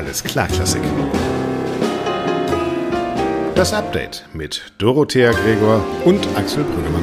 Alles 0.00 0.24
klar, 0.24 0.48
Klassik. 0.48 0.80
Das 3.54 3.74
Update 3.74 4.24
mit 4.32 4.72
Dorothea 4.78 5.30
Gregor 5.32 5.84
und 6.06 6.26
Axel 6.36 6.64
Brüggemann. 6.64 7.02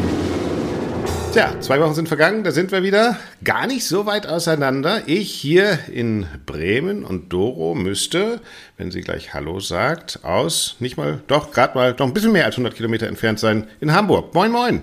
Tja, 1.32 1.54
zwei 1.60 1.80
Wochen 1.80 1.94
sind 1.94 2.08
vergangen, 2.08 2.44
da 2.44 2.50
sind 2.50 2.72
wir 2.72 2.82
wieder. 2.82 3.16
Gar 3.44 3.68
nicht 3.68 3.86
so 3.86 4.08
weit 4.08 4.26
auseinander. 4.26 5.04
Ich 5.06 5.32
hier 5.32 5.78
in 5.94 6.26
Bremen 6.48 7.06
und 7.06 7.32
Doro 7.32 7.76
müsste, 7.76 8.42
wenn 8.78 8.90
sie 8.90 9.02
gleich 9.02 9.32
Hallo 9.36 9.60
sagt, 9.60 10.22
aus, 10.24 10.76
nicht 10.80 10.98
mal, 10.98 11.22
doch, 11.28 11.52
gerade 11.52 11.78
mal, 11.78 11.94
doch 11.94 12.08
ein 12.08 12.14
bisschen 12.16 12.32
mehr 12.32 12.46
als 12.46 12.56
100 12.56 12.74
Kilometer 12.74 13.06
entfernt 13.06 13.38
sein, 13.40 13.68
in 13.80 13.94
Hamburg. 13.94 14.34
Moin, 14.34 14.52
moin. 14.52 14.82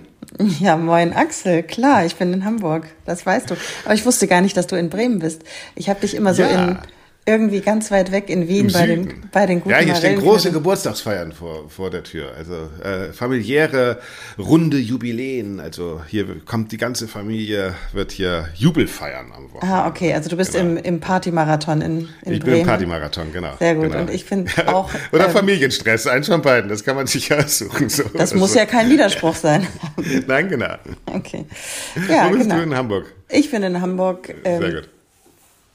Ja, 0.60 0.76
moin 0.76 1.12
Axel, 1.12 1.64
klar, 1.64 2.06
ich 2.06 2.14
bin 2.14 2.32
in 2.32 2.44
Hamburg, 2.44 2.86
das 3.06 3.26
weißt 3.26 3.50
du. 3.50 3.56
Aber 3.84 3.94
ich 3.94 4.06
wusste 4.06 4.28
gar 4.28 4.40
nicht, 4.40 4.56
dass 4.56 4.68
du 4.68 4.76
in 4.76 4.88
Bremen 4.88 5.18
bist. 5.18 5.42
Ich 5.74 5.88
habe 5.88 6.00
dich 6.00 6.14
immer 6.14 6.32
so 6.32 6.42
Ja. 6.42 6.48
in 6.68 6.78
irgendwie 7.26 7.60
ganz 7.60 7.90
weit 7.90 8.12
weg 8.12 8.28
in 8.28 8.48
Wien 8.48 8.70
bei 8.72 8.86
den, 8.86 9.22
bei 9.32 9.46
den 9.46 9.60
guten 9.60 9.70
Ja, 9.70 9.78
hier 9.78 9.94
stehen 9.94 10.20
große 10.20 10.52
Geburtstagsfeiern 10.52 11.32
vor, 11.32 11.70
vor 11.70 11.90
der 11.90 12.02
Tür. 12.02 12.32
Also 12.36 12.68
äh, 12.82 13.12
familiäre, 13.14 13.98
runde 14.38 14.76
Jubiläen. 14.76 15.58
Also 15.58 16.02
hier 16.06 16.26
kommt 16.44 16.70
die 16.72 16.76
ganze 16.76 17.08
Familie, 17.08 17.74
wird 17.92 18.12
hier 18.12 18.48
Jubel 18.54 18.86
feiern 18.86 19.32
am 19.34 19.44
Wochenende. 19.52 19.66
Ah, 19.76 19.88
okay, 19.88 20.12
also 20.12 20.28
du 20.28 20.36
bist 20.36 20.54
im, 20.54 20.76
im 20.76 21.00
Partymarathon 21.00 21.80
in, 21.80 21.90
in 21.90 21.98
Genau. 21.98 22.08
ich 22.24 22.24
Bremen. 22.24 22.40
bin 22.44 22.54
im 22.60 22.66
Partymarathon, 22.66 23.32
genau. 23.32 23.52
Sehr 23.58 23.74
gut, 23.74 23.84
Genau. 23.84 24.00
und 24.00 24.10
ich 24.10 24.24
finde 24.24 24.50
auch, 24.74 24.90
Oder 25.12 25.26
ähm, 25.26 25.30
Familienstress, 25.32 26.06
eins 26.06 26.26
von 26.28 26.42
beiden, 26.42 26.68
das 26.68 26.84
kann 26.84 26.96
man 26.96 27.06
sich 27.06 27.32
aussuchen. 27.34 27.88
So 27.88 28.02
Das 28.14 28.34
muss 28.34 28.52
so. 28.52 28.58
ja 28.58 28.66
kein 28.66 28.90
Widerspruch 28.90 29.34
sein. 29.34 29.66
Nein, 30.26 30.48
genau. 30.50 30.74
Okay. 31.06 31.46
Ja, 32.08 32.26
Wo 32.26 32.30
bist 32.32 32.42
genau. 32.42 32.56
du 32.56 32.62
in 32.64 32.74
Hamburg? 32.76 33.12
Ich 33.30 33.50
bin 33.50 33.62
in 33.62 33.80
Hamburg. 33.80 34.34
Ähm, 34.44 34.60
Sehr 34.60 34.72
gut. 34.74 34.88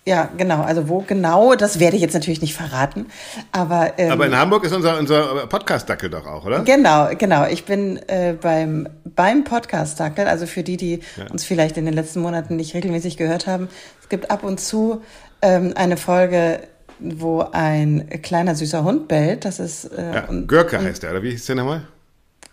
Ja, 0.10 0.28
genau. 0.36 0.64
Also 0.64 0.90
wo 0.90 1.02
genau, 1.02 1.54
das 1.54 1.80
werde 1.80 1.96
ich 1.96 2.02
jetzt 2.02 2.16
natürlich 2.16 2.42
nicht 2.42 2.56
verraten. 2.56 3.06
Aber, 3.52 3.94
ähm, 4.00 4.12
Aber 4.12 4.26
in 4.26 4.36
Hamburg 4.36 4.64
ist 4.64 4.74
unser, 4.74 4.98
unser 4.98 5.46
Podcast-Dackel 5.46 6.10
doch 6.10 6.26
auch, 6.26 6.48
oder? 6.48 6.62
Genau, 6.62 7.10
genau. 7.16 7.46
Ich 7.46 7.66
bin 7.66 7.98
äh, 8.08 8.34
beim, 8.34 8.90
beim 9.06 9.44
Podcast-Dackel, 9.44 10.26
also 10.26 10.48
für 10.48 10.64
die, 10.64 10.78
die 10.78 11.02
uns 11.30 11.46
vielleicht 11.46 11.78
in 11.78 11.86
den 11.86 11.94
letzten 11.94 12.22
Monaten 12.22 12.56
nicht 12.56 12.74
regelmäßig 12.74 13.18
gehört 13.18 13.46
haben, 13.46 13.70
es 14.02 14.10
gibt 14.10 14.32
ab 14.32 14.44
und 14.44 14.60
zu 14.60 15.04
ähm, 15.44 15.74
eine 15.76 15.96
Folge, 15.96 16.62
wo 16.98 17.42
ein 17.52 18.10
kleiner 18.24 18.56
süßer 18.56 18.84
Hund 18.84 19.08
bellt. 19.08 19.46
Das 19.46 19.60
ist 19.60 19.86
äh, 19.96 20.16
Ja, 20.16 20.26
und, 20.26 20.48
Görke 20.48 20.82
heißt 20.82 21.04
der, 21.04 21.12
oder 21.12 21.22
wie 21.22 21.30
hieß 21.30 21.46
der 21.46 21.56
nochmal? 21.56 21.84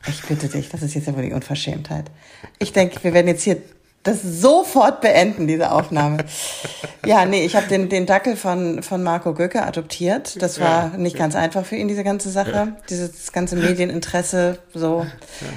ich 0.08 0.22
bitte 0.22 0.46
dich, 0.48 0.68
das 0.68 0.82
ist 0.82 0.94
jetzt 0.94 1.06
ja 1.06 1.16
wohl 1.16 1.22
die 1.22 1.32
Unverschämtheit. 1.32 2.10
Ich 2.58 2.72
denke, 2.72 3.02
wir 3.02 3.12
werden 3.12 3.28
jetzt 3.28 3.42
hier 3.42 3.56
das 4.06 4.22
sofort 4.22 5.00
beenden, 5.00 5.46
diese 5.46 5.70
Aufnahme. 5.72 6.18
Ja, 7.04 7.24
nee, 7.24 7.44
ich 7.44 7.56
habe 7.56 7.66
den, 7.66 7.88
den 7.88 8.06
Dackel 8.06 8.36
von, 8.36 8.82
von 8.82 9.02
Marco 9.02 9.34
Göcke 9.34 9.62
adoptiert. 9.62 10.40
Das 10.40 10.60
war 10.60 10.92
Ja, 10.92 10.98
nicht 10.98 11.16
ganz 11.16 11.34
einfach 11.34 11.64
für 11.64 11.76
ihn, 11.76 11.88
diese 11.88 12.04
ganze 12.04 12.30
Sache. 12.30 12.68
Dieses 12.88 13.32
ganze 13.32 13.56
Medieninteresse 13.56 14.58
so 14.72 15.06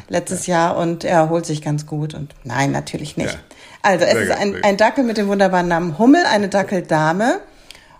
letztes 0.10 0.48
Jahr 0.48 0.78
und 0.78 1.04
er 1.04 1.18
erholt 1.18 1.46
sich 1.46 1.62
ganz 1.62 1.86
gut. 1.86 2.14
Und 2.14 2.34
nein, 2.44 2.72
natürlich 2.72 3.18
nicht. 3.18 3.34
Ja. 3.34 3.40
Also 3.82 4.06
es 4.06 4.12
Sehr 4.12 4.24
ist 4.24 4.32
ein, 4.32 4.56
ein 4.64 4.78
Dackel 4.78 5.04
mit 5.04 5.18
dem 5.18 5.28
wunderbaren 5.28 5.68
Namen 5.68 5.98
Hummel, 5.98 6.24
eine 6.26 6.50
Dackeldame. 6.50 7.40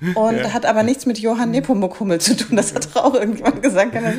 Und 0.16 0.38
Ja. 0.38 0.54
hat 0.54 0.66
aber 0.66 0.84
nichts 0.84 1.06
mit 1.06 1.20
Johann 1.20 1.52
Nepomuk 1.52 2.00
Hummel 2.00 2.20
zu 2.22 2.36
tun. 2.38 2.56
Das 2.56 2.74
hat 2.74 2.96
auch 2.96 3.14
irgendjemand 3.14 3.62
gesagt. 3.62 3.92
Kann 3.92 4.04
das, 4.04 4.14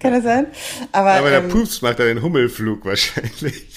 kann 0.00 0.12
das 0.12 0.24
sein? 0.24 0.46
Aber, 0.92 1.10
Aber 1.12 1.30
der 1.30 1.40
ähm, 1.40 1.48
Pups 1.48 1.82
macht 1.82 1.98
ja 1.98 2.06
den 2.06 2.22
Hummelflug 2.22 2.84
wahrscheinlich. 2.84 3.64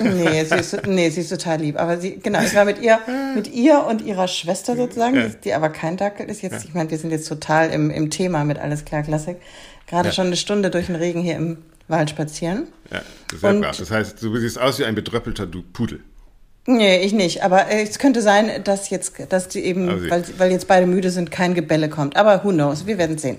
Nee, 0.00 0.44
sie 0.44 0.54
ist, 0.56 0.86
nee, 0.86 1.08
sie 1.10 1.20
ist 1.20 1.28
total 1.28 1.60
lieb. 1.60 1.78
Aber 1.78 1.98
sie, 1.98 2.18
genau, 2.18 2.40
ich 2.42 2.54
war 2.54 2.64
mit 2.64 2.80
ihr, 2.80 2.98
mit 3.36 3.46
ihr 3.52 3.84
und 3.84 4.02
ihrer 4.02 4.26
Schwester 4.26 4.74
sozusagen, 4.76 5.16
Ja. 5.16 5.28
die, 5.28 5.54
aber 5.54 5.68
kein 5.68 5.96
Dackel 5.96 6.28
ist 6.28 6.42
jetzt. 6.42 6.64
Ich 6.64 6.74
meine, 6.74 6.90
wir 6.90 6.98
sind 6.98 7.10
jetzt 7.10 7.28
total 7.28 7.70
im, 7.70 7.90
im 7.90 8.10
Thema 8.10 8.44
mit 8.44 8.58
Alles 8.58 8.84
klar 8.84 9.02
Klassik. 9.02 9.36
Gerade 9.86 10.08
Ja. 10.08 10.12
schon 10.14 10.26
eine 10.28 10.36
Stunde 10.36 10.70
durch 10.70 10.86
den 10.86 10.96
Regen 10.96 11.20
hier 11.20 11.36
im 11.36 11.58
Wald 11.86 12.10
spazieren. 12.10 12.68
Ja, 12.90 13.02
sehr 13.38 13.50
Und- 13.50 13.60
brav. 13.60 13.76
Das 13.76 13.90
heißt, 13.90 14.22
du 14.22 14.36
siehst 14.38 14.58
aus 14.58 14.78
wie 14.78 14.84
ein 14.84 14.94
bedröppelter 14.94 15.46
Pudel. 15.72 16.00
Nee, 16.66 17.02
ich 17.04 17.12
nicht. 17.12 17.42
Aber 17.42 17.68
äh, 17.70 17.82
es 17.82 17.98
könnte 17.98 18.22
sein, 18.22 18.64
dass 18.64 18.88
jetzt, 18.88 19.12
dass 19.28 19.48
die 19.48 19.60
eben, 19.64 19.86
Also- 19.88 20.08
weil, 20.08 20.24
weil 20.38 20.50
jetzt 20.50 20.66
beide 20.66 20.86
müde 20.86 21.10
sind, 21.10 21.30
kein 21.30 21.52
Gebelle 21.54 21.90
kommt. 21.90 22.16
Aber 22.16 22.42
who 22.42 22.52
knows? 22.52 22.86
Wir 22.86 22.96
werden 22.96 23.18
sehen. 23.18 23.36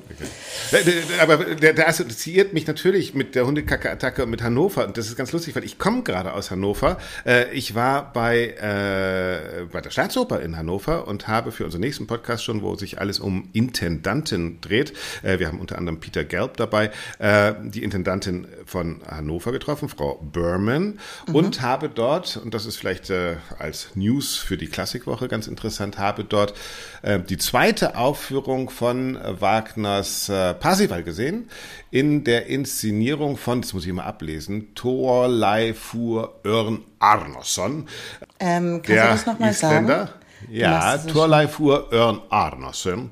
Der- 0.72 0.82
der- 0.84 0.94
Aber 1.22 1.38
der, 1.38 1.74
der 1.74 1.88
assoziiert 1.90 2.54
mich 2.54 2.68
natürlich 2.68 3.16
mit 3.16 3.34
der 3.34 3.48
Hundekacke-Attacke 3.48 4.24
und 4.26 4.30
mit 4.30 4.44
Hannover. 4.44 4.86
Und 4.86 4.98
das 4.98 5.08
ist 5.08 5.16
ganz 5.16 5.32
lustig, 5.32 5.56
weil 5.56 5.64
ich 5.64 5.80
komme 5.80 6.04
gerade 6.04 6.34
aus 6.34 6.52
Hannover. 6.52 6.98
Äh, 7.26 7.46
Ich 7.52 7.74
war 7.74 8.14
bei, 8.14 8.50
äh, 8.50 9.66
bei 9.72 9.82
der 9.82 9.90
Staatsoper 9.90 10.42
in 10.42 10.56
Hannover 10.56 11.08
und 11.08 11.28
habe 11.28 11.52
für 11.52 11.66
unseren 11.66 11.82
nächsten 11.82 12.06
Podcast 12.06 12.44
schon, 12.44 12.62
wo 12.62 12.76
sich 12.76 13.00
alles 13.00 13.20
um 13.20 13.50
Intendanten 13.54 14.62
dreht. 14.62 14.94
äh, 15.24 15.40
Wir 15.40 15.48
haben 15.48 15.60
unter 15.60 15.78
anderem 15.80 16.00
Peter 16.00 16.24
Gelb 16.24 16.58
dabei, 16.58 16.92
äh, 17.18 17.54
die 17.64 17.84
Intendantin 17.84 18.48
von 18.68 19.02
Hannover 19.10 19.52
getroffen, 19.52 19.90
Frau 19.90 20.20
Berman. 20.32 21.00
Und 21.34 21.62
habe 21.62 21.90
dort, 21.90 22.38
und 22.38 22.54
das 22.54 22.66
ist 22.68 22.76
vielleicht 22.78 23.10
äh, 23.16 23.36
als 23.60 23.90
News 23.96 24.38
für 24.38 24.58
die 24.58 24.68
Klassikwoche 24.68 25.28
ganz 25.28 25.48
interessant, 25.48 25.98
habe 25.98 26.24
dort 26.24 26.54
äh, 27.02 27.20
die 27.20 27.38
zweite 27.38 27.98
Aufführung 27.98 28.70
von 28.70 29.18
Wagners 29.40 30.30
äh, 30.30 30.54
Parsival 30.54 31.04
gesehen 31.04 31.50
in 31.92 32.24
der 32.24 32.48
Inszenierung 32.48 33.38
von, 33.38 33.62
das 33.62 33.74
muss 33.74 33.86
ich 33.86 33.94
mal 33.94 34.04
ablesen, 34.04 34.76
Thorleifur 34.76 36.40
Örn 36.46 36.82
Arnoson. 37.00 37.88
Ähm, 38.40 38.82
kannst 38.82 38.90
du 38.90 38.96
das 38.96 39.26
nochmal 39.26 39.54
sagen? 39.54 39.86
Isländer. 39.86 40.14
Ja, 40.50 40.98
so 40.98 41.10
Thorleifur 41.10 41.92
Örn 41.92 42.22
Arnoson. 42.30 43.12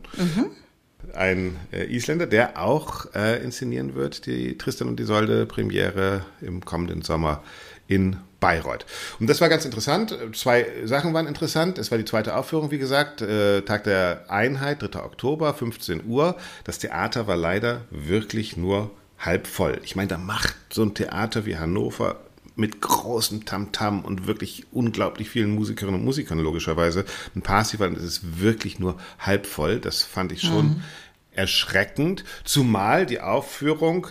Ein 1.14 1.58
äh, 1.72 1.86
Isländer, 1.86 2.28
der 2.28 2.62
auch 2.62 3.14
äh, 3.14 3.44
inszenieren 3.44 3.94
wird, 3.94 4.26
die 4.26 4.58
Tristan 4.58 4.88
und 4.88 5.00
Isolde 5.00 5.46
Premiere 5.46 6.26
im 6.42 6.66
kommenden 6.66 7.02
Sommer 7.02 7.44
in 7.94 8.18
Bayreuth. 8.40 8.86
Und 9.20 9.30
das 9.30 9.40
war 9.40 9.50
ganz 9.50 9.64
interessant. 9.66 10.18
Zwei 10.34 10.66
Sachen 10.86 11.14
waren 11.14 11.28
interessant. 11.28 11.78
Es 11.78 11.92
war 11.92 11.98
die 11.98 12.06
zweite 12.06 12.36
Aufführung, 12.36 12.72
wie 12.72 12.78
gesagt, 12.78 13.22
äh, 13.22 13.62
Tag 13.62 13.86
der 13.86 14.26
Einheit, 14.30 14.82
3. 14.82 15.04
Oktober, 15.04 15.54
15 15.54 16.06
Uhr. 16.06 16.36
Das 16.64 16.80
Theater 16.80 17.28
war 17.28 17.38
leider 17.38 17.82
wirklich 17.90 18.58
nur 18.58 18.92
halb 19.18 19.48
voll. 19.48 19.80
Ich 19.84 19.96
meine, 19.96 20.10
da 20.10 20.18
macht 20.18 20.56
so 20.74 20.84
ein 20.84 20.94
Theater 20.94 21.46
wie 21.46 21.58
Hannover 21.58 22.20
mit 22.56 22.82
großem 22.82 23.46
Tamtam 23.46 24.04
und 24.04 24.28
wirklich 24.28 24.66
unglaublich 24.72 25.30
vielen 25.30 25.56
Musikerinnen 25.56 26.00
und 26.00 26.06
Musikern 26.06 26.40
logischerweise 26.40 27.06
ein 27.36 27.42
Parsival 27.42 27.90
und 27.90 27.98
es 27.98 28.04
ist 28.04 28.42
wirklich 28.42 28.78
nur 28.78 28.98
halb 29.20 29.48
voll. 29.48 29.80
Das 29.80 30.04
fand 30.04 30.32
ich 30.32 30.42
schon 30.42 30.84
erschreckend, 31.32 32.26
zumal 32.44 33.06
die 33.06 33.22
Aufführung 33.22 34.08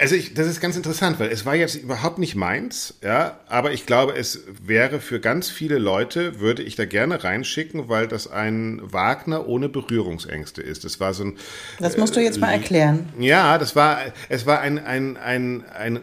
also 0.00 0.14
ich, 0.14 0.34
das 0.34 0.46
ist 0.46 0.60
ganz 0.60 0.76
interessant, 0.76 1.20
weil 1.20 1.28
es 1.28 1.44
war 1.44 1.54
jetzt 1.54 1.74
überhaupt 1.74 2.18
nicht 2.18 2.34
meins, 2.34 2.94
ja, 3.02 3.38
aber 3.48 3.72
ich 3.72 3.84
glaube, 3.84 4.14
es 4.16 4.40
wäre 4.62 4.98
für 5.00 5.20
ganz 5.20 5.50
viele 5.50 5.78
Leute, 5.78 6.40
würde 6.40 6.62
ich 6.62 6.74
da 6.74 6.86
gerne 6.86 7.22
reinschicken, 7.22 7.88
weil 7.88 8.08
das 8.08 8.30
ein 8.30 8.80
Wagner 8.82 9.46
ohne 9.46 9.68
Berührungsängste 9.68 10.62
ist. 10.62 10.84
Das 10.84 11.00
war 11.00 11.12
so 11.12 11.24
ein, 11.24 11.36
Das 11.78 11.96
musst 11.98 12.16
du 12.16 12.20
jetzt 12.20 12.40
mal 12.40 12.50
erklären. 12.50 13.10
ja, 13.18 13.58
das 13.58 13.76
war, 13.76 13.98
es 14.28 14.46
war 14.46 14.60
ein, 14.60 14.78
ein, 14.78 15.16
ein, 15.18 15.64
ein 15.68 16.00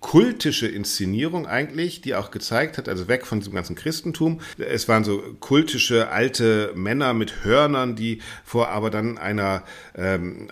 kultische 0.00 0.68
Inszenierung 0.68 1.46
eigentlich, 1.46 2.00
die 2.00 2.14
auch 2.14 2.30
gezeigt 2.30 2.78
hat, 2.78 2.88
also 2.88 3.08
weg 3.08 3.26
von 3.26 3.40
diesem 3.40 3.54
ganzen 3.54 3.74
Christentum. 3.74 4.40
Es 4.56 4.88
waren 4.88 5.02
so 5.02 5.22
kultische 5.40 6.10
alte 6.10 6.72
Männer 6.76 7.14
mit 7.14 7.44
Hörnern, 7.44 7.96
die 7.96 8.20
vor 8.44 8.68
aber 8.68 8.90
dann 8.90 9.18
einer, 9.18 9.64
ähm, 9.96 10.48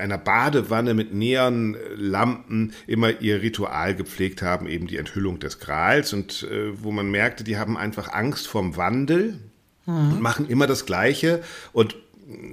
einer 0.00 0.18
Badewanne 0.18 0.94
mit 0.94 1.12
Neonlampen 1.12 2.72
immer 2.86 3.20
ihr 3.20 3.42
Ritual 3.42 3.96
gepflegt 3.96 4.42
haben, 4.42 4.68
eben 4.68 4.86
die 4.86 4.96
Enthüllung 4.96 5.40
des 5.40 5.58
Grals 5.58 6.12
und 6.12 6.44
äh, 6.44 6.80
wo 6.80 6.92
man 6.92 7.10
merkte, 7.10 7.42
die 7.42 7.58
haben 7.58 7.76
einfach 7.76 8.12
Angst 8.12 8.46
vorm 8.46 8.76
Wandel 8.76 9.40
und 9.86 10.22
machen 10.22 10.48
immer 10.48 10.66
das 10.66 10.86
Gleiche 10.86 11.42
und 11.74 11.96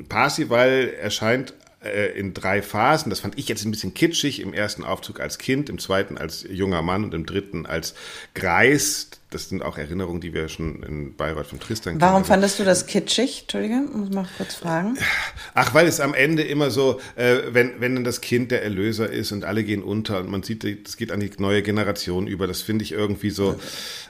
Parsival 0.09 0.89
erscheint 0.99 1.53
äh, 1.83 2.17
in 2.17 2.33
drei 2.33 2.61
Phasen. 2.61 3.09
Das 3.09 3.19
fand 3.19 3.37
ich 3.37 3.47
jetzt 3.47 3.65
ein 3.65 3.71
bisschen 3.71 3.93
kitschig. 3.93 4.41
Im 4.41 4.53
ersten 4.53 4.83
Aufzug 4.83 5.19
als 5.19 5.37
Kind, 5.37 5.69
im 5.69 5.79
zweiten 5.79 6.17
als 6.17 6.45
junger 6.49 6.81
Mann 6.81 7.03
und 7.03 7.13
im 7.13 7.25
dritten 7.25 7.65
als 7.65 7.95
Greis. 8.33 9.09
Das 9.31 9.47
sind 9.47 9.63
auch 9.63 9.77
Erinnerungen, 9.77 10.19
die 10.19 10.33
wir 10.33 10.49
schon 10.49 10.83
in 10.83 11.15
Bayreuth 11.15 11.47
von 11.47 11.59
Tristan 11.61 11.93
kennen. 11.93 12.01
Warum 12.01 12.17
Also- 12.17 12.27
fandest 12.27 12.59
du 12.59 12.65
das 12.65 12.85
kitschig? 12.85 13.43
Entschuldige, 13.43 13.75
muss 13.95 14.09
mal 14.09 14.27
kurz 14.35 14.55
fragen. 14.55 14.97
Ach, 15.53 15.73
weil 15.73 15.87
es 15.87 16.01
am 16.01 16.13
Ende 16.13 16.43
immer 16.43 16.69
so, 16.69 16.99
äh, 17.15 17.37
wenn, 17.51 17.79
wenn 17.79 17.95
dann 17.95 18.03
das 18.03 18.19
Kind 18.19 18.51
der 18.51 18.61
Erlöser 18.61 19.09
ist 19.09 19.31
und 19.31 19.45
alle 19.45 19.63
gehen 19.63 19.83
unter 19.83 20.19
und 20.19 20.29
man 20.29 20.43
sieht, 20.43 20.65
das 20.85 20.97
geht 20.97 21.11
an 21.11 21.21
die 21.21 21.31
neue 21.37 21.61
Generation 21.63 22.27
über, 22.27 22.45
das 22.45 22.61
finde 22.61 22.83
ich 22.83 22.91
irgendwie 22.91 23.29
so, 23.29 23.53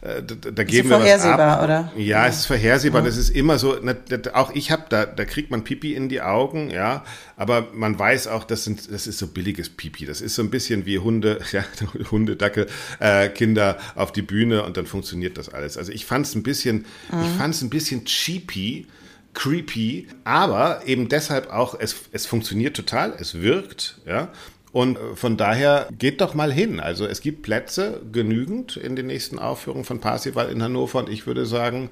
äh, 0.01 0.23
da, 0.23 0.49
da 0.51 0.63
geben 0.63 0.89
wir 0.89 0.95
was 0.95 1.01
vorhersehbar, 1.03 1.57
ab. 1.59 1.63
oder? 1.65 1.91
Ja, 1.97 2.25
es 2.25 2.37
ist 2.39 2.45
vorhersehbar. 2.47 3.03
Das 3.03 3.15
ist 3.17 3.29
immer 3.29 3.59
so, 3.59 3.77
na, 3.79 3.93
da- 3.93 4.33
auch 4.33 4.51
ich 4.55 4.71
habe, 4.71 4.85
da, 4.89 5.05
da 5.05 5.23
kriegt 5.25 5.51
man 5.51 5.63
Pipi 5.63 5.93
in 5.93 6.09
die 6.09 6.21
Augen, 6.21 6.71
ja, 6.71 7.05
aber 7.37 7.67
man 7.75 7.97
weiß 7.99 8.25
auch, 8.25 8.43
das, 8.43 8.63
sind, 8.63 8.91
das 8.91 9.05
ist 9.05 9.19
so 9.19 9.27
billiges 9.27 9.69
Pipi. 9.69 10.07
Das 10.07 10.19
ist 10.19 10.33
so 10.33 10.41
ein 10.41 10.49
bisschen 10.49 10.87
wie 10.87 10.97
Hunde, 10.97 11.41
ja, 11.51 11.63
Hunde, 12.09 12.35
Dackel, 12.35 12.65
äh, 12.99 13.29
Kinder 13.29 13.77
auf 13.93 14.11
die 14.11 14.23
Bühne 14.23 14.63
und 14.63 14.77
dann 14.77 14.87
funktioniert 14.87 15.10
das 15.37 15.49
alles. 15.49 15.77
Also 15.77 15.91
ich 15.91 16.05
fand 16.05 16.25
es 16.25 16.35
ein 16.35 16.43
bisschen, 16.43 16.85
ich 17.09 17.37
fand 17.37 17.53
es 17.53 17.61
ein 17.61 17.69
bisschen 17.69 18.05
cheapy, 18.05 18.87
creepy, 19.33 20.07
aber 20.23 20.81
eben 20.85 21.09
deshalb 21.09 21.51
auch, 21.51 21.75
es, 21.79 21.95
es 22.11 22.25
funktioniert 22.25 22.75
total, 22.75 23.15
es 23.19 23.41
wirkt, 23.41 23.99
ja. 24.05 24.29
Und 24.71 24.97
äh, 24.97 25.15
von 25.15 25.37
daher 25.37 25.87
geht 25.97 26.21
doch 26.21 26.33
mal 26.33 26.51
hin. 26.51 26.79
Also 26.79 27.05
es 27.05 27.21
gibt 27.21 27.41
Plätze 27.41 28.01
genügend 28.11 28.77
in 28.77 28.95
den 28.95 29.07
nächsten 29.07 29.37
Aufführungen 29.37 29.83
von 29.83 29.99
Parsival 29.99 30.49
in 30.49 30.63
Hannover 30.63 30.99
und 30.99 31.09
ich 31.09 31.27
würde 31.27 31.45
sagen, 31.45 31.89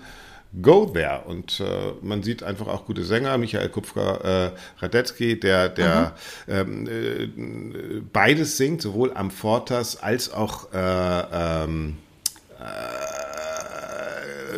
go 0.62 0.86
there. 0.86 1.24
Und 1.26 1.60
äh, 1.60 1.94
man 2.02 2.24
sieht 2.24 2.44
einfach 2.44 2.68
auch 2.68 2.86
gute 2.86 3.04
Sänger, 3.04 3.38
Michael 3.38 3.70
Kupfer 3.70 4.54
äh, 4.54 4.82
Radetzky, 4.82 5.40
der, 5.40 5.70
der 5.70 6.16
ähm, 6.48 6.88
äh, 6.88 8.02
beides 8.14 8.58
singt, 8.58 8.82
sowohl 8.82 9.14
am 9.14 9.32
Fortas 9.32 9.98
als 9.98 10.32
auch 10.32 10.72
äh, 10.74 11.64
ähm, 11.64 11.98
äh, 12.60 13.19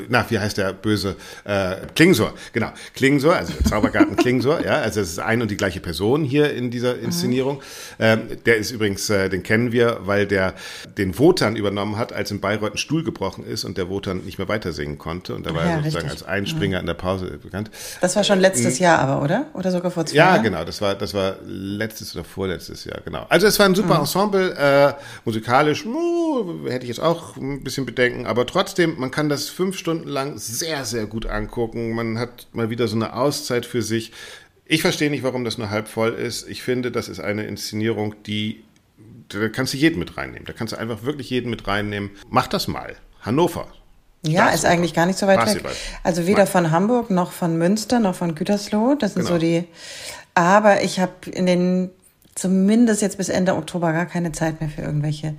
na, 0.10 0.26
wie 0.30 0.40
heißt 0.40 0.58
der 0.58 0.74
böse? 0.74 1.16
Äh, 1.44 1.76
Klingsor, 1.96 2.34
genau. 2.54 2.72
Klingsor, 2.96 3.36
also 3.36 3.54
Zaubergarten 3.68 4.16
Klingsor, 4.18 4.64
ja, 4.64 4.76
also 4.76 5.02
es 5.02 5.12
ist 5.12 5.20
ein 5.20 5.42
und 5.42 5.52
die 5.52 5.58
gleiche 5.58 5.80
Person 5.80 6.24
hier 6.24 6.54
in 6.54 6.72
dieser 6.72 6.96
mhm. 6.96 7.06
Inszenierung. 7.06 7.58
Mhm. 7.58 7.62
Ähm, 8.00 8.22
der 8.46 8.58
ist 8.58 8.72
übrigens, 8.72 9.10
äh, 9.10 9.30
den 9.30 9.44
kennen 9.44 9.72
wir, 9.72 10.00
weil 10.04 10.26
der 10.26 10.54
den 10.98 11.18
Wotan 11.18 11.56
übernommen 11.56 11.98
hat, 11.98 12.14
als 12.14 12.32
in 12.32 12.40
Bayreuth 12.40 12.74
ein 12.74 12.78
Stuhl 12.78 13.04
gebrochen 13.04 13.46
ist 13.46 13.64
und 13.64 13.78
der 13.78 13.90
Wotan 13.90 14.20
nicht 14.20 14.38
mehr 14.38 14.48
weiter 14.48 14.74
singen 14.74 14.98
konnte. 14.98 15.36
Und 15.36 15.46
da 15.46 15.54
war 15.54 15.66
ja, 15.66 15.72
er 15.72 15.78
sozusagen 15.78 16.08
richtig. 16.08 16.28
als 16.28 16.30
Einspringer 16.30 16.78
mhm. 16.78 16.82
in 16.82 16.88
der 16.88 16.94
Pause 16.94 17.40
bekannt. 17.42 17.72
Das 18.02 18.16
war 18.16 18.24
schon 18.24 18.40
letztes 18.40 18.80
mhm. 18.80 18.84
Jahr 18.84 19.00
aber, 19.00 19.24
oder? 19.24 19.48
Oder 19.54 19.72
sogar 19.72 19.92
vor 19.92 20.06
zwei 20.06 20.18
Ja, 20.18 20.32
Jahren? 20.32 20.44
genau. 20.44 20.64
Das 20.64 20.82
war, 20.82 20.96
das 20.96 21.14
war 21.14 21.36
letztes 21.46 22.16
oder 22.16 22.24
vorletztes 22.24 22.86
Jahr, 22.86 23.00
genau. 23.04 23.26
Also 23.30 23.48
es 23.48 23.60
war 23.60 23.66
ein 23.66 23.76
super 23.76 23.96
mhm. 23.96 24.02
Ensemble, 24.02 24.56
äh, 24.58 24.94
musikalisch, 25.26 25.86
uh, 25.86 26.68
hätte 26.68 26.84
ich 26.84 26.90
jetzt 26.90 27.02
auch 27.02 27.38
ein 27.38 27.64
bisschen 27.64 27.86
Bedenken, 27.86 28.26
aber 28.26 28.46
trotzdem, 28.46 28.96
man 28.98 29.12
kann 29.12 29.30
das 29.30 29.50
fünf 29.50 29.78
Stunden 29.82 30.08
lang 30.08 30.38
sehr, 30.38 30.86
sehr 30.86 31.06
gut 31.06 31.26
angucken. 31.26 31.92
Man 31.92 32.18
hat 32.18 32.48
mal 32.54 32.70
wieder 32.70 32.88
so 32.88 32.96
eine 32.96 33.14
Auszeit 33.14 33.66
für 33.66 33.82
sich. 33.82 34.14
Ich 34.66 34.82
verstehe 34.82 35.10
nicht, 35.10 35.24
warum 35.24 35.44
das 35.44 35.58
nur 35.58 35.70
halb 35.70 35.90
voll 35.90 36.14
ist. 36.14 36.48
Ich 36.48 36.64
finde, 36.64 36.92
das 36.92 37.10
ist 37.10 37.20
eine 37.20 37.44
Inszenierung, 37.44 38.16
die, 38.24 38.64
da 39.28 39.50
kannst 39.50 39.74
du 39.74 39.78
jeden 39.78 40.00
mit 40.00 40.16
reinnehmen. 40.16 40.46
Da 40.46 40.54
kannst 40.54 40.74
du 40.74 40.78
einfach 40.78 41.04
wirklich 41.04 41.30
jeden 41.30 41.50
mit 41.50 41.68
reinnehmen. 41.68 42.12
Mach 42.30 42.48
das 42.48 42.70
mal. 42.70 42.96
Hannover. 43.22 43.68
Ja, 44.24 44.50
ist 44.50 44.66
eigentlich 44.66 44.94
gar 44.94 45.08
nicht 45.08 45.18
so 45.18 45.28
weit 45.28 45.46
weg. 45.56 45.64
Also 46.04 46.28
weder 46.28 46.46
von 46.46 46.72
Hamburg 46.72 47.10
noch 47.10 47.32
von 47.32 47.58
Münster 47.58 48.00
noch 48.00 48.16
von 48.16 48.36
Gütersloh. 48.36 48.96
Das 48.96 49.16
sind 49.16 49.24
genau. 49.24 49.36
so 49.36 49.40
die. 49.40 49.66
Aber 50.36 50.84
ich 50.84 51.00
habe 51.00 51.30
in 51.32 51.46
den 51.48 51.90
zumindest 52.36 53.02
jetzt 53.02 53.18
bis 53.18 53.30
Ende 53.30 53.56
Oktober 53.56 53.92
gar 53.92 54.06
keine 54.06 54.32
Zeit 54.32 54.62
mehr 54.62 54.70
für 54.70 54.82
irgendwelche 54.82 55.36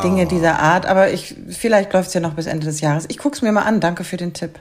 Dinge 0.00 0.26
dieser 0.26 0.58
Art. 0.58 0.86
Aber 0.86 1.10
ich, 1.10 1.34
vielleicht 1.48 1.92
läuft 1.92 2.08
es 2.08 2.14
ja 2.14 2.20
noch 2.20 2.34
bis 2.34 2.46
Ende 2.46 2.66
des 2.66 2.80
Jahres. 2.80 3.04
Ich 3.08 3.18
gucke 3.18 3.36
es 3.36 3.42
mir 3.42 3.52
mal 3.52 3.62
an. 3.62 3.80
Danke 3.80 4.04
für 4.04 4.16
den 4.16 4.32
Tipp. 4.32 4.58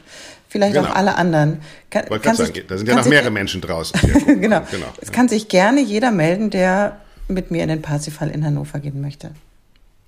Vielleicht 0.50 0.74
genau. 0.74 0.90
auch 0.90 0.96
alle 0.96 1.16
anderen. 1.16 1.62
Kann, 1.90 2.06
kann 2.06 2.36
sagen, 2.36 2.54
sich, 2.54 2.68
da 2.68 2.78
sind 2.78 2.88
ja 2.88 2.96
noch 2.96 3.06
mehrere 3.06 3.32
Menschen 3.32 3.62
draußen. 3.62 4.00
genau. 4.26 4.62
genau. 4.70 4.88
Es 5.00 5.12
kann 5.12 5.30
sich 5.30 5.48
gerne 5.48 5.82
jeder 5.82 6.12
melden, 6.12 6.50
der 6.50 6.98
mit 7.30 7.52
mir 7.52 7.64
in 7.64 7.70
den 7.70 7.82
Parsifal 7.82 8.30
in 8.30 8.46
Hannover 8.46 8.80
gehen 8.80 9.00
möchte. 9.00 9.32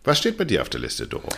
Was 0.04 0.18
steht 0.18 0.38
bei 0.38 0.44
dir 0.44 0.62
auf 0.62 0.68
der 0.68 0.82
Liste, 0.82 1.08
Doro? 1.08 1.30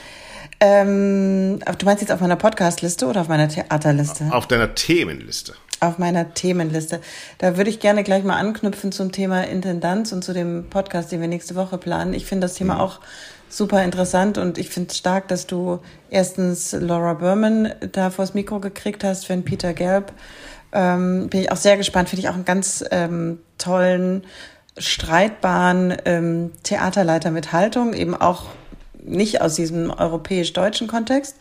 Ähm, 0.60 1.60
du 1.60 1.86
meinst 1.86 2.02
jetzt 2.02 2.12
auf 2.12 2.22
meiner 2.22 2.36
Podcast-Liste 2.36 3.06
oder 3.06 3.22
auf 3.22 3.28
meiner 3.28 3.48
Theaterliste? 3.48 4.30
Auf 4.32 4.48
deiner 4.48 4.74
Themenliste. 4.74 5.54
Auf 5.82 5.98
meiner 5.98 6.34
Themenliste. 6.34 7.02
Da 7.38 7.58
würde 7.58 7.70
ich 7.70 7.80
gerne 7.80 8.04
gleich 8.04 8.24
mal 8.24 8.38
anknüpfen 8.38 8.92
zum 8.92 9.12
Thema 9.12 9.44
Intendanz 9.44 10.12
und 10.14 10.24
zu 10.24 10.34
dem 10.34 10.70
Podcast, 10.70 11.12
den 11.12 11.22
wir 11.22 11.28
nächste 11.28 11.56
Woche 11.56 11.78
planen. 11.78 12.14
Ich 12.14 12.26
finde 12.26 12.46
das 12.46 12.56
Thema 12.56 12.76
mhm. 12.76 12.80
auch 12.82 13.02
super 13.50 13.84
interessant 13.84 14.38
und 14.38 14.58
ich 14.58 14.70
finde 14.70 14.90
es 14.92 14.98
stark, 14.98 15.28
dass 15.28 15.48
du 15.48 15.80
erstens 16.10 16.74
Laura 16.74 17.14
Berman 17.14 17.74
da 17.92 18.10
vors 18.10 18.34
Mikro 18.34 18.60
gekriegt 18.60 19.04
hast, 19.04 19.30
wenn 19.30 19.44
Peter 19.44 19.74
Gelb. 19.74 20.12
Ähm, 20.72 21.30
bin 21.30 21.42
ich 21.42 21.52
auch 21.52 21.58
sehr 21.58 21.78
gespannt, 21.78 22.10
finde 22.10 22.22
ich 22.22 22.30
auch 22.30 22.36
einen 22.36 22.46
ganz 22.46 22.84
ähm, 22.92 23.40
tollen, 23.58 24.26
streitbaren 24.78 25.96
ähm, 26.04 26.52
Theaterleiter 26.64 27.32
mit 27.32 27.54
Haltung, 27.54 27.94
eben 27.94 28.14
auch 28.14 28.48
nicht 29.02 29.42
aus 29.42 29.56
diesem 29.56 29.90
europäisch-deutschen 29.92 30.88
Kontext. 30.88 31.38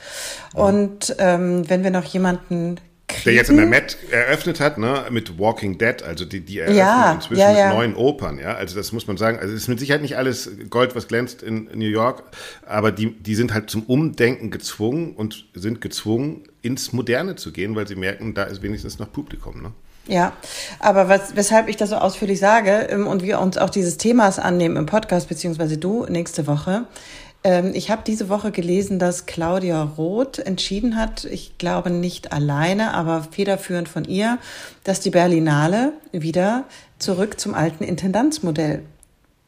Und 0.52 1.16
ähm, 1.18 1.68
wenn 1.68 1.82
wir 1.82 1.90
noch 1.90 2.04
jemanden 2.04 2.76
kriegen. 3.08 3.24
Der 3.24 3.32
jetzt 3.34 3.50
in 3.50 3.56
der 3.56 3.66
Met 3.66 3.96
eröffnet 4.10 4.60
hat, 4.60 4.78
ne, 4.78 5.04
mit 5.10 5.38
Walking 5.38 5.78
Dead, 5.78 6.02
also 6.02 6.24
die, 6.24 6.40
die 6.40 6.58
eröffnen 6.58 6.78
ja, 6.78 7.12
inzwischen 7.12 7.40
ja, 7.40 7.52
ja. 7.52 7.66
mit 7.68 7.76
neuen 7.76 7.94
Opern, 7.96 8.38
ja. 8.38 8.54
Also 8.54 8.76
das 8.76 8.92
muss 8.92 9.06
man 9.06 9.16
sagen. 9.16 9.38
Also 9.38 9.54
es 9.54 9.62
ist 9.62 9.68
mit 9.68 9.80
Sicherheit 9.80 10.02
nicht 10.02 10.16
alles 10.16 10.50
Gold, 10.70 10.94
was 10.94 11.08
glänzt 11.08 11.42
in 11.42 11.68
New 11.74 11.88
York, 11.88 12.24
aber 12.66 12.92
die, 12.92 13.10
die 13.14 13.34
sind 13.34 13.52
halt 13.52 13.70
zum 13.70 13.82
Umdenken 13.84 14.50
gezwungen 14.50 15.14
und 15.14 15.46
sind 15.54 15.80
gezwungen, 15.80 16.44
ins 16.62 16.92
Moderne 16.92 17.36
zu 17.36 17.52
gehen, 17.52 17.76
weil 17.76 17.86
sie 17.86 17.96
merken, 17.96 18.34
da 18.34 18.44
ist 18.44 18.62
wenigstens 18.62 18.98
noch 18.98 19.12
Publikum, 19.12 19.62
ne? 19.62 19.72
Ja, 20.06 20.34
aber 20.80 21.08
was, 21.08 21.34
weshalb 21.34 21.68
ich 21.68 21.76
das 21.76 21.90
so 21.90 21.96
ausführlich 21.96 22.38
sage 22.38 22.88
ähm, 22.90 23.06
und 23.06 23.22
wir 23.22 23.40
uns 23.40 23.56
auch 23.56 23.70
dieses 23.70 23.96
Themas 23.96 24.38
annehmen 24.38 24.76
im 24.76 24.86
Podcast, 24.86 25.28
beziehungsweise 25.30 25.78
du 25.78 26.04
nächste 26.06 26.46
Woche, 26.46 26.86
ich 27.75 27.91
habe 27.91 28.02
diese 28.06 28.31
Woche 28.31 28.52
gelesen, 28.52 28.99
dass 28.99 29.26
Claudia 29.26 29.82
Roth 29.82 30.38
entschieden 30.38 30.96
hat, 30.96 31.25
ich 31.25 31.58
glaube 31.58 31.91
nicht 31.91 32.32
alleine, 32.32 32.94
aber 32.94 33.23
federführend 33.31 33.87
von 33.87 34.05
ihr, 34.05 34.38
dass 34.82 35.00
die 35.00 35.11
Berlinale 35.11 35.93
wieder 36.11 36.64
zurück 36.99 37.38
zum 37.38 37.55
alten 37.55 37.85
Intendanzmodell 37.85 38.82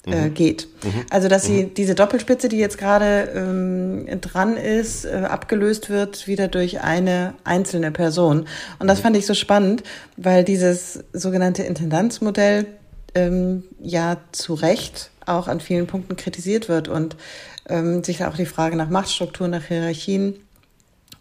äh, 0.07 0.29
mhm. 0.29 0.35
geht. 0.35 0.69
Mhm. 0.85 1.05
Also 1.11 1.29
dass 1.29 1.45
sie 1.45 1.65
mhm. 1.65 1.75
diese 1.75 1.95
Doppelspitze, 1.95 2.49
die 2.49 2.59
jetzt 2.59 2.79
gerade 2.79 3.33
ähm, 3.35 4.07
dran 4.21 4.57
ist, 4.57 5.05
äh, 5.05 5.25
abgelöst 5.29 5.91
wird 5.91 6.27
wieder 6.29 6.49
durch 6.49 6.83
eine 6.83 7.35
einzelne 7.45 7.91
Person. 7.91 8.47
Und 8.79 8.87
das 8.87 8.99
mhm. 8.99 9.03
fand 9.03 9.17
ich 9.17 9.27
so 9.27 9.35
spannend, 9.35 9.83
weil 10.17 10.45
dieses 10.45 11.03
sogenannte 11.13 11.65
Intendanzmodell 11.65 12.67
ähm, 13.15 13.65
ja 13.81 14.19
zu 14.33 14.55
Recht 14.55 15.11
auch 15.25 15.49
an 15.49 15.59
vielen 15.59 15.89
Punkten 15.89 16.15
kritisiert 16.15 16.69
wird 16.69 16.87
und 16.87 17.17
ähm, 17.69 18.05
sich 18.05 18.25
auch 18.25 18.37
die 18.37 18.47
Frage 18.47 18.77
nach 18.77 18.89
Machtstrukturen, 18.89 19.51
nach 19.51 19.65
Hierarchien 19.65 20.37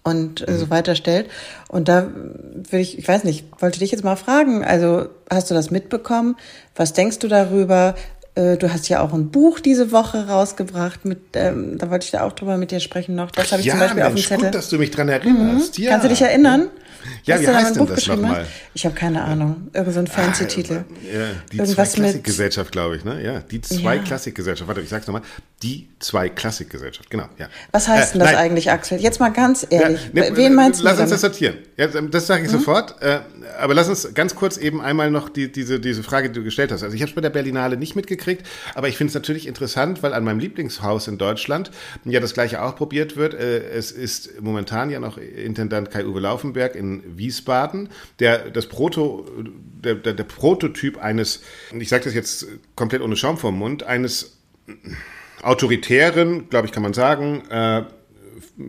und 0.03 0.47
äh, 0.47 0.51
mhm. 0.51 0.57
so 0.57 0.69
weiter 0.69 0.95
stellt. 0.95 1.29
Und 1.67 1.87
da 1.87 2.07
würde 2.07 2.79
ich, 2.79 2.97
ich 2.97 3.07
weiß 3.07 3.23
nicht, 3.23 3.45
wollte 3.59 3.79
dich 3.79 3.91
jetzt 3.91 4.03
mal 4.03 4.15
fragen, 4.15 4.63
also 4.63 5.07
hast 5.29 5.49
du 5.49 5.55
das 5.55 5.71
mitbekommen? 5.71 6.37
Was 6.75 6.93
denkst 6.93 7.19
du 7.19 7.27
darüber? 7.27 7.95
Äh, 8.35 8.57
du 8.57 8.71
hast 8.71 8.87
ja 8.87 9.01
auch 9.01 9.13
ein 9.13 9.31
Buch 9.31 9.59
diese 9.59 9.91
Woche 9.91 10.27
rausgebracht, 10.27 11.05
mit, 11.05 11.19
ähm, 11.33 11.77
da 11.77 11.89
wollte 11.89 12.05
ich 12.05 12.11
da 12.11 12.23
auch 12.23 12.33
drüber 12.33 12.57
mit 12.57 12.71
dir 12.71 12.79
sprechen 12.79 13.15
noch. 13.15 13.31
Das 13.31 13.51
habe 13.51 13.61
ich 13.61 13.67
ja, 13.67 13.73
zum 13.73 13.79
Beispiel 13.79 14.03
Mensch, 14.03 14.07
auf 14.07 14.13
dem 14.13 14.27
Zettel. 14.27 14.45
Gut, 14.45 14.55
dass 14.55 14.69
du 14.69 14.77
mich 14.77 14.91
dran 14.91 15.09
erinnerst. 15.09 15.77
Mhm. 15.77 15.83
Ja. 15.83 15.91
Kannst 15.91 16.05
du 16.05 16.09
dich 16.09 16.21
erinnern? 16.21 16.61
Ja, 16.61 16.84
wie 17.25 17.33
heißt 17.33 17.75
denn 17.75 17.87
das 17.87 18.07
nochmal? 18.07 18.45
Ich 18.73 18.85
habe 18.85 18.95
keine 18.95 19.23
Ahnung. 19.23 19.69
Irgend 19.73 19.93
so 19.93 19.99
ein 19.99 20.07
fancy 20.07 20.43
ah, 20.43 20.47
Titel. 20.47 20.73
Ja, 20.73 21.27
die 21.51 21.57
Irgendwas 21.57 21.91
zwei 21.91 22.01
Klassikgesellschaft, 22.01 22.71
glaube 22.71 22.97
ich, 22.97 23.05
ne? 23.05 23.23
Ja, 23.23 23.39
die 23.39 23.61
zwei 23.61 23.95
ja. 23.95 24.03
Klassikgesellschaft. 24.03 24.67
Warte, 24.67 24.81
ich 24.81 24.89
sag's 24.89 25.07
nochmal. 25.07 25.23
Die 25.63 25.87
zwei 25.99 26.29
Klassikgesellschaft, 26.29 27.09
genau, 27.09 27.29
ja. 27.37 27.47
Was 27.71 27.87
heißt 27.87 28.15
äh, 28.15 28.17
denn 28.17 28.27
das 28.27 28.35
eigentlich, 28.35 28.71
Axel? 28.71 28.99
Jetzt 28.99 29.19
mal 29.19 29.29
ganz 29.29 29.65
ehrlich. 29.69 30.09
Ja, 30.13 30.29
ne, 30.29 30.37
Wen 30.37 30.53
meinst 30.53 30.81
lass 30.83 30.97
du? 30.97 31.01
Lass 31.03 31.11
uns 31.11 31.21
das 31.21 31.21
sortieren. 31.21 31.57
Ja, 31.77 31.87
das 31.87 32.27
sage 32.27 32.43
ich 32.43 32.51
mhm. 32.51 32.57
sofort. 32.57 33.01
Äh, 33.01 33.19
aber 33.59 33.73
lass 33.73 33.87
uns 33.87 34.13
ganz 34.13 34.35
kurz 34.35 34.57
eben 34.57 34.81
einmal 34.81 35.11
noch 35.11 35.29
die, 35.29 35.51
diese, 35.51 35.79
diese 35.79 36.03
Frage, 36.03 36.29
die 36.29 36.35
du 36.35 36.43
gestellt 36.43 36.71
hast. 36.71 36.83
Also 36.83 36.95
ich 36.95 37.01
habe 37.01 37.09
es 37.09 37.15
bei 37.15 37.21
der 37.21 37.29
Berlinale 37.29 37.77
nicht 37.77 37.95
mitgekriegt, 37.95 38.45
aber 38.73 38.87
ich 38.87 38.97
finde 38.97 39.09
es 39.09 39.15
natürlich 39.15 39.47
interessant, 39.47 40.03
weil 40.03 40.13
an 40.13 40.23
meinem 40.23 40.39
Lieblingshaus 40.39 41.07
in 41.07 41.17
Deutschland 41.17 41.71
ja 42.03 42.19
das 42.19 42.33
gleiche 42.33 42.61
auch 42.61 42.75
probiert 42.75 43.15
wird. 43.15 43.33
Äh, 43.33 43.69
es 43.69 43.91
ist 43.91 44.41
momentan 44.41 44.89
ja 44.89 44.99
noch 44.99 45.17
Intendant 45.17 45.91
Kai-Uwe 45.91 46.19
Laufenberg 46.19 46.75
in 46.75 46.94
Wiesbaden, 47.05 47.89
der 48.19 48.49
das 48.51 48.67
Proto, 48.67 49.25
der, 49.83 49.95
der, 49.95 50.13
der 50.13 50.23
Prototyp 50.23 50.97
eines, 50.97 51.41
ich 51.77 51.89
sage 51.89 52.05
das 52.05 52.13
jetzt 52.13 52.47
komplett 52.75 53.01
ohne 53.01 53.15
Schaum 53.15 53.37
vom 53.37 53.57
Mund, 53.57 53.83
eines 53.83 54.37
autoritären, 55.41 56.49
glaube 56.49 56.67
ich, 56.67 56.71
kann 56.71 56.83
man 56.83 56.93
sagen, 56.93 57.43
äh, 57.49 57.83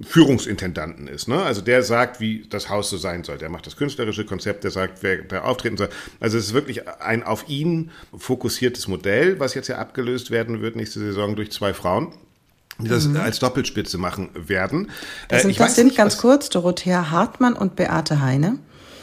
Führungsintendanten 0.03 1.07
ist. 1.07 1.29
Ne? 1.29 1.41
Also 1.43 1.61
der 1.61 1.83
sagt, 1.83 2.21
wie 2.21 2.47
das 2.49 2.69
Haus 2.69 2.91
so 2.91 2.97
sein 2.97 3.25
soll. 3.25 3.39
Der 3.39 3.49
macht 3.49 3.67
das 3.67 3.77
künstlerische 3.77 4.25
Konzept, 4.25 4.65
der 4.65 4.71
sagt, 4.71 5.03
wer 5.03 5.23
da 5.23 5.43
auftreten 5.43 5.77
soll. 5.77 5.89
Also 6.19 6.39
es 6.39 6.47
ist 6.47 6.55
wirklich 6.55 6.89
ein 6.89 7.23
auf 7.23 7.49
ihn 7.49 7.91
fokussiertes 8.17 8.89
Modell, 8.89 9.39
was 9.39 9.55
jetzt 9.55 9.69
ja 9.69 9.79
abgelöst 9.79 10.31
werden 10.31 10.61
wird 10.61 10.77
nächste 10.77 10.99
Saison 10.99 11.37
durch 11.37 11.53
zwei 11.53 11.73
Frauen 11.73 12.13
die 12.79 12.89
das 12.89 13.07
mhm. 13.07 13.17
als 13.17 13.39
Doppelspitze 13.39 13.99
machen 13.99 14.31
werden. 14.35 14.91
Das 15.29 15.43
sind, 15.43 15.53
äh, 15.53 15.55
das 15.59 15.77
sind 15.77 15.97
ganz 15.97 16.19
kurz 16.19 16.49
Dorothea 16.51 17.11
Hartmann 17.11 17.55
und 17.55 17.77
Beate 17.77 18.21
Heine. 18.21 18.59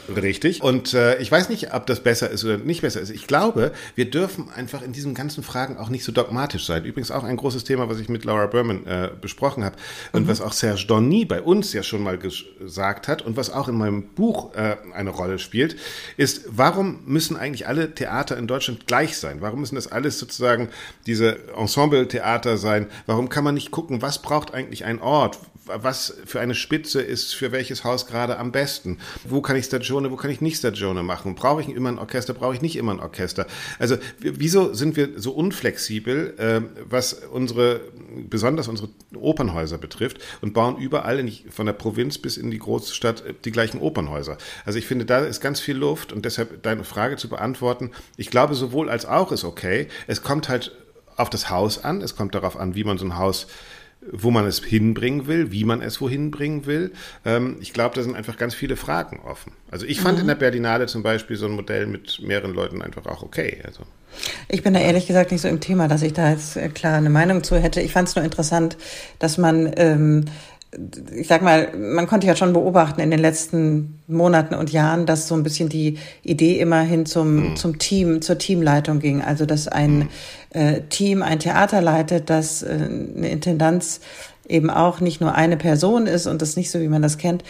Richtig. 0.08 0.62
Und 0.62 0.94
äh, 0.94 1.18
ich 1.18 1.30
weiß 1.30 1.48
nicht, 1.48 1.72
ob 1.72 1.86
das 1.86 2.00
besser 2.00 2.30
ist 2.30 2.44
oder 2.44 2.58
nicht 2.58 2.82
besser 2.82 3.00
ist. 3.00 3.10
Ich 3.10 3.26
glaube, 3.26 3.72
wir 3.94 4.10
dürfen 4.10 4.50
einfach 4.54 4.82
in 4.82 4.92
diesen 4.92 5.14
ganzen 5.14 5.42
Fragen 5.42 5.76
auch 5.78 5.88
nicht 5.88 6.04
so 6.04 6.12
dogmatisch 6.12 6.66
sein. 6.66 6.84
Übrigens 6.84 7.10
auch 7.10 7.24
ein 7.24 7.36
großes 7.36 7.64
Thema, 7.64 7.88
was 7.88 7.98
ich 8.00 8.08
mit 8.08 8.24
Laura 8.24 8.46
Berman 8.46 8.86
äh, 8.86 9.10
besprochen 9.20 9.64
habe 9.64 9.76
und 10.12 10.24
mhm. 10.24 10.28
was 10.28 10.40
auch 10.40 10.52
Serge 10.52 10.84
Donny 10.86 11.24
bei 11.24 11.40
uns 11.40 11.72
ja 11.72 11.82
schon 11.82 12.02
mal 12.02 12.18
gesagt 12.18 13.08
hat 13.08 13.22
und 13.22 13.36
was 13.36 13.50
auch 13.50 13.68
in 13.68 13.76
meinem 13.76 14.02
Buch 14.08 14.54
äh, 14.54 14.76
eine 14.94 15.10
Rolle 15.10 15.38
spielt, 15.38 15.76
ist, 16.16 16.44
warum 16.48 17.00
müssen 17.06 17.36
eigentlich 17.36 17.66
alle 17.66 17.94
Theater 17.94 18.36
in 18.36 18.46
Deutschland 18.46 18.86
gleich 18.86 19.16
sein? 19.16 19.38
Warum 19.40 19.60
müssen 19.60 19.76
das 19.76 19.90
alles 19.90 20.18
sozusagen 20.18 20.68
diese 21.06 21.38
Ensemble-Theater 21.56 22.58
sein? 22.58 22.88
Warum 23.06 23.28
kann 23.28 23.44
man 23.44 23.54
nicht 23.54 23.70
gucken, 23.70 24.02
was 24.02 24.20
braucht 24.20 24.52
eigentlich 24.52 24.84
ein 24.84 25.00
Ort? 25.00 25.38
Was 25.66 26.14
für 26.26 26.40
eine 26.40 26.54
Spitze 26.54 27.00
ist 27.00 27.34
für 27.34 27.52
welches 27.52 27.84
Haus 27.84 28.06
gerade 28.06 28.38
am 28.38 28.52
besten? 28.52 28.98
Wo 29.24 29.40
kann 29.40 29.56
ich 29.56 29.64
Stagione, 29.64 30.10
wo 30.10 30.16
kann 30.16 30.30
ich 30.30 30.40
nicht 30.40 30.58
Stagione 30.58 31.02
machen? 31.02 31.34
Brauche 31.34 31.62
ich 31.62 31.68
immer 31.68 31.90
ein 31.90 31.98
Orchester, 31.98 32.34
brauche 32.34 32.54
ich 32.54 32.62
nicht 32.62 32.76
immer 32.76 32.92
ein 32.92 33.00
Orchester? 33.00 33.46
Also 33.78 33.96
wieso 34.18 34.74
sind 34.74 34.96
wir 34.96 35.10
so 35.16 35.32
unflexibel, 35.32 36.34
äh, 36.38 36.60
was 36.88 37.14
unsere, 37.14 37.80
besonders 38.28 38.68
unsere 38.68 38.88
Opernhäuser 39.14 39.78
betrifft 39.78 40.18
und 40.40 40.52
bauen 40.52 40.76
überall 40.76 41.18
in, 41.18 41.32
von 41.50 41.66
der 41.66 41.72
Provinz 41.72 42.18
bis 42.18 42.36
in 42.36 42.50
die 42.50 42.58
Großstadt 42.58 43.24
die 43.44 43.52
gleichen 43.52 43.80
Opernhäuser? 43.80 44.38
Also 44.64 44.78
ich 44.78 44.86
finde, 44.86 45.04
da 45.04 45.20
ist 45.20 45.40
ganz 45.40 45.60
viel 45.60 45.76
Luft 45.76 46.12
und 46.12 46.24
deshalb 46.24 46.62
deine 46.62 46.84
Frage 46.84 47.16
zu 47.16 47.28
beantworten, 47.28 47.90
ich 48.16 48.30
glaube 48.30 48.54
sowohl 48.54 48.90
als 48.90 49.06
auch 49.06 49.32
ist 49.32 49.44
okay. 49.44 49.88
Es 50.06 50.22
kommt 50.22 50.48
halt 50.48 50.72
auf 51.16 51.30
das 51.30 51.50
Haus 51.50 51.82
an, 51.82 52.00
es 52.00 52.16
kommt 52.16 52.34
darauf 52.34 52.56
an, 52.56 52.74
wie 52.74 52.84
man 52.84 52.98
so 52.98 53.04
ein 53.04 53.16
Haus 53.16 53.46
wo 54.12 54.30
man 54.30 54.46
es 54.46 54.62
hinbringen 54.62 55.26
will, 55.26 55.52
wie 55.52 55.64
man 55.64 55.82
es 55.82 56.00
wohin 56.00 56.30
bringen 56.30 56.66
will. 56.66 56.92
Ähm, 57.24 57.56
ich 57.60 57.72
glaube, 57.72 57.94
da 57.94 58.02
sind 58.02 58.16
einfach 58.16 58.36
ganz 58.36 58.54
viele 58.54 58.76
Fragen 58.76 59.20
offen. 59.20 59.52
Also 59.70 59.86
ich 59.86 60.00
fand 60.00 60.16
mhm. 60.16 60.22
in 60.22 60.26
der 60.28 60.34
Berlinale 60.34 60.86
zum 60.86 61.02
Beispiel 61.02 61.36
so 61.36 61.46
ein 61.46 61.52
Modell 61.52 61.86
mit 61.86 62.20
mehreren 62.22 62.52
Leuten 62.52 62.82
einfach 62.82 63.06
auch 63.06 63.22
okay. 63.22 63.60
Also. 63.64 63.84
Ich 64.48 64.62
bin 64.62 64.74
da 64.74 64.80
ehrlich 64.80 65.06
gesagt 65.06 65.32
nicht 65.32 65.40
so 65.40 65.48
im 65.48 65.60
Thema, 65.60 65.88
dass 65.88 66.02
ich 66.02 66.12
da 66.12 66.30
jetzt 66.30 66.56
äh, 66.56 66.68
klar 66.68 66.94
eine 66.94 67.10
Meinung 67.10 67.42
zu 67.42 67.56
hätte. 67.56 67.80
Ich 67.80 67.92
fand 67.92 68.08
es 68.08 68.14
nur 68.14 68.24
interessant, 68.24 68.76
dass 69.18 69.38
man 69.38 69.72
ähm, 69.76 70.26
ich 71.14 71.28
sag 71.28 71.42
mal, 71.42 71.68
man 71.76 72.06
konnte 72.06 72.26
ja 72.26 72.36
schon 72.36 72.52
beobachten 72.52 73.00
in 73.00 73.10
den 73.10 73.20
letzten 73.20 74.00
Monaten 74.06 74.54
und 74.54 74.72
Jahren, 74.72 75.06
dass 75.06 75.28
so 75.28 75.34
ein 75.34 75.42
bisschen 75.42 75.68
die 75.68 75.98
Idee 76.22 76.58
immer 76.58 76.80
hin 76.80 77.06
zum, 77.06 77.50
mhm. 77.50 77.56
zum 77.56 77.78
Team, 77.78 78.22
zur 78.22 78.38
Teamleitung 78.38 78.98
ging. 78.98 79.22
Also, 79.22 79.46
dass 79.46 79.68
ein 79.68 79.98
mhm. 79.98 80.08
äh, 80.50 80.80
Team 80.88 81.22
ein 81.22 81.38
Theater 81.38 81.80
leitet, 81.80 82.30
dass 82.30 82.62
äh, 82.62 82.68
eine 82.70 83.28
Intendanz 83.28 84.00
eben 84.48 84.70
auch 84.70 85.00
nicht 85.00 85.20
nur 85.20 85.34
eine 85.34 85.56
Person 85.56 86.06
ist 86.06 86.26
und 86.26 86.42
das 86.42 86.56
nicht 86.56 86.70
so, 86.70 86.80
wie 86.80 86.88
man 86.88 87.02
das 87.02 87.18
kennt, 87.18 87.42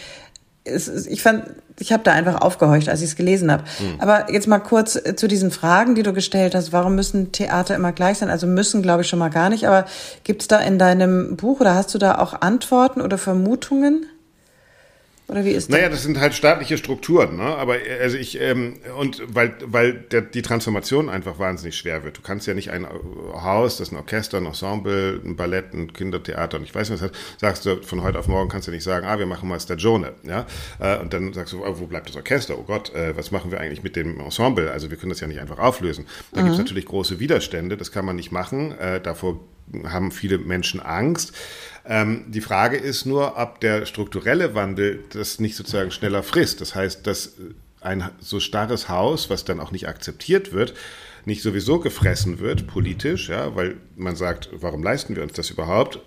es, 0.65 1.05
ich 1.05 1.21
fand, 1.21 1.45
ich 1.79 1.93
habe 1.93 2.03
da 2.03 2.11
einfach 2.11 2.41
aufgehorcht, 2.41 2.89
als 2.89 3.01
ich 3.01 3.09
es 3.09 3.15
gelesen 3.15 3.51
habe. 3.51 3.63
Mhm. 3.79 4.01
Aber 4.01 4.31
jetzt 4.31 4.47
mal 4.47 4.59
kurz 4.59 4.95
äh, 4.95 5.15
zu 5.15 5.27
diesen 5.27 5.51
Fragen, 5.51 5.95
die 5.95 6.03
du 6.03 6.13
gestellt 6.13 6.55
hast. 6.55 6.73
Warum 6.73 6.95
müssen 6.95 7.31
Theater 7.31 7.75
immer 7.75 7.91
gleich 7.91 8.17
sein? 8.17 8.29
Also 8.29 8.47
müssen, 8.47 8.81
glaube 8.81 9.03
ich, 9.03 9.07
schon 9.07 9.19
mal 9.19 9.29
gar 9.29 9.49
nicht. 9.49 9.67
Aber 9.67 9.85
gibt 10.23 10.41
es 10.41 10.47
da 10.47 10.59
in 10.59 10.79
deinem 10.79 11.37
Buch 11.37 11.59
oder 11.59 11.75
hast 11.75 11.93
du 11.93 11.97
da 11.97 12.17
auch 12.17 12.41
Antworten 12.41 13.01
oder 13.01 13.17
Vermutungen? 13.17 14.05
Oder 15.27 15.43
wie 15.43 15.51
ist 15.51 15.69
das? 15.69 15.75
Naja, 15.75 15.89
das 15.89 16.03
sind 16.03 16.19
halt 16.19 16.35
staatliche 16.35 16.77
Strukturen, 16.77 17.37
ne? 17.37 17.43
Aber 17.43 17.77
also 17.99 18.15
ich, 18.15 18.39
ähm, 18.39 18.75
und 18.99 19.23
weil, 19.27 19.55
weil 19.65 19.93
der, 19.93 20.21
die 20.21 20.43
Transformation 20.43 21.09
einfach 21.09 21.39
wahnsinnig 21.39 21.75
schwer 21.75 22.03
wird. 22.03 22.17
Du 22.17 22.21
kannst 22.21 22.45
ja 22.45 22.53
nicht 22.53 22.69
ein 22.69 22.85
Haus, 23.33 23.77
das 23.77 23.91
ein 23.91 23.97
Orchester, 23.97 24.37
ein 24.37 24.45
Ensemble, 24.45 25.19
ein 25.25 25.35
Ballett, 25.35 25.73
ein 25.73 25.93
Kindertheater 25.93 26.57
und 26.57 26.63
ich 26.63 26.75
weiß 26.75 26.91
nicht 26.91 27.01
was 27.01 27.09
hat, 27.09 27.17
sagst 27.39 27.65
du 27.65 27.81
von 27.81 28.03
heute 28.03 28.19
auf 28.19 28.27
morgen 28.27 28.49
kannst 28.49 28.67
du 28.67 28.71
nicht 28.71 28.83
sagen, 28.83 29.07
ah, 29.07 29.17
wir 29.17 29.25
machen 29.25 29.49
mal 29.49 29.59
Stagione, 29.59 30.13
ja? 30.23 30.45
Äh, 30.79 30.99
und 30.99 31.11
dann 31.11 31.33
sagst 31.33 31.53
du, 31.53 31.65
oh, 31.65 31.79
wo 31.79 31.87
bleibt 31.87 32.07
das 32.07 32.15
Orchester? 32.15 32.55
Oh 32.59 32.63
Gott, 32.63 32.93
äh, 32.93 33.17
was 33.17 33.31
machen 33.31 33.49
wir 33.49 33.59
eigentlich 33.59 33.81
mit 33.81 33.95
dem 33.95 34.19
Ensemble? 34.19 34.71
Also 34.71 34.91
wir 34.91 34.97
können 34.97 35.09
das 35.09 35.21
ja 35.21 35.27
nicht 35.27 35.39
einfach 35.39 35.57
auflösen. 35.57 36.05
Da 36.33 36.41
mhm. 36.41 36.45
gibt 36.45 36.53
es 36.53 36.59
natürlich 36.59 36.85
große 36.85 37.19
Widerstände, 37.19 37.77
das 37.77 37.91
kann 37.91 38.05
man 38.05 38.15
nicht 38.15 38.31
machen. 38.31 38.77
Äh, 38.77 39.01
davor 39.01 39.39
haben 39.85 40.11
viele 40.11 40.37
Menschen 40.37 40.79
Angst. 40.79 41.33
Ähm, 41.85 42.25
die 42.27 42.41
Frage 42.41 42.77
ist 42.77 43.05
nur, 43.05 43.37
ob 43.37 43.59
der 43.59 43.85
strukturelle 43.85 44.55
Wandel 44.55 45.03
das 45.11 45.39
nicht 45.39 45.55
sozusagen 45.55 45.91
schneller 45.91 46.23
frisst. 46.23 46.61
Das 46.61 46.75
heißt, 46.75 47.05
dass 47.05 47.33
ein 47.81 48.09
so 48.19 48.39
starres 48.39 48.89
Haus, 48.89 49.29
was 49.29 49.45
dann 49.45 49.59
auch 49.59 49.71
nicht 49.71 49.87
akzeptiert 49.87 50.53
wird, 50.53 50.73
nicht 51.25 51.41
sowieso 51.41 51.79
gefressen 51.79 52.39
wird 52.39 52.67
politisch, 52.67 53.29
ja, 53.29 53.55
weil 53.55 53.77
man 53.95 54.15
sagt, 54.15 54.49
warum 54.53 54.83
leisten 54.83 55.15
wir 55.15 55.23
uns 55.23 55.33
das 55.33 55.49
überhaupt? 55.49 55.99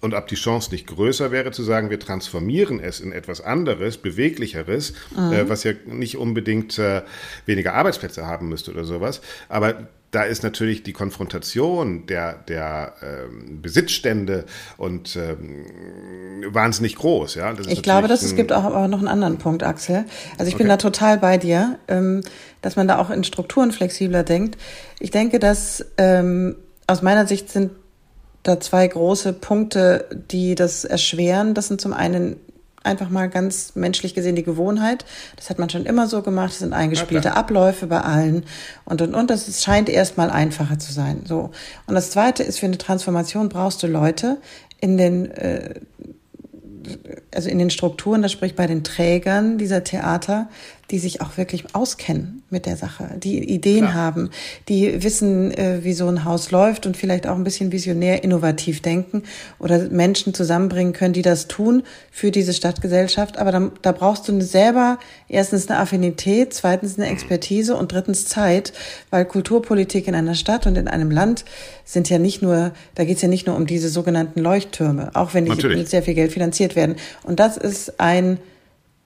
Und 0.00 0.14
ob 0.14 0.26
die 0.26 0.34
Chance 0.34 0.72
nicht 0.72 0.88
größer 0.88 1.30
wäre, 1.30 1.52
zu 1.52 1.62
sagen, 1.62 1.88
wir 1.88 2.00
transformieren 2.00 2.80
es 2.80 2.98
in 2.98 3.12
etwas 3.12 3.40
anderes, 3.40 3.98
beweglicheres, 3.98 4.94
mhm. 5.16 5.32
äh, 5.32 5.48
was 5.48 5.62
ja 5.62 5.72
nicht 5.86 6.16
unbedingt 6.16 6.78
äh, 6.78 7.02
weniger 7.46 7.74
Arbeitsplätze 7.74 8.26
haben 8.26 8.48
müsste 8.48 8.72
oder 8.72 8.84
sowas. 8.84 9.20
Aber 9.48 9.86
da 10.12 10.24
ist 10.24 10.42
natürlich 10.42 10.82
die 10.82 10.92
Konfrontation 10.92 12.06
der, 12.06 12.34
der 12.34 12.92
ähm, 13.02 13.62
Besitzstände 13.62 14.44
und 14.76 15.16
ähm, 15.16 15.64
wahnsinnig 16.52 16.96
groß. 16.96 17.34
Ja? 17.34 17.54
ich 17.66 17.82
glaube, 17.82 18.08
dass 18.08 18.22
es 18.22 18.36
gibt 18.36 18.52
auch 18.52 18.64
aber 18.64 18.88
noch 18.88 18.98
einen 18.98 19.08
anderen 19.08 19.38
Punkt, 19.38 19.62
Axel. 19.62 20.04
Also 20.38 20.48
ich 20.48 20.54
okay. 20.54 20.64
bin 20.64 20.68
da 20.68 20.76
total 20.76 21.16
bei 21.16 21.38
dir, 21.38 21.78
ähm, 21.88 22.20
dass 22.60 22.76
man 22.76 22.86
da 22.86 22.98
auch 22.98 23.08
in 23.08 23.24
Strukturen 23.24 23.72
flexibler 23.72 24.22
denkt. 24.22 24.58
Ich 25.00 25.10
denke, 25.10 25.38
dass 25.38 25.84
ähm, 25.96 26.56
aus 26.86 27.00
meiner 27.00 27.26
Sicht 27.26 27.48
sind 27.48 27.70
da 28.42 28.60
zwei 28.60 28.86
große 28.86 29.32
Punkte, 29.32 30.06
die 30.30 30.54
das 30.54 30.84
erschweren. 30.84 31.54
Das 31.54 31.68
sind 31.68 31.80
zum 31.80 31.94
einen 31.94 32.36
einfach 32.84 33.08
mal 33.08 33.28
ganz 33.28 33.74
menschlich 33.74 34.14
gesehen 34.14 34.36
die 34.36 34.42
Gewohnheit. 34.42 35.04
Das 35.36 35.50
hat 35.50 35.58
man 35.58 35.70
schon 35.70 35.86
immer 35.86 36.06
so 36.06 36.22
gemacht. 36.22 36.50
Das 36.50 36.58
sind 36.60 36.72
eingespielte 36.72 37.30
okay. 37.30 37.38
Abläufe 37.38 37.86
bei 37.86 38.00
allen 38.00 38.44
und 38.84 39.02
und 39.02 39.14
und. 39.14 39.30
Das 39.30 39.62
scheint 39.62 39.88
erstmal 39.88 40.30
einfacher 40.30 40.78
zu 40.78 40.92
sein. 40.92 41.22
So. 41.26 41.50
Und 41.86 41.94
das 41.94 42.10
Zweite 42.10 42.42
ist 42.42 42.58
für 42.58 42.66
eine 42.66 42.78
Transformation 42.78 43.48
brauchst 43.48 43.82
du 43.82 43.86
Leute 43.86 44.38
in 44.80 44.98
den 44.98 45.30
äh, 45.30 45.74
also 47.32 47.48
in 47.48 47.58
den 47.58 47.70
Strukturen, 47.70 48.22
das 48.22 48.32
spricht 48.32 48.56
bei 48.56 48.66
den 48.66 48.84
Trägern 48.84 49.58
dieser 49.58 49.84
Theater, 49.84 50.48
die 50.90 50.98
sich 50.98 51.20
auch 51.22 51.38
wirklich 51.38 51.74
auskennen 51.74 52.42
mit 52.50 52.66
der 52.66 52.76
Sache, 52.76 53.16
die 53.16 53.38
Ideen 53.38 53.86
Klar. 53.86 53.94
haben, 53.94 54.30
die 54.68 55.02
wissen, 55.02 55.50
äh, 55.52 55.80
wie 55.82 55.94
so 55.94 56.06
ein 56.06 56.24
Haus 56.24 56.50
läuft 56.50 56.84
und 56.84 56.96
vielleicht 56.96 57.26
auch 57.26 57.34
ein 57.34 57.44
bisschen 57.44 57.72
visionär, 57.72 58.22
innovativ 58.22 58.82
denken 58.82 59.22
oder 59.58 59.88
Menschen 59.88 60.34
zusammenbringen 60.34 60.92
können, 60.92 61.14
die 61.14 61.22
das 61.22 61.48
tun 61.48 61.82
für 62.10 62.30
diese 62.30 62.52
Stadtgesellschaft. 62.52 63.38
Aber 63.38 63.52
da, 63.52 63.70
da 63.80 63.92
brauchst 63.92 64.28
du 64.28 64.38
selber 64.42 64.98
erstens 65.28 65.68
eine 65.68 65.78
Affinität, 65.78 66.52
zweitens 66.52 66.98
eine 66.98 67.08
Expertise 67.08 67.74
und 67.74 67.92
drittens 67.92 68.26
Zeit, 68.26 68.74
weil 69.10 69.24
Kulturpolitik 69.24 70.08
in 70.08 70.14
einer 70.14 70.34
Stadt 70.34 70.66
und 70.66 70.76
in 70.76 70.88
einem 70.88 71.10
Land 71.10 71.46
sind 71.84 72.10
ja 72.10 72.18
nicht 72.18 72.42
nur, 72.42 72.72
da 72.94 73.04
geht 73.04 73.16
es 73.16 73.22
ja 73.22 73.28
nicht 73.28 73.46
nur 73.46 73.56
um 73.56 73.66
diese 73.66 73.88
sogenannten 73.88 74.40
Leuchttürme, 74.40 75.10
auch 75.14 75.32
wenn 75.32 75.44
die 75.44 75.50
Natürlich. 75.52 75.78
mit 75.78 75.88
sehr 75.88 76.02
viel 76.02 76.14
Geld 76.14 76.32
finanziert 76.32 76.76
werden. 76.76 76.96
Und 77.22 77.40
das 77.40 77.56
ist 77.56 77.98
ein 77.98 78.38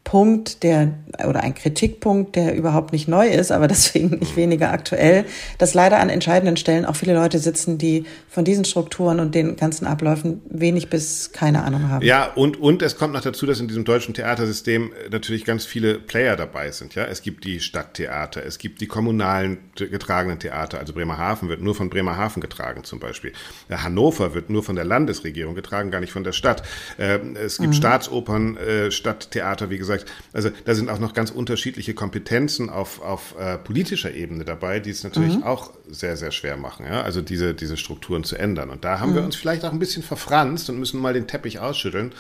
Punkt, 0.07 0.63
der 0.63 0.95
oder 1.27 1.43
ein 1.43 1.55
Kritikpunkt, 1.55 2.37
der 2.37 2.55
überhaupt 2.55 2.93
nicht 2.93 3.09
neu 3.09 3.27
ist, 3.27 3.51
aber 3.51 3.67
deswegen 3.77 4.21
nicht 4.21 4.37
weniger 4.37 4.71
aktuell, 4.71 5.25
dass 5.59 5.75
leider 5.75 5.99
an 5.99 6.09
entscheidenden 6.09 6.57
Stellen 6.57 6.85
auch 6.85 6.95
viele 6.95 7.13
Leute 7.13 7.41
sitzen, 7.41 7.77
die 7.77 8.07
von 8.29 8.45
diesen 8.45 8.65
Strukturen 8.65 9.19
und 9.19 9.35
den 9.35 9.57
ganzen 9.57 9.85
Abläufen 9.85 10.43
wenig 10.49 10.91
bis 10.91 11.33
keine 11.33 11.65
Ahnung 11.65 11.89
haben. 11.89 12.07
Ja, 12.07 12.33
und, 12.33 12.61
und 12.61 12.83
es 12.83 12.97
kommt 12.97 13.15
noch 13.15 13.21
dazu, 13.21 13.47
dass 13.47 13.59
in 13.59 13.67
diesem 13.67 13.85
deutschen 13.85 14.15
Theatersystem 14.15 14.93
natürlich 15.11 15.45
ganz 15.45 15.65
viele 15.65 15.95
Player 15.95 16.37
dabei 16.37 16.71
sind. 16.71 16.95
Ja, 16.95 17.05
es 17.05 17.23
gibt 17.23 17.45
die 17.45 17.59
Stadttheater, 17.59 18.47
es 18.47 18.59
gibt 18.59 18.81
die 18.81 18.87
kommunalen 18.87 19.59
getragenen 19.75 20.39
Theater. 20.39 20.79
Also 20.79 20.93
Bremerhaven 20.93 21.49
wird 21.49 21.63
nur 21.63 21.75
von 21.75 21.91
Bremerhaven 21.91 22.41
getragen 22.41 22.85
zum 22.85 23.01
Beispiel. 23.01 23.33
Hannover 23.69 24.35
wird 24.35 24.51
nur 24.51 24.63
von 24.63 24.77
der 24.77 24.85
Landesregierung 24.85 25.57
getragen, 25.57 25.91
gar 25.91 26.01
nicht 26.01 26.13
von 26.13 26.23
der 26.23 26.33
Stadt. 26.33 26.63
Ähm, 26.97 27.35
es 27.35 27.59
gibt 27.59 27.71
mhm. 27.71 27.77
Staatsopern, 27.77 28.57
äh, 28.57 28.93
Stadttheater, 28.93 29.69
wie 29.69 29.79
gesagt 29.79 29.96
gesagt, 29.97 30.13
also 30.33 30.51
da 30.65 30.75
sind 30.75 30.91
auch 30.91 30.99
noch 30.99 31.15
ganz 31.15 31.31
unterschiedliche 31.31 31.95
Kompetenzen 31.95 32.71
auf, 32.71 33.01
auf 33.03 33.35
äh, 33.39 33.59
politischer 33.59 34.13
Ebene 34.15 34.45
dabei, 34.45 34.81
die 34.81 34.91
es 34.91 35.05
natürlich 35.05 35.37
mhm. 35.37 35.43
auch 35.45 35.73
sehr, 35.89 36.17
sehr 36.17 36.31
schwer 36.31 36.57
machen, 36.57 36.87
ja? 36.87 37.03
also 37.03 37.23
diese, 37.23 37.55
diese 37.55 37.77
Strukturen 37.77 38.25
zu 38.25 38.37
ändern. 38.37 38.71
Und 38.71 38.85
da 38.85 39.01
haben 39.01 39.11
mhm. 39.11 39.17
wir 39.17 39.25
uns 39.25 39.37
vielleicht 39.37 39.65
auch 39.65 39.73
ein 39.73 39.79
bisschen 39.79 40.03
verfranst 40.03 40.69
und 40.71 40.79
müssen 40.79 41.01
mal 41.01 41.15
den 41.15 41.27
Teppich 41.27 41.61
ausschütteln, 41.61 42.13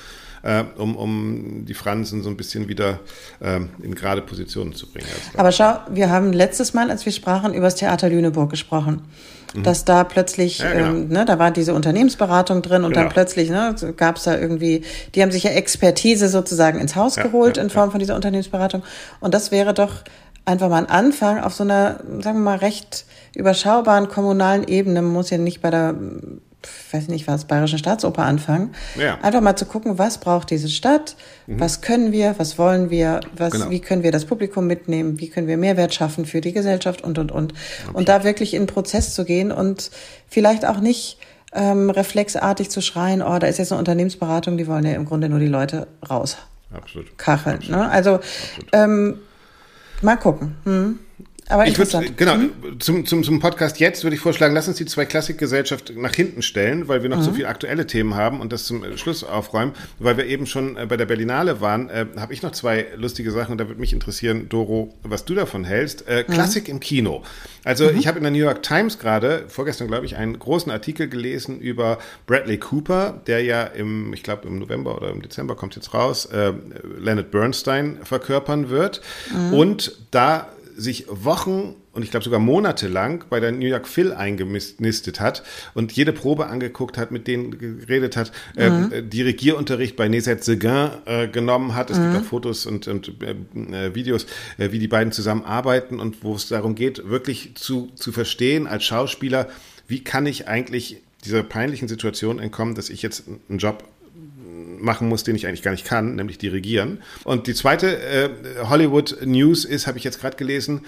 äh, 0.42 0.64
um, 0.76 0.96
um 0.96 1.64
die 1.66 1.74
Fransen 1.74 2.22
so 2.22 2.30
ein 2.30 2.36
bisschen 2.36 2.68
wieder 2.68 3.00
äh, 3.40 3.60
in 3.82 3.94
gerade 3.94 4.22
Positionen 4.22 4.74
zu 4.74 4.86
bringen. 4.86 5.08
Aber 5.36 5.52
schau, 5.52 5.78
wir 5.90 6.10
haben 6.10 6.32
letztes 6.32 6.74
Mal, 6.74 6.90
als 6.90 7.04
wir 7.04 7.12
sprachen, 7.12 7.54
über 7.54 7.66
das 7.66 7.76
Theater 7.76 8.08
Lüneburg 8.08 8.50
gesprochen. 8.50 9.02
Mhm. 9.54 9.62
dass 9.62 9.84
da 9.84 10.04
plötzlich, 10.04 10.58
ja, 10.58 10.72
genau. 10.72 10.88
ähm, 10.88 11.08
ne, 11.08 11.24
da 11.24 11.38
war 11.38 11.50
diese 11.50 11.74
Unternehmensberatung 11.74 12.62
drin 12.62 12.84
und 12.84 12.92
genau. 12.92 13.04
dann 13.04 13.12
plötzlich 13.12 13.48
ne, 13.48 13.74
gab 13.96 14.16
es 14.16 14.24
da 14.24 14.36
irgendwie, 14.36 14.82
die 15.14 15.22
haben 15.22 15.30
sich 15.30 15.44
ja 15.44 15.50
Expertise 15.50 16.28
sozusagen 16.28 16.78
ins 16.78 16.96
Haus 16.96 17.16
ja, 17.16 17.22
geholt 17.22 17.56
ja, 17.56 17.62
in 17.62 17.70
Form 17.70 17.90
von 17.90 18.00
dieser 18.00 18.16
Unternehmensberatung. 18.16 18.82
Und 19.20 19.34
das 19.34 19.50
wäre 19.50 19.72
doch 19.72 19.92
einfach 20.46 20.70
mal 20.70 20.78
ein 20.78 20.88
Anfang 20.88 21.40
auf 21.40 21.54
so 21.54 21.64
einer, 21.64 22.00
sagen 22.22 22.38
wir 22.38 22.44
mal, 22.44 22.58
recht 22.58 23.04
überschaubaren 23.34 24.08
kommunalen 24.08 24.66
Ebene. 24.66 25.02
Man 25.02 25.12
muss 25.12 25.30
ja 25.30 25.38
nicht 25.38 25.60
bei 25.60 25.70
der 25.70 25.94
weiß 26.92 27.08
nicht 27.08 27.26
was, 27.26 27.44
Bayerische 27.44 27.78
Staatsoper 27.78 28.24
anfangen. 28.24 28.74
Ja. 28.98 29.18
Einfach 29.20 29.40
mal 29.40 29.56
zu 29.56 29.66
gucken, 29.66 29.98
was 29.98 30.18
braucht 30.18 30.50
diese 30.50 30.68
Stadt, 30.68 31.16
mhm. 31.46 31.60
was 31.60 31.80
können 31.80 32.12
wir, 32.12 32.34
was 32.38 32.58
wollen 32.58 32.90
wir, 32.90 33.20
was, 33.36 33.52
genau. 33.52 33.70
wie 33.70 33.80
können 33.80 34.02
wir 34.02 34.12
das 34.12 34.24
Publikum 34.24 34.66
mitnehmen, 34.66 35.20
wie 35.20 35.28
können 35.28 35.46
wir 35.46 35.56
Mehrwert 35.56 35.94
schaffen 35.94 36.26
für 36.26 36.40
die 36.40 36.52
Gesellschaft 36.52 37.02
und, 37.02 37.18
und, 37.18 37.32
und. 37.32 37.52
Okay. 37.52 37.96
Und 37.96 38.08
da 38.08 38.24
wirklich 38.24 38.54
in 38.54 38.62
den 38.62 38.66
Prozess 38.66 39.14
zu 39.14 39.24
gehen 39.24 39.52
und 39.52 39.90
vielleicht 40.28 40.66
auch 40.66 40.80
nicht 40.80 41.18
ähm, 41.52 41.90
reflexartig 41.90 42.70
zu 42.70 42.80
schreien, 42.80 43.22
oh, 43.22 43.38
da 43.38 43.46
ist 43.46 43.58
jetzt 43.58 43.72
eine 43.72 43.78
Unternehmensberatung, 43.78 44.56
die 44.56 44.66
wollen 44.66 44.84
ja 44.84 44.92
im 44.92 45.04
Grunde 45.04 45.28
nur 45.28 45.38
die 45.38 45.46
Leute 45.46 45.86
raus. 46.08 46.36
Absolut. 46.72 47.16
Kacheln. 47.16 47.60
Ne? 47.68 47.88
Also 47.88 48.14
Absolut. 48.14 48.70
Ähm, 48.72 49.18
mal 50.02 50.16
gucken. 50.16 50.56
Hm. 50.64 50.98
Aber 51.48 51.62
ich 51.62 51.70
interessant. 51.70 52.08
Würd, 52.08 52.16
genau, 52.16 52.36
mhm. 52.36 52.80
zum, 52.80 53.06
zum, 53.06 53.22
zum 53.22 53.38
Podcast 53.38 53.78
jetzt 53.78 54.02
würde 54.02 54.16
ich 54.16 54.20
vorschlagen, 54.20 54.54
lass 54.54 54.66
uns 54.66 54.78
die 54.78 54.86
zwei 54.86 55.04
Klassikgesellschaft 55.04 55.92
nach 55.96 56.14
hinten 56.14 56.42
stellen, 56.42 56.88
weil 56.88 57.02
wir 57.02 57.08
noch 57.08 57.18
mhm. 57.18 57.22
so 57.22 57.32
viele 57.32 57.48
aktuelle 57.48 57.86
Themen 57.86 58.14
haben 58.14 58.40
und 58.40 58.52
das 58.52 58.64
zum 58.64 58.96
Schluss 58.96 59.22
aufräumen. 59.22 59.72
Weil 59.98 60.16
wir 60.16 60.26
eben 60.26 60.46
schon 60.46 60.76
äh, 60.76 60.86
bei 60.86 60.96
der 60.96 61.06
Berlinale 61.06 61.60
waren, 61.60 61.88
äh, 61.88 62.06
habe 62.16 62.32
ich 62.32 62.42
noch 62.42 62.50
zwei 62.50 62.86
lustige 62.96 63.30
Sachen 63.30 63.52
und 63.52 63.58
da 63.58 63.68
würde 63.68 63.80
mich 63.80 63.92
interessieren, 63.92 64.48
Doro, 64.48 64.94
was 65.04 65.24
du 65.24 65.34
davon 65.34 65.64
hältst. 65.64 66.08
Äh, 66.08 66.24
Klassik 66.24 66.64
mhm. 66.64 66.74
im 66.74 66.80
Kino. 66.80 67.22
Also 67.62 67.90
mhm. 67.90 67.98
ich 67.98 68.08
habe 68.08 68.18
in 68.18 68.24
der 68.24 68.32
New 68.32 68.38
York 68.38 68.62
Times 68.64 68.98
gerade, 68.98 69.44
vorgestern 69.48 69.86
glaube 69.86 70.06
ich, 70.06 70.16
einen 70.16 70.38
großen 70.38 70.70
Artikel 70.72 71.08
gelesen 71.08 71.60
über 71.60 71.98
Bradley 72.26 72.58
Cooper, 72.58 73.20
der 73.26 73.42
ja 73.42 73.62
im, 73.62 74.12
ich 74.12 74.24
glaube 74.24 74.48
im 74.48 74.58
November 74.58 74.96
oder 74.96 75.10
im 75.10 75.22
Dezember 75.22 75.54
kommt 75.54 75.76
jetzt 75.76 75.94
raus, 75.94 76.26
äh, 76.26 76.52
Leonard 76.98 77.30
Bernstein 77.30 77.98
verkörpern 78.02 78.68
wird. 78.68 79.00
Mhm. 79.32 79.52
Und 79.52 79.98
da 80.10 80.48
sich 80.76 81.06
Wochen 81.08 81.74
und 81.92 82.02
ich 82.02 82.10
glaube 82.10 82.24
sogar 82.24 82.38
monatelang 82.38 83.24
bei 83.30 83.40
der 83.40 83.52
New 83.52 83.66
York 83.66 83.88
Phil 83.88 84.12
eingenistet 84.12 85.20
hat 85.20 85.42
und 85.74 85.92
jede 85.92 86.12
Probe 86.12 86.46
angeguckt 86.46 86.98
hat, 86.98 87.10
mit 87.10 87.26
denen 87.26 87.58
geredet 87.58 88.16
hat, 88.16 88.32
ähm, 88.56 88.86
mhm. 88.86 88.92
äh, 88.92 89.02
Dirigierunterricht 89.02 89.96
bei 89.96 90.08
Nezet 90.08 90.44
Seguin 90.44 90.90
äh, 91.06 91.28
genommen 91.28 91.74
hat. 91.74 91.90
Es 91.90 91.98
mhm. 91.98 92.12
gibt 92.12 92.24
auch 92.24 92.28
Fotos 92.28 92.66
und, 92.66 92.86
und 92.88 93.12
äh, 93.22 93.94
Videos, 93.94 94.26
äh, 94.58 94.70
wie 94.72 94.78
die 94.78 94.88
beiden 94.88 95.12
zusammenarbeiten 95.12 95.98
und 95.98 96.22
wo 96.22 96.34
es 96.34 96.48
darum 96.48 96.74
geht, 96.74 97.08
wirklich 97.08 97.54
zu, 97.54 97.90
zu 97.94 98.12
verstehen 98.12 98.66
als 98.66 98.84
Schauspieler, 98.84 99.48
wie 99.88 100.04
kann 100.04 100.26
ich 100.26 100.48
eigentlich 100.48 101.02
dieser 101.24 101.42
peinlichen 101.42 101.88
Situation 101.88 102.38
entkommen, 102.38 102.74
dass 102.74 102.90
ich 102.90 103.02
jetzt 103.02 103.24
einen 103.48 103.58
Job 103.58 103.84
machen 104.80 105.08
muss, 105.08 105.24
den 105.24 105.36
ich 105.36 105.46
eigentlich 105.46 105.62
gar 105.62 105.70
nicht 105.70 105.84
kann, 105.84 106.14
nämlich 106.16 106.38
dirigieren. 106.38 107.02
Und 107.24 107.46
die 107.46 107.54
zweite 107.54 107.98
äh, 107.98 108.30
Hollywood 108.68 109.18
News 109.24 109.64
ist, 109.64 109.86
habe 109.86 109.98
ich 109.98 110.04
jetzt 110.04 110.20
gerade 110.20 110.36
gelesen, 110.36 110.82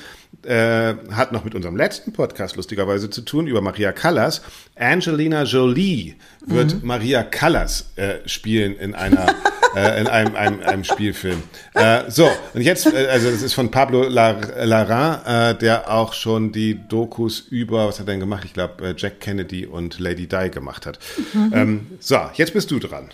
äh, 0.44 0.94
hat 1.12 1.32
noch 1.32 1.44
mit 1.44 1.54
unserem 1.54 1.76
letzten 1.76 2.12
Podcast 2.12 2.56
lustigerweise 2.56 3.10
zu 3.10 3.22
tun, 3.22 3.46
über 3.46 3.60
Maria 3.60 3.92
Callas. 3.92 4.42
Angelina 4.76 5.44
Jolie 5.44 6.14
wird 6.46 6.74
mhm. 6.74 6.86
Maria 6.86 7.22
Callas 7.22 7.90
äh, 7.96 8.16
spielen 8.26 8.76
in 8.76 8.94
einer 8.94 9.34
äh, 9.74 10.00
in 10.00 10.06
einem, 10.06 10.34
einem, 10.34 10.60
einem 10.60 10.84
Spielfilm. 10.84 11.42
Äh, 11.74 12.10
so, 12.10 12.28
und 12.54 12.62
jetzt, 12.62 12.86
äh, 12.86 13.06
also 13.08 13.30
das 13.30 13.42
ist 13.42 13.54
von 13.54 13.70
Pablo 13.70 14.04
Larrain, 14.08 15.58
der 15.58 15.90
auch 15.90 16.12
schon 16.14 16.52
die 16.52 16.78
Dokus 16.88 17.40
über, 17.40 17.88
was 17.88 17.98
hat 17.98 18.06
er 18.06 18.12
denn 18.12 18.20
gemacht? 18.20 18.44
Ich 18.44 18.54
glaube, 18.54 18.94
Jack 18.96 19.20
Kennedy 19.20 19.66
und 19.66 19.98
Lady 19.98 20.26
Di 20.26 20.50
gemacht 20.50 20.86
hat. 20.86 20.98
Mhm. 21.32 21.52
Ähm, 21.54 21.86
so, 22.00 22.18
jetzt 22.34 22.52
bist 22.52 22.70
du 22.70 22.78
dran. 22.78 23.10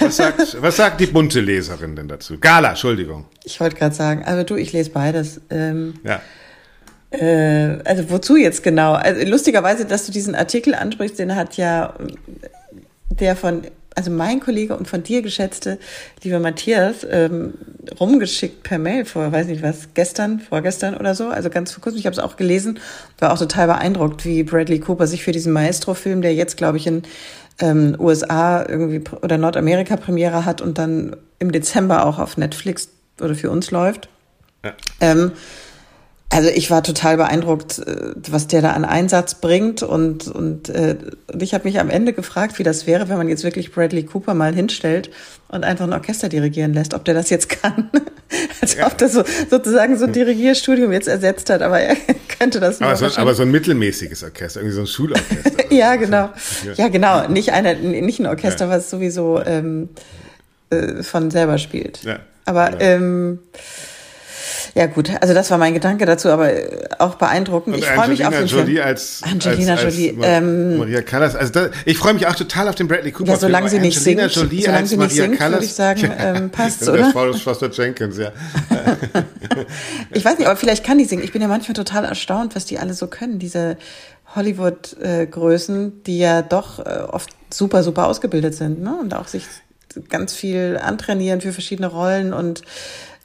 Was 0.00 0.16
sagt, 0.16 0.62
was 0.62 0.76
sagt 0.76 1.00
die 1.00 1.06
bunte 1.06 1.40
Leserin 1.40 1.96
denn 1.96 2.08
dazu? 2.08 2.38
Gala, 2.40 2.70
Entschuldigung. 2.70 3.26
Ich 3.44 3.60
wollte 3.60 3.76
gerade 3.76 3.94
sagen, 3.94 4.24
aber 4.24 4.44
du, 4.44 4.56
ich 4.56 4.72
lese 4.72 4.90
beides. 4.90 5.40
Ähm, 5.50 5.94
ja. 6.04 6.20
Äh, 7.10 7.78
also 7.84 8.10
wozu 8.10 8.36
jetzt 8.36 8.62
genau? 8.62 8.94
Also 8.94 9.26
lustigerweise, 9.26 9.84
dass 9.84 10.06
du 10.06 10.12
diesen 10.12 10.34
Artikel 10.34 10.74
ansprichst, 10.74 11.18
den 11.18 11.34
hat 11.34 11.56
ja 11.56 11.94
der 13.10 13.36
von, 13.36 13.62
also 13.94 14.10
mein 14.10 14.40
Kollege 14.40 14.76
und 14.76 14.88
von 14.88 15.02
dir 15.02 15.20
geschätzte, 15.20 15.78
lieber 16.22 16.38
Matthias, 16.38 17.06
ähm, 17.10 17.54
rumgeschickt 18.00 18.62
per 18.62 18.78
Mail 18.78 19.04
vor, 19.04 19.30
weiß 19.30 19.48
nicht 19.48 19.62
was, 19.62 19.88
gestern, 19.94 20.40
vorgestern 20.40 20.96
oder 20.96 21.14
so, 21.14 21.28
also 21.28 21.50
ganz 21.50 21.72
vor 21.72 21.82
kurzem. 21.82 21.98
Ich 21.98 22.06
habe 22.06 22.14
es 22.14 22.22
auch 22.22 22.36
gelesen, 22.36 22.78
war 23.18 23.32
auch 23.32 23.38
total 23.38 23.66
beeindruckt, 23.66 24.24
wie 24.24 24.42
Bradley 24.42 24.80
Cooper 24.80 25.06
sich 25.06 25.22
für 25.22 25.32
diesen 25.32 25.52
Maestro-Film, 25.52 26.22
der 26.22 26.34
jetzt, 26.34 26.56
glaube 26.56 26.78
ich, 26.78 26.86
in 26.86 27.02
ähm, 27.60 27.96
USA 27.98 28.64
irgendwie 28.66 29.02
oder 29.22 29.38
Nordamerika 29.38 29.96
Premiere 29.96 30.44
hat 30.44 30.60
und 30.60 30.78
dann 30.78 31.16
im 31.38 31.52
Dezember 31.52 32.06
auch 32.06 32.18
auf 32.18 32.36
Netflix 32.36 32.88
oder 33.20 33.34
für 33.34 33.50
uns 33.50 33.70
läuft. 33.70 34.08
Ja. 34.64 34.72
Ähm, 35.00 35.32
also 36.32 36.48
ich 36.48 36.70
war 36.70 36.82
total 36.82 37.18
beeindruckt, 37.18 37.78
äh, 37.78 38.14
was 38.30 38.46
der 38.46 38.62
da 38.62 38.72
an 38.72 38.84
Einsatz 38.86 39.34
bringt 39.34 39.82
und 39.82 40.28
und, 40.28 40.70
äh, 40.70 40.96
und 41.30 41.42
ich 41.42 41.52
habe 41.52 41.64
mich 41.64 41.78
am 41.78 41.90
Ende 41.90 42.14
gefragt, 42.14 42.58
wie 42.58 42.62
das 42.62 42.86
wäre, 42.86 43.08
wenn 43.10 43.18
man 43.18 43.28
jetzt 43.28 43.44
wirklich 43.44 43.70
Bradley 43.70 44.04
Cooper 44.04 44.32
mal 44.32 44.54
hinstellt 44.54 45.10
und 45.48 45.64
einfach 45.64 45.84
ein 45.84 45.92
Orchester 45.92 46.30
dirigieren 46.30 46.72
lässt, 46.72 46.94
ob 46.94 47.04
der 47.04 47.12
das 47.12 47.28
jetzt 47.28 47.50
kann, 47.50 47.90
als 48.62 48.76
ja. 48.76 48.86
ob 48.86 48.96
der 48.96 49.10
so 49.10 49.22
sozusagen 49.50 49.98
so 49.98 50.06
ein 50.06 50.12
Dirigierstudium 50.12 50.90
jetzt 50.90 51.06
ersetzt 51.06 51.50
hat, 51.50 51.60
aber 51.60 51.80
er 51.80 51.96
könnte 52.38 52.60
das 52.60 52.80
aber 52.80 52.96
so, 52.96 53.20
aber 53.20 53.34
so 53.34 53.42
ein 53.42 53.50
mittelmäßiges 53.50 54.24
Orchester, 54.24 54.60
irgendwie 54.60 54.76
so 54.76 54.80
ein 54.80 54.86
Schulorchester. 54.86 55.70
ja, 55.70 55.96
genau, 55.96 56.30
ja 56.76 56.88
genau, 56.88 57.28
nicht 57.28 57.52
eine, 57.52 57.76
nicht 57.76 58.20
ein 58.20 58.26
Orchester, 58.26 58.64
ja. 58.64 58.70
was 58.70 58.88
sowieso 58.88 59.42
ähm, 59.44 59.90
äh, 60.70 61.02
von 61.02 61.30
selber 61.30 61.58
spielt. 61.58 62.02
Ja. 62.04 62.20
Aber 62.46 62.70
genau. 62.70 62.82
ähm, 62.82 63.38
ja 64.74 64.86
gut, 64.86 65.10
also 65.20 65.34
das 65.34 65.50
war 65.50 65.58
mein 65.58 65.74
Gedanke 65.74 66.06
dazu, 66.06 66.30
aber 66.30 66.50
auch 66.98 67.16
beeindruckend. 67.16 67.76
Und 67.76 67.82
ich 67.82 67.88
freue 67.88 68.08
mich 68.08 68.24
auf 68.24 68.34
den 68.34 68.46
Jolie 68.46 68.74
Film. 68.76 68.86
Als, 68.86 69.22
Angelina 69.22 69.74
als, 69.74 69.82
Jolie. 69.82 70.16
Als 70.18 70.26
ähm, 70.26 70.78
Maria 70.78 71.02
Callas. 71.02 71.36
Also 71.36 71.52
da, 71.52 71.68
ich 71.84 71.98
freue 71.98 72.14
mich 72.14 72.26
auch 72.26 72.34
total 72.34 72.68
auf 72.68 72.74
den 72.74 72.88
Bradley 72.88 73.12
Cooper. 73.12 73.32
Ja, 73.32 73.36
solange 73.36 73.68
sie 73.68 73.80
nicht 73.80 73.98
Angelina 73.98 74.28
singt, 74.28 74.50
Jolie 74.50 74.62
solange 74.62 74.86
sie 74.86 74.96
nicht 74.96 75.14
singt, 75.14 75.40
würde 75.40 75.64
ich 75.64 75.74
sagen, 75.74 76.10
ähm, 76.18 76.50
passt 76.50 76.88
oder? 76.88 77.12
Das 77.12 77.42
Foster 77.42 77.70
Jenkins, 77.70 78.16
ja. 78.16 78.32
ich 80.10 80.24
weiß 80.24 80.38
nicht, 80.38 80.46
aber 80.46 80.56
vielleicht 80.56 80.84
kann 80.84 80.96
die 80.96 81.04
singen. 81.04 81.22
Ich 81.22 81.32
bin 81.32 81.42
ja 81.42 81.48
manchmal 81.48 81.74
total 81.74 82.06
erstaunt, 82.06 82.56
was 82.56 82.64
die 82.64 82.78
alle 82.78 82.94
so 82.94 83.08
können. 83.08 83.38
Diese 83.38 83.76
Hollywood-Größen, 84.34 86.02
die 86.04 86.18
ja 86.18 86.40
doch 86.40 86.78
äh, 86.78 87.00
oft 87.10 87.28
super, 87.50 87.82
super 87.82 88.06
ausgebildet 88.06 88.54
sind, 88.54 88.80
ne? 88.82 88.96
Und 88.98 89.14
auch 89.14 89.28
sich 89.28 89.44
ganz 90.08 90.34
viel 90.34 90.80
antrainieren 90.82 91.42
für 91.42 91.52
verschiedene 91.52 91.88
Rollen 91.88 92.32
und 92.32 92.62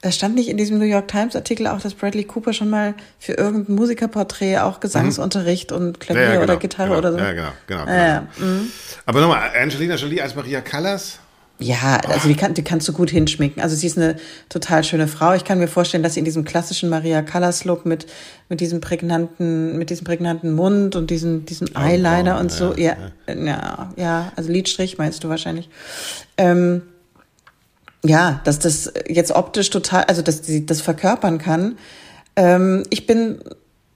da 0.00 0.12
stand 0.12 0.36
nicht 0.36 0.48
in 0.48 0.56
diesem 0.56 0.78
New 0.78 0.84
York 0.84 1.08
Times 1.08 1.34
Artikel 1.34 1.66
auch, 1.66 1.80
dass 1.80 1.94
Bradley 1.94 2.24
Cooper 2.24 2.52
schon 2.52 2.70
mal 2.70 2.94
für 3.18 3.32
irgendein 3.32 3.74
Musikerporträt 3.74 4.58
auch 4.58 4.80
Gesangsunterricht 4.80 5.70
mhm. 5.70 5.76
und 5.76 6.00
Klavier 6.00 6.22
ja, 6.22 6.28
ja, 6.28 6.34
genau, 6.34 6.44
oder 6.44 6.56
Gitarre 6.56 6.88
genau, 6.88 6.98
oder 6.98 7.12
so. 7.12 7.18
Ja, 7.18 7.32
genau, 7.32 7.52
genau. 7.66 7.84
genau. 7.84 8.20
Mhm. 8.38 8.70
Aber 9.06 9.20
nochmal, 9.20 9.50
Angelina 9.60 9.96
Jolie 9.96 10.20
als 10.20 10.36
Maria 10.36 10.60
Callas? 10.60 11.18
Ja, 11.60 11.96
also 12.06 12.28
die, 12.28 12.36
kann, 12.36 12.54
die 12.54 12.62
kannst 12.62 12.86
du 12.86 12.92
gut 12.92 13.10
hinschminken. 13.10 13.60
Also 13.60 13.74
sie 13.74 13.88
ist 13.88 13.98
eine 13.98 14.14
total 14.48 14.84
schöne 14.84 15.08
Frau. 15.08 15.34
Ich 15.34 15.42
kann 15.42 15.58
mir 15.58 15.66
vorstellen, 15.66 16.04
dass 16.04 16.14
sie 16.14 16.20
in 16.20 16.24
diesem 16.24 16.44
klassischen 16.44 16.88
Maria 16.88 17.22
Callas 17.22 17.64
Look 17.64 17.84
mit 17.84 18.06
mit 18.48 18.60
diesem 18.60 18.80
prägnanten 18.80 19.76
mit 19.76 19.90
diesem 19.90 20.04
prägnanten 20.04 20.52
Mund 20.52 20.94
und 20.94 21.10
diesem 21.10 21.46
diesem 21.46 21.68
Eyeliner 21.74 22.34
oh, 22.34 22.38
oh, 22.38 22.40
und 22.40 22.52
so, 22.52 22.74
ja, 22.76 22.96
ja, 23.26 23.34
ja, 23.34 23.92
ja, 23.96 24.32
also 24.36 24.52
Lidstrich 24.52 24.98
meinst 24.98 25.24
du 25.24 25.28
wahrscheinlich. 25.28 25.68
Ähm, 26.36 26.82
ja, 28.08 28.40
dass 28.44 28.58
das 28.58 28.92
jetzt 29.06 29.32
optisch 29.32 29.70
total, 29.70 30.04
also 30.04 30.22
dass 30.22 30.44
sie 30.44 30.66
das 30.66 30.80
verkörpern 30.80 31.38
kann. 31.38 31.78
Ähm, 32.36 32.84
ich 32.90 33.06
bin 33.06 33.40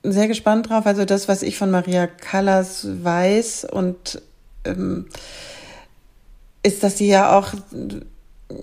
sehr 0.02 0.28
gespannt 0.28 0.68
drauf. 0.68 0.86
Also 0.86 1.04
das, 1.04 1.28
was 1.28 1.42
ich 1.42 1.56
von 1.56 1.70
Maria 1.70 2.06
Callas 2.06 2.86
weiß 3.02 3.66
und 3.70 4.20
ähm, 4.64 5.06
ist, 6.62 6.82
dass 6.82 6.98
sie 6.98 7.08
ja 7.08 7.36
auch 7.36 7.54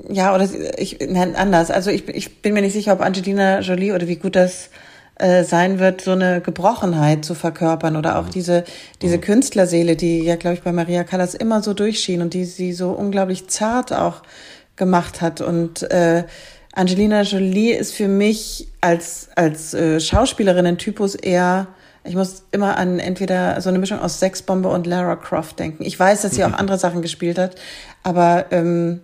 ja, 0.08 0.36
oder 0.36 0.48
ich 0.78 1.00
nein, 1.10 1.36
anders. 1.36 1.72
Also 1.72 1.90
ich, 1.90 2.08
ich 2.10 2.42
bin 2.42 2.54
mir 2.54 2.62
nicht 2.62 2.74
sicher, 2.74 2.94
ob 2.94 3.02
Angelina 3.02 3.62
Jolie 3.62 3.94
oder 3.94 4.08
wie 4.08 4.18
gut 4.18 4.36
das 4.36 4.70
äh, 5.16 5.44
sein 5.44 5.80
wird, 5.80 6.02
so 6.02 6.12
eine 6.12 6.42
Gebrochenheit 6.42 7.26
zu 7.26 7.36
verkörpern 7.36 7.96
oder 7.96 8.20
auch 8.20 8.26
mhm. 8.26 8.32
diese, 8.32 8.64
diese 9.02 9.18
mhm. 9.18 9.22
Künstlerseele, 9.22 9.96
die 9.96 10.24
ja, 10.24 10.36
glaube 10.36 10.56
ich, 10.56 10.64
bei 10.64 10.72
Maria 10.72 11.04
Callas 11.04 11.34
immer 11.34 11.64
so 11.64 11.74
durchschien 11.74 12.22
und 12.22 12.34
die 12.34 12.46
sie 12.46 12.72
so 12.72 12.92
unglaublich 12.92 13.48
zart 13.48 13.92
auch 13.92 14.22
gemacht 14.80 15.22
hat. 15.22 15.42
Und 15.42 15.84
äh, 15.92 16.24
Angelina 16.74 17.22
Jolie 17.22 17.74
ist 17.74 17.94
für 17.94 18.08
mich 18.08 18.68
als, 18.82 19.30
als 19.36 19.76
äh, 19.76 20.00
Schauspielerin 20.00 20.66
ein 20.66 20.78
Typus 20.80 21.14
eher, 21.14 21.68
ich 22.04 22.16
muss 22.16 22.46
immer 22.52 22.78
an 22.78 22.98
entweder 22.98 23.62
so 23.62 23.70
eine 23.70 23.78
Mischung 23.78 24.00
aus 24.00 24.20
Sexbombe 24.20 24.70
und 24.70 24.88
Lara 24.88 25.16
Croft 25.16 25.60
denken. 25.60 25.84
Ich 25.84 26.00
weiß, 26.00 26.24
dass 26.24 26.34
sie 26.34 26.44
auch 26.44 26.54
andere 26.58 26.80
Sachen 26.80 27.04
gespielt 27.04 27.38
hat, 27.38 27.56
aber 28.02 28.48
ähm, 28.50 29.02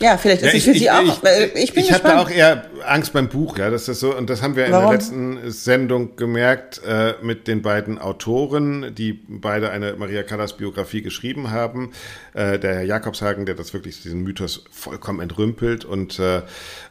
ja, 0.00 0.16
vielleicht 0.16 0.42
ist 0.42 0.52
ja, 0.52 0.58
es 0.58 0.64
für 0.64 0.70
ich, 0.72 0.78
Sie 0.80 0.90
auch. 0.90 1.02
Ich, 1.02 1.54
ich, 1.54 1.72
bin 1.72 1.84
ich 1.84 1.92
hatte 1.92 2.18
auch 2.18 2.28
eher 2.28 2.66
Angst 2.84 3.12
beim 3.12 3.28
Buch, 3.28 3.58
ja, 3.58 3.70
das 3.70 3.88
ist 3.88 4.00
so 4.00 4.14
und 4.14 4.28
das 4.28 4.42
haben 4.42 4.56
wir 4.56 4.66
in 4.66 4.72
Warum? 4.72 4.86
der 4.86 4.98
letzten 4.98 5.50
Sendung 5.50 6.16
gemerkt 6.16 6.82
äh, 6.86 7.14
mit 7.22 7.46
den 7.46 7.62
beiden 7.62 7.98
Autoren, 7.98 8.94
die 8.94 9.12
beide 9.12 9.70
eine 9.70 9.94
Maria 9.94 10.22
Callas 10.22 10.56
Biografie 10.56 11.02
geschrieben 11.02 11.50
haben. 11.50 11.92
Äh, 12.34 12.58
der 12.58 12.74
Herr 12.74 12.84
Jakobshagen, 12.84 13.46
der 13.46 13.54
das 13.54 13.72
wirklich 13.72 14.02
diesen 14.02 14.22
Mythos 14.22 14.64
vollkommen 14.70 15.20
entrümpelt 15.20 15.84
und 15.84 16.18
äh, 16.18 16.42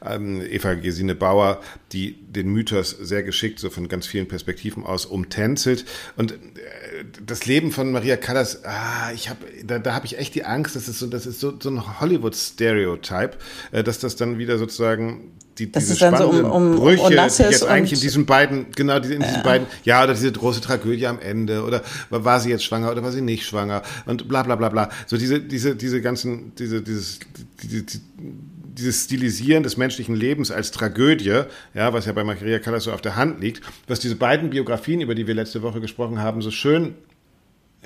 ähm, 0.05 0.41
Eva 0.41 0.73
Gesine 0.75 1.15
Bauer, 1.15 1.59
die 1.91 2.22
den 2.33 2.49
Mythos 2.49 2.91
sehr 2.91 3.23
geschickt 3.23 3.59
so 3.59 3.69
von 3.69 3.87
ganz 3.87 4.05
vielen 4.05 4.27
Perspektiven 4.27 4.85
aus 4.85 5.05
umtänzelt 5.05 5.85
und 6.15 6.33
äh, 6.33 6.37
das 7.25 7.45
Leben 7.45 7.71
von 7.71 7.91
Maria 7.91 8.17
Callas, 8.17 8.63
ah, 8.65 9.11
ich 9.13 9.29
habe 9.29 9.45
da, 9.63 9.79
da 9.79 9.93
habe 9.93 10.05
ich 10.05 10.17
echt 10.17 10.35
die 10.35 10.45
Angst, 10.45 10.75
das 10.75 10.87
ist 10.87 10.99
so 10.99 11.07
das 11.07 11.25
ist 11.25 11.39
so, 11.39 11.53
so 11.59 11.69
ein 11.69 11.99
Hollywood 11.99 12.35
Stereo 12.35 12.93
Stereotype, 12.93 13.37
äh, 13.71 13.83
dass 13.83 13.99
das 13.99 14.15
dann 14.15 14.37
wieder 14.37 14.57
sozusagen 14.57 15.31
die, 15.57 15.71
das 15.71 15.83
diese 15.83 15.93
ist 15.93 16.01
dann 16.01 16.17
so 16.17 16.29
um, 16.29 16.45
um, 16.45 16.75
Brüche, 16.75 17.09
die 17.09 17.43
jetzt 17.43 17.65
eigentlich 17.67 17.93
in 17.93 17.99
diesen 17.99 18.25
beiden, 18.25 18.71
genau, 18.75 18.97
die, 18.99 19.13
in 19.13 19.21
diesen 19.21 19.35
Ja. 19.35 19.43
beiden, 19.43 19.67
ja, 19.83 20.03
oder 20.03 20.15
diese 20.15 20.31
große 20.31 20.61
Tragödie 20.61 21.05
am 21.05 21.19
Ende, 21.19 21.63
oder 21.63 21.83
war 22.09 22.39
sie 22.39 22.49
jetzt 22.49 22.63
schwanger 22.63 22.89
oder 22.91 23.03
war 23.03 23.11
sie 23.11 23.21
nicht 23.21 23.45
schwanger 23.45 23.83
und 24.07 24.27
bla 24.27 24.41
bla 24.41 24.55
bla 24.55 24.69
bla. 24.69 24.89
So 25.05 25.15
diese, 25.15 25.39
diese, 25.39 25.75
diese 25.75 26.01
ganzen, 26.01 26.53
diese, 26.55 26.81
dieses, 26.81 27.19
diese, 27.61 27.83
die, 27.83 28.01
dieses 28.75 29.03
Stilisieren 29.05 29.63
des 29.63 29.77
menschlichen 29.77 30.15
Lebens 30.15 30.51
als 30.51 30.71
Tragödie, 30.71 31.43
ja, 31.73 31.93
was 31.93 32.05
ja 32.05 32.11
bei 32.13 32.23
Maria 32.23 32.59
Callas 32.59 32.83
so 32.85 32.91
auf 32.91 33.01
der 33.01 33.15
Hand 33.15 33.39
liegt, 33.41 33.61
was 33.87 33.99
diese 33.99 34.15
beiden 34.15 34.49
Biografien, 34.49 35.01
über 35.01 35.15
die 35.15 35.27
wir 35.27 35.33
letzte 35.35 35.61
Woche 35.61 35.79
gesprochen 35.81 36.19
haben, 36.21 36.41
so 36.41 36.51
schön 36.51 36.95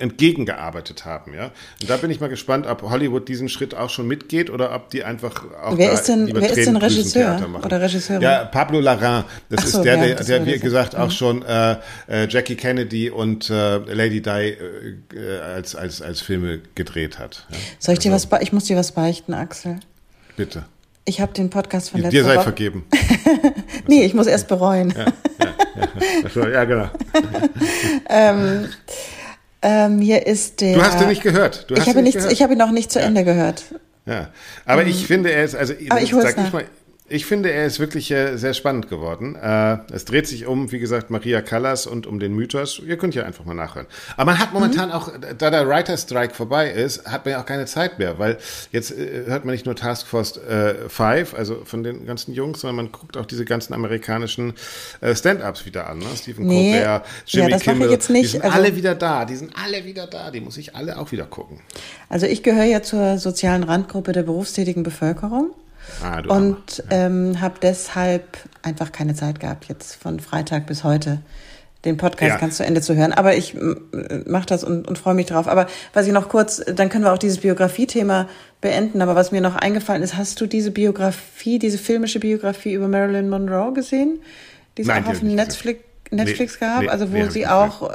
entgegengearbeitet 0.00 1.04
haben, 1.04 1.34
ja. 1.34 1.50
Und 1.80 1.90
da 1.90 1.96
bin 1.96 2.08
ich 2.10 2.20
mal 2.20 2.28
gespannt, 2.28 2.66
ob 2.68 2.82
Hollywood 2.82 3.28
diesen 3.28 3.48
Schritt 3.48 3.74
auch 3.74 3.90
schon 3.90 4.06
mitgeht 4.06 4.48
oder 4.48 4.72
ob 4.74 4.90
die 4.90 5.02
einfach 5.02 5.44
auch 5.60 5.76
Wer 5.76 5.88
da 5.88 5.94
ist 5.94 6.04
denn- 6.08 6.30
wer 6.32 6.50
ist 6.50 6.66
denn 6.66 6.76
Regisseur 6.76 7.60
oder 7.64 7.80
Regisseurin? 7.82 8.22
Ja, 8.22 8.44
Pablo 8.44 8.78
Larraín. 8.78 9.24
Das 9.50 9.60
Ach 9.60 9.64
ist 9.64 9.72
so, 9.72 9.82
der, 9.82 9.96
ja, 9.96 10.14
der, 10.14 10.24
der 10.24 10.46
wie 10.46 10.58
gesagt 10.60 10.94
auch 10.94 11.10
schon 11.10 11.42
äh, 11.44 11.76
äh, 12.06 12.28
Jackie 12.28 12.54
Kennedy 12.54 13.10
und 13.10 13.50
äh, 13.50 13.78
Lady 13.78 14.22
Di 14.22 14.30
äh, 14.30 14.56
äh, 15.16 15.38
als 15.40 15.74
als 15.74 16.00
als 16.00 16.20
Filme 16.20 16.60
gedreht 16.76 17.18
hat. 17.18 17.46
Ja. 17.50 17.56
Soll 17.80 17.94
ich 17.94 17.98
dir 17.98 18.12
Also, 18.12 18.30
was, 18.30 18.40
ich 18.42 18.52
muss 18.52 18.64
dir 18.64 18.76
was 18.76 18.92
beichten, 18.92 19.34
Axel. 19.34 19.80
Bitte. 20.36 20.64
Ich 21.08 21.22
habe 21.22 21.32
den 21.32 21.48
Podcast 21.48 21.88
von 21.88 22.00
letzter 22.02 22.10
Dir 22.18 22.24
sei 22.24 22.34
Woche. 22.36 22.42
vergeben. 22.44 22.84
Nee, 23.86 24.04
ich 24.04 24.12
muss 24.12 24.26
erst 24.26 24.48
bereuen. 24.48 24.92
Ach 26.26 26.30
so, 26.34 26.46
ja, 26.46 26.64
genau. 26.64 26.90
Ähm, 29.60 30.00
hier 30.00 30.24
ist 30.24 30.60
der. 30.60 30.74
Du 30.74 30.82
hast 30.82 31.00
ihn 31.00 31.08
nicht 31.08 31.22
gehört. 31.22 31.68
Du 31.68 31.74
ich 31.74 31.88
habe 31.88 31.98
ihn 31.98 32.04
nicht, 32.04 32.16
ich 32.30 32.42
habe 32.42 32.52
ihn 32.52 32.58
noch 32.58 32.70
nicht 32.70 32.92
zu 32.92 33.00
Ende 33.00 33.24
gehört. 33.24 33.64
Ja, 34.06 34.28
aber 34.64 34.86
ich 34.86 35.04
finde, 35.04 35.32
er 35.32 35.42
ist, 35.42 35.56
also 35.56 35.74
Aber 35.90 36.00
ich 36.00 36.12
sag 36.12 36.38
ich 36.38 36.52
mal, 36.52 36.64
ich 37.10 37.26
finde, 37.26 37.50
er 37.50 37.64
ist 37.66 37.80
wirklich 37.80 38.10
äh, 38.10 38.36
sehr 38.36 38.54
spannend 38.54 38.88
geworden. 38.90 39.34
Äh, 39.36 39.78
es 39.92 40.04
dreht 40.04 40.26
sich 40.26 40.46
um, 40.46 40.72
wie 40.72 40.78
gesagt, 40.78 41.10
Maria 41.10 41.40
Callas 41.42 41.86
und 41.86 42.06
um 42.06 42.20
den 42.20 42.34
Mythos. 42.34 42.80
Ihr 42.84 42.96
könnt 42.98 43.14
ja 43.14 43.24
einfach 43.24 43.44
mal 43.44 43.54
nachhören. 43.54 43.86
Aber 44.16 44.32
man 44.32 44.38
hat 44.38 44.48
Mhm. 44.48 44.54
momentan 44.60 44.92
auch, 44.92 45.10
da 45.38 45.50
der 45.50 45.66
Writer 45.68 45.96
Strike 45.96 46.34
vorbei 46.34 46.70
ist, 46.70 47.06
hat 47.06 47.24
man 47.24 47.32
ja 47.32 47.40
auch 47.40 47.46
keine 47.46 47.66
Zeit 47.66 47.98
mehr, 47.98 48.18
weil 48.18 48.38
jetzt 48.72 48.90
äh, 48.90 49.24
hört 49.26 49.44
man 49.44 49.52
nicht 49.52 49.64
nur 49.66 49.74
Task 49.76 50.06
Force 50.06 50.36
äh, 50.36 50.74
5, 50.88 51.34
also 51.34 51.62
von 51.64 51.82
den 51.82 52.04
ganzen 52.06 52.34
Jungs, 52.34 52.60
sondern 52.60 52.76
man 52.76 52.92
guckt 52.92 53.16
auch 53.16 53.26
diese 53.26 53.44
ganzen 53.44 53.72
amerikanischen 53.74 54.54
Stand-ups 55.14 55.64
wieder 55.66 55.88
an. 55.88 55.98
Ne? 55.98 56.04
Stephen 56.16 56.46
Nee. 56.46 56.72
Colbert, 56.72 56.84
Ja, 56.84 57.02
Jimmy 57.44 57.56
ich 57.56 57.62
Kimmel. 57.62 57.90
jetzt 57.90 58.10
nicht. 58.10 58.24
Die 58.24 58.28
sind 58.32 58.44
Also- 58.44 58.56
alle 58.56 58.76
wieder 58.76 58.94
da. 58.94 59.24
Die 59.24 59.36
sind 59.36 59.52
alle 59.62 59.84
wieder 59.84 60.06
da. 60.06 60.30
Die 60.30 60.40
muss 60.40 60.56
ich 60.56 60.74
alle 60.74 60.98
auch 60.98 61.12
wieder 61.12 61.24
gucken. 61.24 61.60
Also 62.08 62.26
ich 62.26 62.42
gehöre 62.42 62.64
ja 62.64 62.82
zur 62.82 63.18
sozialen 63.18 63.62
Randgruppe 63.64 64.12
der 64.12 64.22
berufstätigen 64.22 64.82
Bevölkerung 64.82 65.50
Ah, 66.02 66.22
und 66.28 66.82
ähm, 66.90 67.40
habe 67.40 67.54
deshalb 67.60 68.38
einfach 68.62 68.92
keine 68.92 69.14
Zeit 69.14 69.40
gehabt, 69.40 69.66
jetzt 69.68 69.94
von 69.96 70.20
Freitag 70.20 70.66
bis 70.66 70.84
heute 70.84 71.20
den 71.84 71.96
Podcast 71.96 72.30
Ja. 72.30 72.36
ganz 72.38 72.56
zu 72.56 72.64
Ende 72.64 72.80
zu 72.80 72.96
hören. 72.96 73.12
Aber 73.12 73.36
ich 73.36 73.56
mache 74.26 74.46
das 74.46 74.64
und, 74.64 74.88
und 74.88 74.98
freue 74.98 75.14
mich 75.14 75.26
drauf. 75.26 75.46
Aber 75.46 75.66
was 75.92 76.06
ich 76.06 76.12
noch 76.12 76.28
kurz, 76.28 76.62
dann 76.66 76.88
können 76.88 77.04
wir 77.04 77.12
auch 77.12 77.18
dieses 77.18 77.38
Biografie-Thema 77.38 78.28
beenden. 78.60 79.00
Aber 79.00 79.14
was 79.14 79.30
mir 79.30 79.40
noch 79.40 79.54
eingefallen 79.54 80.02
ist, 80.02 80.16
hast 80.16 80.40
du 80.40 80.46
diese 80.46 80.70
Biografie, 80.70 81.58
diese 81.58 81.78
filmische 81.78 82.18
Biografie 82.18 82.72
über 82.72 82.88
Marilyn 82.88 83.28
Monroe 83.28 83.72
gesehen? 83.72 84.18
Die 84.76 84.82
es 84.82 84.88
auch 84.88 85.06
auf 85.06 85.22
Netflix, 85.22 85.80
Netflix 86.10 86.54
Nee, 86.54 86.66
gab, 86.66 86.82
nee, 86.82 86.88
also 86.88 87.12
wo 87.12 87.16
nee, 87.16 87.30
sie 87.30 87.46
auch 87.46 87.92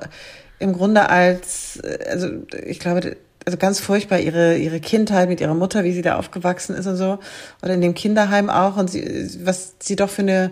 im 0.59 0.73
Grunde 0.73 1.09
als, 1.09 1.77
äh, 1.83 2.09
also 2.09 2.29
ich 2.65 2.79
glaube, 2.79 3.17
also 3.45 3.57
ganz 3.57 3.79
furchtbar 3.79 4.19
ihre 4.19 4.57
ihre 4.57 4.79
Kindheit 4.79 5.27
mit 5.29 5.41
ihrer 5.41 5.53
Mutter, 5.53 5.83
wie 5.83 5.91
sie 5.93 6.01
da 6.01 6.15
aufgewachsen 6.17 6.75
ist 6.75 6.87
und 6.87 6.95
so, 6.95 7.19
oder 7.61 7.73
in 7.73 7.81
dem 7.81 7.93
Kinderheim 7.93 8.49
auch 8.49 8.77
und 8.77 8.89
sie, 8.89 9.29
was 9.43 9.73
sie 9.79 9.95
doch 9.95 10.09
für 10.09 10.21
eine 10.21 10.51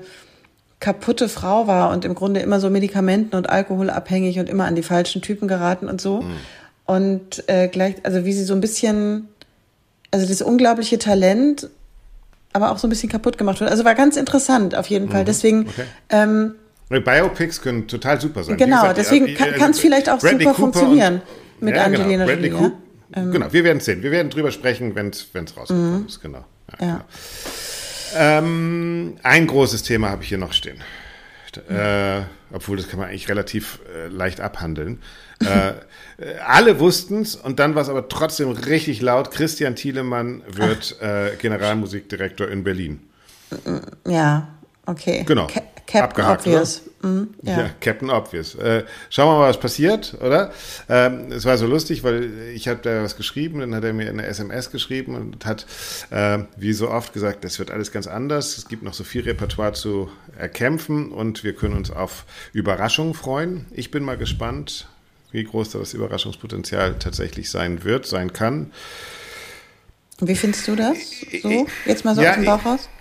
kaputte 0.80 1.30
Frau 1.30 1.67
war 1.67 1.91
und 1.91 2.06
im 2.06 2.15
Grunde 2.15 2.39
immer 2.39 2.60
so 2.60 2.69
Medikamenten 2.69 3.36
und 3.36 3.49
Alkoholabhängig 3.49 4.39
und 4.39 4.49
immer 4.49 4.65
an 4.65 4.75
die 4.75 4.84
falschen 4.84 5.21
Typen 5.21 5.47
geraten 5.47 5.88
und 5.88 6.01
so 6.01 6.25
und 6.86 7.47
äh, 7.47 7.67
gleich, 7.67 7.95
also 8.04 8.25
wie 8.25 8.34
sie 8.34 8.43
so 8.43 8.54
ein 8.56 8.62
bisschen, 8.62 9.27
also 10.10 10.27
das 10.27 10.41
unglaubliche 10.41 10.97
Talent, 10.97 11.69
aber 12.54 12.71
auch 12.71 12.80
so 12.80 12.88
ein 12.88 12.89
bisschen 12.89 13.10
kaputt 13.10 13.38
gemacht 13.38 13.60
wird. 13.62 13.69
Also 13.69 13.86
war 13.86 13.95
ganz 13.95 14.17
interessant 14.17 14.75
auf 14.75 14.88
jeden 14.88 15.10
Fall. 15.10 15.23
Deswegen 15.23 15.67
Okay. 15.69 15.86
ähm, 16.10 16.56
Biopics 16.89 17.62
können 17.62 17.88
total 17.88 18.19
super 18.19 18.43
sein. 18.43 18.58
Genau, 18.58 18.82
gesagt, 18.82 18.97
deswegen 18.97 19.34
kann- 19.36 19.54
äh, 19.54 19.58
kann's 19.58 19.80
vielleicht 19.80 20.10
auch 20.10 20.19
Bradley 20.19 20.43
super 20.43 20.56
Cooper 20.56 20.80
funktionieren 20.80 21.21
mit 21.62 21.76
ja, 21.76 21.86
Angelina 21.86 22.10
genau. 22.10 22.26
Bradley 22.26 22.50
Jolie, 22.50 22.69
Cooper, 22.69 23.32
Genau, 23.32 23.52
wir 23.52 23.63
werden 23.63 23.78
es 23.80 23.86
sehen. 23.86 24.04
Wir 24.04 24.12
werden 24.12 24.30
drüber 24.30 24.52
sprechen, 24.52 24.95
wenn 24.95 25.10
es 25.10 25.28
rausgekommen 25.34 26.06
ist. 26.08 26.21
Genau. 26.21 26.45
Ja, 26.80 26.88
Ja. 26.88 26.93
Genau. 26.93 27.06
Ähm, 28.13 29.15
ein 29.24 29.47
großes 29.47 29.84
Thema 29.84 30.10
habe 30.10 30.24
ich 30.24 30.30
hier 30.30 30.38
noch 30.38 30.54
stehen. 30.54 30.82
Äh, 31.69 32.21
obwohl, 32.54 32.78
das 32.78 32.88
kann 32.88 33.00
man 33.00 33.10
eigentlich 33.10 33.28
relativ 33.28 33.80
äh, 33.93 34.08
leicht 34.08 34.39
abhandeln. 34.39 35.02
äh, 35.43 35.69
äh, 35.69 35.74
alle 36.45 36.80
wussten 36.80 37.21
es 37.21 37.36
und 37.36 37.60
dann 37.60 37.76
war 37.76 37.82
es 37.82 37.89
aber 37.89 38.08
trotzdem 38.08 38.52
richtig 38.52 39.02
laut. 39.02 39.32
Christian 39.32 39.76
Thielemann 39.76 40.43
wird 40.47 40.97
äh, 41.02 41.36
Generalmusikdirektor 41.38 42.47
in 42.47 42.63
Berlin. 42.63 43.02
ja, 44.08 44.47
okay. 44.86 45.24
Genau. 45.26 45.47
Ca 45.47 45.62
Captain 45.91 46.23
Abgehakt, 46.25 46.41
Obvious. 46.47 46.82
Mhm, 47.01 47.30
Ja, 47.41 47.60
ja. 47.60 47.69
Captain 47.80 48.10
Obvious. 48.10 48.56
Äh, 48.56 48.84
schauen 49.10 49.27
wir 49.34 49.39
mal, 49.39 49.49
was 49.49 49.60
passiert, 49.60 50.15
oder? 50.21 50.51
Ähm, 50.88 51.32
es 51.32 51.45
war 51.45 51.58
so 51.58 51.65
lustig, 51.65 52.04
weil 52.04 52.30
ich 52.54 52.67
habe 52.67 52.80
da 52.82 53.04
was 53.04 53.17
geschrieben, 53.17 53.60
dann 53.60 53.73
hat 53.75 53.84
er 53.84 53.93
mir 53.93 54.08
eine 54.10 54.25
SMS 54.25 54.71
geschrieben 54.71 55.15
und 55.15 55.45
hat, 55.45 55.65
äh, 56.12 56.39
wie 56.58 56.73
so 56.73 56.89
oft 56.89 57.13
gesagt, 57.13 57.43
das 57.43 57.58
wird 57.60 57.71
alles 57.71 57.91
ganz 57.91 58.08
anders. 58.08 58.58
Es 58.58 58.67
gibt 58.67 58.84
noch 58.84 58.93
so 58.93 59.04
viel 59.04 59.23
Repertoire 59.23 59.73
zu 59.73 60.10
erkämpfen 60.38 61.12
und 61.12 61.43
wir 61.43 61.54
können 61.54 61.75
uns 61.75 61.91
auf 61.91 62.25
Überraschungen 62.54 63.13
freuen. 63.13 63.65
Ich 63.71 63.89
bin 63.91 64.04
mal 64.04 64.17
gespannt, 64.17 64.88
wie 65.32 65.43
groß 65.43 65.71
da 65.71 65.80
das 65.80 65.93
Überraschungspotenzial 65.93 66.95
tatsächlich 66.99 67.49
sein 67.49 67.84
wird, 67.84 68.06
sein 68.06 68.34
kann. 68.34 68.71
Wie 70.19 70.36
findest 70.36 70.67
du 70.67 70.75
das? 70.75 70.97
So? 71.41 71.65
Jetzt 71.86 72.06
mal 72.06 72.13
so 72.13 72.21
Ja, 72.21 72.32
aus 72.32 72.36
dem 72.36 72.45
Bauch 72.45 72.63
raus? 72.65 72.89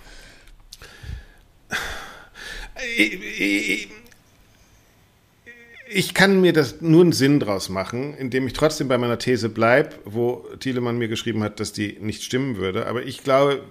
kann 6.13 6.39
mir 6.39 6.53
das 6.53 6.81
nur 6.81 7.01
einen 7.01 7.11
Sinn 7.11 7.39
draus 7.39 7.69
machen, 7.69 8.13
indem 8.13 8.47
ich 8.47 8.53
trotzdem 8.53 8.87
bei 8.87 8.97
meiner 8.97 9.17
These 9.17 9.49
bleibe, 9.49 9.95
wo 10.05 10.45
Thielemann 10.59 10.97
mir 10.97 11.07
geschrieben 11.07 11.43
hat, 11.43 11.59
dass 11.59 11.73
die 11.73 11.97
nicht 11.99 12.23
stimmen 12.23 12.57
würde. 12.57 12.87
Aber 12.87 13.03
ich 13.03 13.23
glaube, 13.23 13.63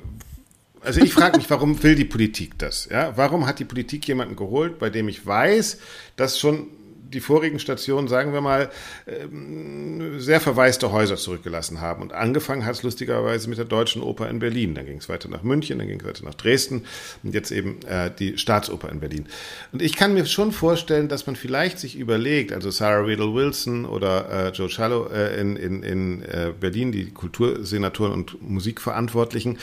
also 0.82 1.00
ich 1.00 1.12
frage 1.12 1.36
mich, 1.36 1.48
warum 1.50 1.82
will 1.82 1.94
die 1.94 2.04
Politik 2.04 2.58
das? 2.58 2.88
Ja? 2.90 3.16
Warum 3.16 3.46
hat 3.46 3.58
die 3.58 3.64
Politik 3.64 4.06
jemanden 4.08 4.36
geholt, 4.36 4.78
bei 4.78 4.90
dem 4.90 5.08
ich 5.08 5.24
weiß, 5.24 5.78
dass 6.16 6.38
schon 6.38 6.66
die 7.12 7.20
vorigen 7.20 7.58
Stationen, 7.58 8.08
sagen 8.08 8.32
wir 8.32 8.40
mal, 8.40 8.70
ähm, 9.06 10.20
sehr 10.20 10.40
verwaiste 10.40 10.92
Häuser 10.92 11.16
zurückgelassen 11.16 11.80
haben. 11.80 12.02
Und 12.02 12.12
angefangen 12.12 12.64
hat 12.64 12.76
es 12.76 12.82
lustigerweise 12.82 13.48
mit 13.48 13.58
der 13.58 13.64
Deutschen 13.64 14.02
Oper 14.02 14.28
in 14.28 14.38
Berlin. 14.38 14.74
Dann 14.74 14.86
ging 14.86 14.98
es 14.98 15.08
weiter 15.08 15.28
nach 15.28 15.42
München, 15.42 15.78
dann 15.78 15.88
ging 15.88 16.00
es 16.00 16.06
weiter 16.06 16.24
nach 16.24 16.34
Dresden 16.34 16.84
und 17.22 17.34
jetzt 17.34 17.50
eben 17.50 17.82
äh, 17.86 18.10
die 18.16 18.38
Staatsoper 18.38 18.88
in 18.90 19.00
Berlin. 19.00 19.26
Und 19.72 19.82
ich 19.82 19.96
kann 19.96 20.14
mir 20.14 20.26
schon 20.26 20.52
vorstellen, 20.52 21.08
dass 21.08 21.26
man 21.26 21.36
vielleicht 21.36 21.78
sich 21.78 21.96
überlegt, 21.96 22.52
also 22.52 22.70
Sarah 22.70 23.04
Riddle 23.04 23.34
Wilson 23.34 23.84
oder 23.84 24.48
äh, 24.48 24.50
Joe 24.50 24.68
Shallow 24.68 25.08
äh, 25.08 25.40
in, 25.40 25.56
in, 25.56 25.82
in 25.82 26.22
äh, 26.22 26.52
Berlin, 26.58 26.92
die 26.92 27.10
Kultursenatoren 27.10 28.12
und 28.12 28.40
Musikverantwortlichen, 28.42 29.58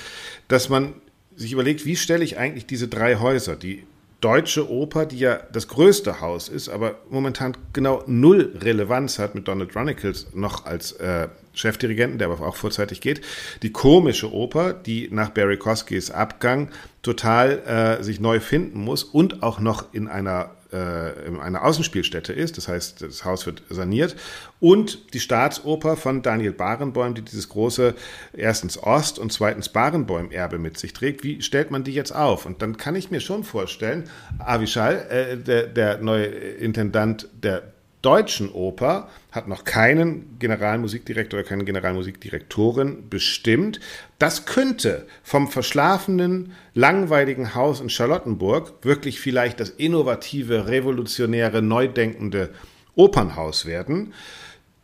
dass 0.48 0.70
man 0.70 0.94
sich 1.36 1.52
überlegt, 1.52 1.86
wie 1.86 1.96
stelle 1.96 2.24
ich 2.24 2.38
eigentlich 2.38 2.66
diese 2.66 2.88
drei 2.88 3.18
Häuser, 3.18 3.56
die 3.56 3.84
Deutsche 4.20 4.70
Oper, 4.70 5.06
die 5.06 5.20
ja 5.20 5.40
das 5.52 5.68
größte 5.68 6.22
Haus 6.22 6.50
ist, 6.50 6.70
aber 6.70 6.96
momentan 7.10 7.56
genau 7.74 8.04
null 8.08 8.52
Relevanz 8.60 9.20
hat 9.20 9.36
mit 9.36 9.48
Donald 9.48 9.76
Runnekels 9.76 10.28
noch 10.34 10.66
als 10.66 10.94
äh, 10.94 11.28
Chefdirigenten, 11.54 12.18
der 12.18 12.30
aber 12.30 12.46
auch 12.46 12.56
vorzeitig 12.56 13.00
geht. 13.00 13.22
Die 13.62 13.72
komische 13.72 14.34
Oper, 14.34 14.74
die 14.74 15.10
nach 15.12 15.30
Barry 15.30 15.58
Koskis 15.58 16.10
Abgang 16.10 16.70
total 17.04 17.98
äh, 18.00 18.04
sich 18.04 18.20
neu 18.20 18.40
finden 18.40 18.80
muss 18.80 19.04
und 19.04 19.44
auch 19.44 19.60
noch 19.60 19.94
in 19.94 20.08
einer 20.08 20.57
äh, 20.72 21.28
in 21.28 21.40
einer 21.40 21.64
Außenspielstätte 21.64 22.34
ist. 22.34 22.58
Das 22.58 22.68
heißt, 22.68 23.02
das 23.02 23.26
Haus 23.26 23.46
wird 23.46 23.64
saniert. 23.70 24.16
Und 24.60 25.14
die 25.14 25.20
Staatsoper 25.20 25.96
von 25.96 26.22
Daniel 26.22 26.52
Barenboim, 26.52 27.14
die 27.14 27.22
dieses 27.22 27.50
große 27.50 27.96
erstens 28.34 28.82
Ost- 28.82 29.20
und 29.20 29.32
zweitens 29.32 29.70
Barenboim-Erbe 29.70 30.58
mit 30.58 30.78
sich 30.78 30.94
trägt. 30.94 31.24
Wie 31.24 31.42
stellt 31.42 31.72
man 31.72 31.84
die 31.84 31.94
jetzt 31.94 32.12
auf? 32.14 32.46
Und 32.46 32.62
dann 32.62 32.78
kann 32.78 32.96
ich 32.96 33.12
mir 33.12 33.22
schon 33.22 33.44
vorstellen, 33.44 34.06
Avichal, 34.40 35.08
äh, 35.10 35.38
der, 35.38 35.68
der 35.68 36.00
neue 36.00 36.26
Intendant 36.26 37.30
der 37.34 37.74
Deutschen 38.02 38.52
Oper 38.52 39.10
hat 39.32 39.48
noch 39.48 39.64
keinen 39.64 40.38
Generalmusikdirektor 40.40 41.40
oder 41.40 41.48
keine 41.48 41.66
Generalmusikdirektorin 41.66 43.10
bestimmt. 43.10 43.80
Das 44.20 44.46
könnte 44.46 45.08
vom 45.24 45.48
verschlafenen, 45.48 46.54
langweiligen 46.74 47.56
Haus 47.56 47.82
in 47.82 47.90
Charlottenburg 47.90 48.74
wirklich 48.84 49.20
vielleicht 49.20 49.60
das 49.60 49.70
innovative, 49.70 50.68
revolutionäre, 50.68 51.62
neu 51.62 51.88
denkende 51.88 52.52
Opernhaus 52.96 53.66
werden. 53.66 54.14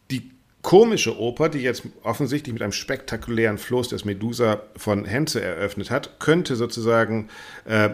Die 0.10 0.32
komische 0.63 1.19
Oper, 1.19 1.49
die 1.49 1.60
jetzt 1.60 1.84
offensichtlich 2.04 2.54
mit 2.54 2.63
einem 2.63 2.71
spektakulären 2.71 3.60
Floß 3.60 3.89
des 3.89 4.06
Medusa 4.06 4.63
von 4.76 5.06
Henze 5.06 5.41
eröffnet 5.41 5.91
hat, 5.91 6.19
könnte 6.19 6.56
sozusagen 6.56 7.30
äh, 7.65 7.89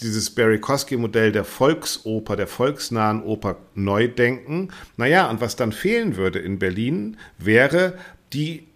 dieses 0.00 0.30
Barry 0.30 0.58
Kosky-Modell 0.58 1.32
der 1.32 1.44
Volksoper, 1.44 2.36
der 2.36 2.46
volksnahen 2.46 3.22
Oper 3.22 3.56
neu 3.74 4.08
denken. 4.08 4.68
Naja, 4.96 5.28
und 5.30 5.40
was 5.40 5.56
dann 5.56 5.72
fehlen 5.72 6.16
würde 6.16 6.38
in 6.38 6.58
Berlin, 6.58 7.16
wäre 7.38 7.94
die 8.32 8.66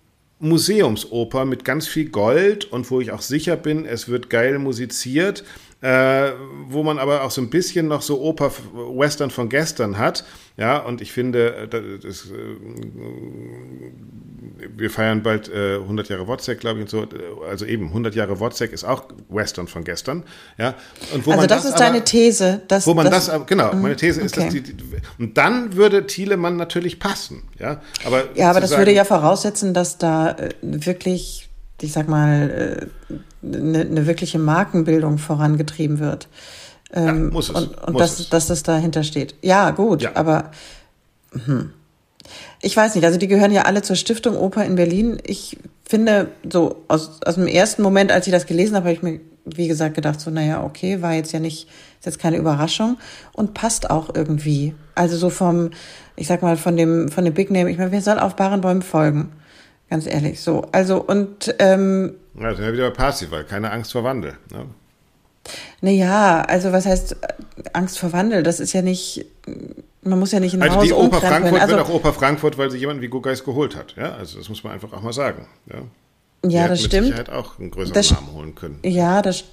Museumsoper 0.41 1.45
mit 1.45 1.65
ganz 1.65 1.87
viel 1.87 2.11
Gold 2.11 2.65
und 2.67 2.91
wo 2.91 3.01
ich 3.01 3.13
auch 3.13 3.23
sicher 3.23 3.57
bin, 3.57 3.87
es 3.87 4.09
wird 4.09 4.31
geil 4.31 4.59
musiziert, 4.59 5.45
äh, 5.81 6.33
wo 6.67 6.83
man 6.83 6.99
aber 6.99 7.23
auch 7.23 7.31
so 7.31 7.41
ein 7.41 7.51
bisschen 7.51 7.89
noch 7.89 8.03
so 8.03 8.21
Oper 8.21 8.51
Western 8.73 9.31
von 9.31 9.49
gestern 9.49 9.99
hat. 9.99 10.25
Ja, 10.57 10.79
und 10.79 11.01
ich 11.01 11.13
finde, 11.13 11.55
äh, 11.57 11.99
das, 11.99 12.27
äh, 12.27 12.33
wir 14.77 14.89
feiern 14.91 15.23
bald 15.23 15.49
äh, 15.49 15.77
100 15.77 16.09
Jahre 16.09 16.29
Wozzeck, 16.29 16.61
glaube 16.61 16.79
ich, 16.79 16.85
und 16.85 16.91
so. 16.91 17.07
Also 17.49 17.65
eben, 17.67 17.89
100 17.89 18.15
Jahre 18.15 18.39
Wozzeck 18.39 18.73
ist 18.73 18.85
auch 18.85 19.05
Western 19.29 19.67
von 19.67 19.83
gestern. 19.83 20.23
Ja, 20.57 20.75
und 21.13 21.27
wo 21.27 21.33
also 21.33 21.41
man 21.41 21.49
das, 21.49 21.63
das 21.63 21.65
ist 21.65 21.81
aber, 21.81 21.85
deine 21.85 22.05
These. 22.05 22.63
Dass, 22.69 22.87
wo 22.87 22.95
man 22.95 23.11
das, 23.11 23.27
das 23.27 23.47
genau, 23.47 23.75
meine 23.75 23.97
These 23.97 24.21
ist, 24.21 24.37
okay. 24.37 24.45
dass 24.45 24.55
die, 24.55 24.63
die, 24.63 24.77
und 25.19 25.37
dann 25.37 25.75
würde 25.75 26.07
Thielemann 26.07 26.57
natürlich 26.57 27.01
passen. 27.01 27.43
Ja, 27.59 27.81
aber, 28.05 28.25
ja, 28.35 28.51
aber 28.51 28.61
das 28.61 28.71
sagen, 28.71 28.83
würde 28.83 28.93
ja 28.93 29.05
voraussetzen, 29.05 29.75
dass 29.75 29.99
da 29.99 30.33
äh, 30.33 30.51
wirklich 30.63 31.49
ich 31.83 31.93
sag 31.93 32.09
mal, 32.09 32.89
eine, 33.43 33.81
eine 33.81 34.07
wirkliche 34.07 34.39
Markenbildung 34.39 35.19
vorangetrieben 35.19 35.99
wird. 35.99 36.29
Ähm, 36.95 37.07
ja, 37.07 37.13
muss 37.33 37.49
es. 37.49 37.55
Und, 37.55 37.83
und 37.83 37.93
muss 37.93 38.01
dass, 38.01 38.21
es. 38.21 38.29
dass 38.31 38.47
das 38.47 38.63
dahinter 38.63 39.03
steht. 39.03 39.35
Ja, 39.43 39.71
gut, 39.73 40.03
ja. 40.03 40.13
aber 40.15 40.53
hm. 41.33 41.73
ich 42.63 42.77
weiß 42.77 42.95
nicht, 42.95 43.05
also 43.05 43.19
die 43.19 43.29
gehören 43.29 43.51
ja 43.51 43.63
alle 43.63 43.83
zur 43.83 43.97
Stiftung 43.97 44.37
Oper 44.37 44.65
in 44.65 44.77
Berlin. 44.77 45.19
Ich 45.27 45.59
finde, 45.85 46.29
so 46.51 46.85
aus, 46.89 47.21
aus 47.25 47.35
dem 47.35 47.49
ersten 47.49 47.83
Moment, 47.83 48.13
als 48.13 48.27
ich 48.27 48.33
das 48.33 48.47
gelesen 48.47 48.77
habe, 48.77 48.87
habe 48.87 48.95
ich 48.95 49.03
mir, 49.03 49.21
wie 49.45 49.69
gesagt, 49.69 49.95
gedacht, 49.95 50.21
so, 50.21 50.31
naja, 50.31 50.63
okay, 50.63 51.03
war 51.03 51.13
jetzt 51.13 51.33
ja 51.33 51.41
nicht, 51.41 51.69
ist 51.99 52.07
jetzt 52.07 52.19
keine 52.21 52.37
Überraschung 52.37 52.97
und 53.33 53.55
passt 53.55 53.91
auch 53.91 54.15
irgendwie. 54.15 54.75
Also 54.95 55.17
so 55.17 55.31
vom, 55.31 55.71
ich 56.15 56.29
sag 56.29 56.43
mal, 56.43 56.57
von 56.57 56.77
dem, 56.77 57.09
von 57.09 57.25
dem 57.25 57.35
Big 57.35 57.51
Name, 57.51 57.71
ich 57.71 57.79
meine, 57.79 57.91
wer 57.91 58.03
soll 58.03 58.21
auf 58.21 58.37
Barenbäumen 58.37 58.83
folgen? 58.83 59.33
Ganz 59.91 60.07
ehrlich, 60.07 60.41
so. 60.41 60.63
Also, 60.73 61.03
und, 61.03 61.55
ähm, 61.59 62.15
ja, 62.41 62.57
wir 62.57 62.73
wieder 62.73 62.91
bei 62.91 62.97
Parsival, 62.97 63.45
keine 63.45 63.71
Angst 63.71 63.93
vor 63.93 64.05
Wandel. 64.05 64.35
Ne? 64.51 64.67
Naja, 65.81 66.43
also 66.43 66.73
was 66.73 66.87
heißt 66.87 67.13
äh, 67.13 67.27
Angst 67.73 67.99
vor 67.99 68.13
Wandel? 68.13 68.43
Das 68.43 68.61
ist 68.61 68.73
ja 68.73 68.83
nicht, 68.83 69.27
man 70.03 70.19
muss 70.19 70.33
ja 70.33 70.41
nicht 70.41 70.55
in 70.55 70.63
Also 70.63 70.77
Haus 70.77 70.85
die 70.85 70.93
Oper 70.93 71.21
Frankfurt 71.21 71.61
also, 71.61 71.77
wird 71.77 71.87
auch 71.87 71.95
Oper 71.95 72.13
Frankfurt, 72.13 72.59
weil 72.59 72.71
sie 72.71 72.79
jemanden 72.79 73.03
wie 73.03 73.09
Guggeis 73.09 73.45
geholt 73.45 73.77
hat. 73.77 73.95
Ja, 73.97 74.15
also 74.15 74.39
das 74.39 74.49
muss 74.49 74.65
man 74.65 74.73
einfach 74.73 74.93
auch 74.93 75.03
mal 75.03 75.13
sagen. 75.13 75.47
Ja, 75.71 76.49
ja 76.49 76.69
das 76.69 76.83
stimmt. 76.83 77.09
Sicherheit 77.09 77.31
auch 77.31 77.59
einen 77.59 77.71
größeren 77.71 77.95
das, 77.95 78.11
Namen 78.11 78.33
holen 78.33 78.55
können. 78.55 78.79
Ja, 78.83 79.23
das, 79.23 79.45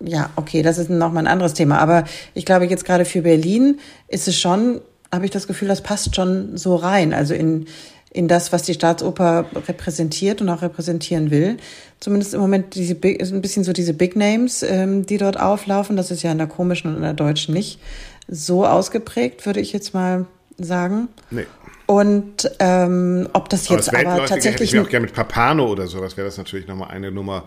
ja, 0.00 0.30
okay, 0.36 0.62
das 0.62 0.78
ist 0.78 0.90
nochmal 0.90 1.24
ein 1.24 1.32
anderes 1.32 1.54
Thema. 1.54 1.78
Aber 1.78 2.04
ich 2.34 2.44
glaube 2.44 2.66
jetzt 2.66 2.84
gerade 2.84 3.04
für 3.04 3.22
Berlin 3.22 3.80
ist 4.08 4.28
es 4.28 4.38
schon, 4.38 4.80
habe 5.12 5.24
ich 5.24 5.30
das 5.30 5.46
Gefühl, 5.46 5.68
das 5.68 5.82
passt 5.82 6.14
schon 6.16 6.56
so 6.56 6.76
rein. 6.76 7.12
Also 7.12 7.34
in, 7.34 7.66
in 8.14 8.28
das, 8.28 8.52
was 8.52 8.62
die 8.62 8.74
Staatsoper 8.74 9.46
repräsentiert 9.66 10.42
und 10.42 10.48
auch 10.50 10.60
repräsentieren 10.60 11.30
will. 11.30 11.56
Zumindest 11.98 12.34
im 12.34 12.40
Moment 12.40 12.74
diese 12.74 12.94
Big, 12.94 13.22
ein 13.22 13.40
bisschen 13.40 13.64
so 13.64 13.72
diese 13.72 13.94
Big 13.94 14.16
Names, 14.16 14.62
ähm, 14.62 15.06
die 15.06 15.16
dort 15.16 15.40
auflaufen. 15.40 15.96
Das 15.96 16.10
ist 16.10 16.22
ja 16.22 16.30
in 16.30 16.38
der 16.38 16.46
komischen 16.46 16.90
und 16.90 16.96
in 16.96 17.02
der 17.02 17.14
deutschen 17.14 17.54
nicht 17.54 17.80
so 18.28 18.66
ausgeprägt, 18.66 19.46
würde 19.46 19.60
ich 19.60 19.72
jetzt 19.72 19.94
mal 19.94 20.26
sagen. 20.58 21.08
Nee. 21.30 21.46
Und 21.86 22.50
ähm, 22.58 23.28
ob 23.32 23.48
das 23.48 23.68
jetzt 23.68 23.88
aber, 23.88 23.98
aber 24.06 24.26
tatsächlich. 24.26 24.52
Hätte 24.52 24.64
ich 24.64 24.72
mir 24.74 24.82
auch 24.82 24.88
gerne 24.88 25.06
mit 25.06 25.14
Papano 25.14 25.66
oder 25.66 25.86
sowas 25.86 26.16
wäre 26.16 26.26
das 26.26 26.36
natürlich 26.36 26.66
nochmal 26.66 26.90
eine 26.90 27.10
Nummer 27.10 27.44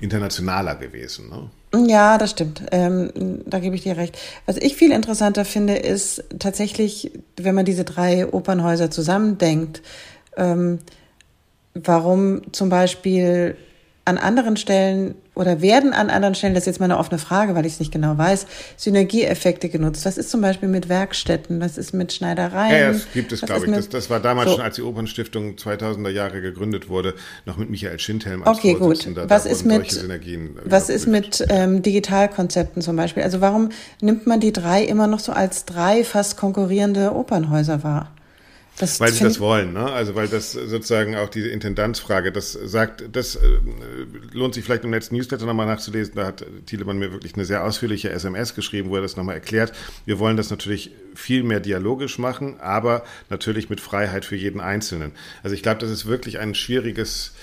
internationaler 0.00 0.74
gewesen. 0.76 1.28
Ne? 1.28 1.88
Ja, 1.88 2.18
das 2.18 2.32
stimmt. 2.32 2.62
Ähm, 2.72 3.42
da 3.46 3.60
gebe 3.60 3.76
ich 3.76 3.82
dir 3.82 3.96
recht. 3.96 4.18
Was 4.46 4.56
ich 4.56 4.76
viel 4.76 4.92
interessanter 4.92 5.44
finde, 5.44 5.76
ist 5.76 6.24
tatsächlich, 6.38 7.12
wenn 7.36 7.54
man 7.54 7.64
diese 7.64 7.84
drei 7.84 8.26
Opernhäuser 8.26 8.90
zusammendenkt, 8.90 9.82
ähm, 10.36 10.80
warum 11.74 12.52
zum 12.52 12.68
Beispiel 12.68 13.56
an 14.04 14.18
anderen 14.18 14.56
Stellen 14.56 15.14
oder 15.40 15.62
werden 15.62 15.94
an 15.94 16.10
anderen 16.10 16.34
Stellen, 16.34 16.52
das 16.52 16.64
ist 16.64 16.66
jetzt 16.66 16.80
mal 16.80 16.84
eine 16.84 16.98
offene 16.98 17.18
Frage, 17.18 17.54
weil 17.54 17.64
ich 17.64 17.72
es 17.72 17.80
nicht 17.80 17.90
genau 17.90 18.18
weiß, 18.18 18.46
Synergieeffekte 18.76 19.70
genutzt? 19.70 20.04
Was 20.04 20.18
ist 20.18 20.28
zum 20.28 20.42
Beispiel 20.42 20.68
mit 20.68 20.90
Werkstätten? 20.90 21.62
Was 21.62 21.78
ist 21.78 21.94
mit 21.94 22.12
Schneidereien? 22.12 22.78
Ja, 22.78 22.92
das 22.92 23.10
gibt 23.14 23.32
es, 23.32 23.40
glaube 23.40 23.64
ich. 23.64 23.72
Das, 23.72 23.88
das, 23.88 24.10
war 24.10 24.20
damals 24.20 24.50
so. 24.50 24.56
schon, 24.56 24.64
als 24.64 24.76
die 24.76 24.82
Opernstiftung 24.82 25.54
2000er 25.54 26.10
Jahre 26.10 26.42
gegründet 26.42 26.90
wurde, 26.90 27.14
noch 27.46 27.56
mit 27.56 27.70
Michael 27.70 27.98
Schindhelm 27.98 28.42
als 28.42 28.58
okay, 28.58 28.76
Vorsitzender. 28.76 29.22
Gut. 29.22 29.30
Was 29.30 29.46
ist 29.46 29.64
mit, 29.64 30.04
was 30.66 30.90
ist 30.90 31.06
mit 31.06 31.42
ähm, 31.48 31.80
Digitalkonzepten 31.82 32.82
zum 32.82 32.96
Beispiel? 32.96 33.22
Also 33.22 33.40
warum 33.40 33.70
nimmt 34.02 34.26
man 34.26 34.40
die 34.40 34.52
drei 34.52 34.84
immer 34.84 35.06
noch 35.06 35.20
so 35.20 35.32
als 35.32 35.64
drei 35.64 36.04
fast 36.04 36.36
konkurrierende 36.36 37.14
Opernhäuser 37.14 37.82
wahr? 37.82 38.12
Das 38.80 38.98
weil 38.98 39.12
sie 39.12 39.22
das 39.22 39.40
wollen, 39.40 39.74
ne? 39.74 39.92
Also 39.92 40.14
weil 40.14 40.26
das 40.26 40.52
sozusagen 40.52 41.14
auch 41.14 41.28
diese 41.28 41.48
Intendanzfrage, 41.48 42.32
das 42.32 42.52
sagt, 42.52 43.04
das 43.12 43.36
äh, 43.36 43.40
lohnt 44.32 44.54
sich 44.54 44.64
vielleicht 44.64 44.84
im 44.84 44.92
letzten 44.92 45.16
Newsletter 45.16 45.44
nochmal 45.44 45.66
nachzulesen. 45.66 46.14
Da 46.16 46.26
hat 46.26 46.46
Thielemann 46.64 46.98
mir 46.98 47.12
wirklich 47.12 47.34
eine 47.34 47.44
sehr 47.44 47.62
ausführliche 47.62 48.08
SMS 48.08 48.54
geschrieben, 48.54 48.88
wo 48.88 48.96
er 48.96 49.02
das 49.02 49.16
nochmal 49.16 49.34
erklärt. 49.34 49.72
Wir 50.06 50.18
wollen 50.18 50.38
das 50.38 50.48
natürlich 50.48 50.92
viel 51.14 51.42
mehr 51.42 51.60
dialogisch 51.60 52.18
machen, 52.18 52.58
aber 52.58 53.04
natürlich 53.28 53.68
mit 53.68 53.82
Freiheit 53.82 54.24
für 54.24 54.36
jeden 54.36 54.60
Einzelnen. 54.60 55.12
Also 55.42 55.54
ich 55.54 55.62
glaube, 55.62 55.80
das 55.80 55.90
ist 55.90 56.06
wirklich 56.06 56.38
ein 56.38 56.54
schwieriges 56.54 57.34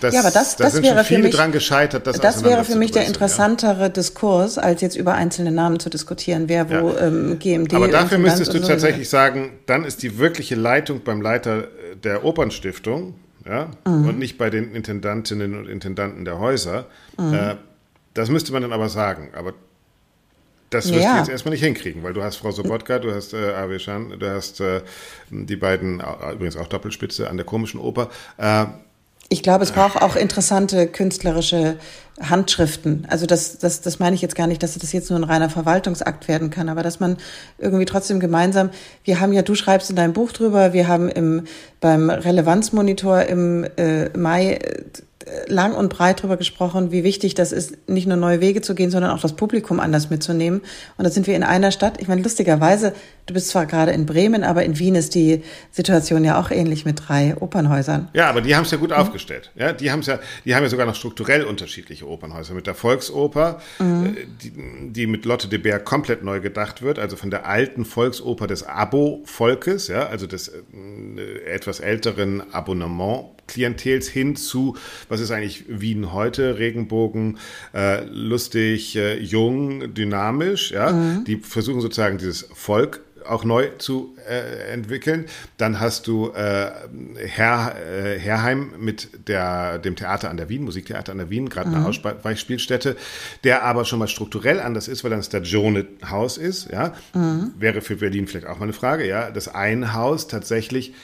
das, 0.00 0.14
ja, 0.14 0.20
aber 0.20 0.30
das, 0.30 0.56
da 0.56 0.64
das 0.64 0.82
wäre 0.82 1.04
für 1.04 1.18
mich, 1.18 1.34
dran 1.34 1.52
gescheitert. 1.52 2.06
Das, 2.06 2.20
das 2.20 2.44
wäre 2.44 2.64
für 2.64 2.76
mich 2.76 2.90
der 2.90 3.06
interessantere 3.06 3.82
ja. 3.82 3.88
Diskurs, 3.88 4.58
als 4.58 4.80
jetzt 4.80 4.96
über 4.96 5.14
einzelne 5.14 5.52
Namen 5.52 5.80
zu 5.80 5.90
diskutieren, 5.90 6.48
wer 6.48 6.68
wo 6.68 6.90
ja. 6.90 7.06
ähm, 7.06 7.38
GMD. 7.38 7.74
Aber 7.74 7.88
dafür 7.88 8.18
müsstest 8.18 8.52
du 8.52 8.58
so 8.58 8.66
tatsächlich 8.66 9.08
sagen, 9.08 9.52
dann 9.66 9.84
ist 9.84 10.02
die 10.02 10.18
wirkliche 10.18 10.54
Leitung 10.54 11.02
beim 11.02 11.20
Leiter 11.22 11.68
der 12.02 12.24
Opernstiftung, 12.24 13.14
ja, 13.46 13.70
mhm. 13.86 14.08
und 14.08 14.18
nicht 14.18 14.38
bei 14.38 14.50
den 14.50 14.74
Intendantinnen 14.74 15.56
und 15.56 15.68
Intendanten 15.68 16.24
der 16.24 16.38
Häuser. 16.38 16.86
Mhm. 17.16 17.34
Äh, 17.34 17.56
das 18.14 18.28
müsste 18.28 18.52
man 18.52 18.62
dann 18.62 18.72
aber 18.72 18.88
sagen. 18.88 19.30
Aber 19.34 19.54
das 20.70 20.90
wirst 20.92 21.04
ja. 21.04 21.12
du 21.12 21.18
jetzt 21.18 21.28
erstmal 21.28 21.52
nicht 21.52 21.62
hinkriegen, 21.62 22.02
weil 22.02 22.12
du 22.12 22.22
hast 22.22 22.36
Frau 22.36 22.50
Sobotka, 22.50 22.98
du 22.98 23.14
hast 23.14 23.34
äh, 23.34 23.52
Avi 23.52 23.78
Schan, 23.78 24.18
du 24.18 24.28
hast 24.28 24.60
äh, 24.60 24.80
die 25.30 25.56
beiden, 25.56 26.00
äh, 26.00 26.32
übrigens 26.32 26.56
auch 26.56 26.66
Doppelspitze 26.66 27.30
an 27.30 27.36
der 27.36 27.46
komischen 27.46 27.78
Oper. 27.78 28.10
Äh, 28.36 28.66
ich 29.28 29.42
glaube, 29.42 29.64
es 29.64 29.72
braucht 29.72 30.00
auch 30.00 30.14
interessante 30.14 30.86
künstlerische 30.86 31.76
Handschriften. 32.20 33.06
Also 33.10 33.26
das, 33.26 33.58
das, 33.58 33.80
das 33.80 33.98
meine 33.98 34.14
ich 34.14 34.22
jetzt 34.22 34.36
gar 34.36 34.46
nicht, 34.46 34.62
dass 34.62 34.78
das 34.78 34.92
jetzt 34.92 35.10
nur 35.10 35.18
ein 35.18 35.24
reiner 35.24 35.50
Verwaltungsakt 35.50 36.28
werden 36.28 36.50
kann, 36.50 36.68
aber 36.68 36.82
dass 36.82 37.00
man 37.00 37.16
irgendwie 37.58 37.84
trotzdem 37.84 38.20
gemeinsam, 38.20 38.70
wir 39.04 39.20
haben 39.20 39.32
ja, 39.32 39.42
du 39.42 39.54
schreibst 39.54 39.90
in 39.90 39.96
deinem 39.96 40.12
Buch 40.12 40.32
drüber, 40.32 40.72
wir 40.72 40.88
haben 40.88 41.08
im, 41.08 41.44
beim 41.80 42.08
Relevanzmonitor 42.08 43.22
im 43.22 43.64
äh, 43.76 44.16
Mai 44.16 44.58
lang 45.48 45.74
und 45.74 45.88
breit 45.88 46.22
drüber 46.22 46.36
gesprochen, 46.36 46.92
wie 46.92 47.02
wichtig 47.02 47.34
das 47.34 47.50
ist, 47.50 47.88
nicht 47.88 48.06
nur 48.06 48.16
neue 48.16 48.40
Wege 48.40 48.60
zu 48.62 48.76
gehen, 48.76 48.90
sondern 48.92 49.10
auch 49.10 49.20
das 49.20 49.34
Publikum 49.34 49.80
anders 49.80 50.08
mitzunehmen. 50.08 50.60
Und 50.96 51.04
da 51.04 51.10
sind 51.10 51.26
wir 51.26 51.34
in 51.34 51.42
einer 51.42 51.72
Stadt. 51.72 52.00
Ich 52.00 52.06
meine, 52.06 52.22
lustigerweise, 52.22 52.94
du 53.26 53.34
bist 53.34 53.48
zwar 53.48 53.66
gerade 53.66 53.90
in 53.90 54.06
Bremen, 54.06 54.44
aber 54.44 54.64
in 54.64 54.78
Wien 54.78 54.94
ist 54.94 55.16
die 55.16 55.42
Situation 55.72 56.22
ja 56.22 56.38
auch 56.38 56.52
ähnlich 56.52 56.84
mit 56.84 57.08
drei 57.08 57.36
Opernhäusern. 57.36 58.08
Ja, 58.12 58.28
aber 58.28 58.40
die 58.40 58.54
haben 58.54 58.62
es 58.62 58.70
ja 58.70 58.78
gut 58.78 58.90
mhm. 58.90 58.96
aufgestellt. 58.96 59.50
Ja, 59.56 59.72
die 59.72 59.90
haben 59.90 60.00
es 60.00 60.06
ja, 60.06 60.20
die 60.44 60.54
haben 60.54 60.62
ja 60.62 60.68
sogar 60.68 60.86
noch 60.86 60.94
strukturell 60.94 61.42
unterschiedliche 61.42 62.08
Opernhäuser. 62.08 62.54
Mit 62.54 62.68
der 62.68 62.74
Volksoper, 62.74 63.60
mhm. 63.80 64.16
Die, 64.42 64.52
die 64.92 65.06
mit 65.08 65.24
Lotte 65.24 65.48
de 65.48 65.58
Beer 65.58 65.80
komplett 65.80 66.22
neu 66.22 66.40
gedacht 66.40 66.82
wird, 66.82 67.00
also 67.00 67.16
von 67.16 67.30
der 67.30 67.46
alten 67.46 67.84
Volksoper 67.84 68.46
des 68.46 68.62
Abo-Volkes, 68.62 69.88
ja, 69.88 70.06
also 70.06 70.26
des 70.26 70.48
äh, 70.48 71.44
etwas 71.46 71.80
älteren 71.80 72.42
Abonnement 72.52 73.35
Klientels 73.46 74.08
hin 74.08 74.36
zu, 74.36 74.76
was 75.08 75.20
ist 75.20 75.30
eigentlich 75.30 75.64
Wien 75.68 76.12
heute, 76.12 76.58
Regenbogen, 76.58 77.38
äh, 77.74 78.04
lustig, 78.04 78.96
äh, 78.96 79.18
jung, 79.18 79.94
dynamisch, 79.94 80.72
ja, 80.72 80.92
mhm. 80.92 81.24
die 81.24 81.36
versuchen 81.36 81.80
sozusagen 81.80 82.18
dieses 82.18 82.48
Volk 82.52 83.00
auch 83.28 83.44
neu 83.44 83.68
zu 83.78 84.16
äh, 84.28 84.72
entwickeln. 84.72 85.26
Dann 85.56 85.80
hast 85.80 86.06
du 86.06 86.30
äh, 86.30 86.70
Herr, 87.16 87.74
äh, 87.76 88.18
Herrheim 88.18 88.72
mit 88.78 89.28
der, 89.28 89.78
dem 89.78 89.96
Theater 89.96 90.30
an 90.30 90.36
der 90.36 90.48
Wien, 90.48 90.64
Musiktheater 90.64 91.12
an 91.12 91.18
der 91.18 91.30
Wien, 91.30 91.48
gerade 91.48 91.70
mhm. 91.70 91.76
eine 91.76 91.86
Ausweichspielstätte, 91.86 92.96
der 93.44 93.64
aber 93.64 93.84
schon 93.84 93.98
mal 93.98 94.08
strukturell 94.08 94.60
anders 94.60 94.88
ist, 94.88 95.04
weil 95.04 95.10
dann 95.10 95.20
das 95.20 95.26
Stagione-Haus 95.26 96.38
ist. 96.38 96.70
Ja? 96.70 96.94
Mhm. 97.14 97.54
Wäre 97.58 97.80
für 97.80 97.96
Berlin 97.96 98.26
vielleicht 98.26 98.46
auch 98.46 98.58
mal 98.58 98.64
eine 98.64 98.72
Frage. 98.72 99.06
Ja? 99.06 99.30
Das 99.30 99.48
ein 99.48 99.92
Haus 99.92 100.28
tatsächlich 100.28 100.94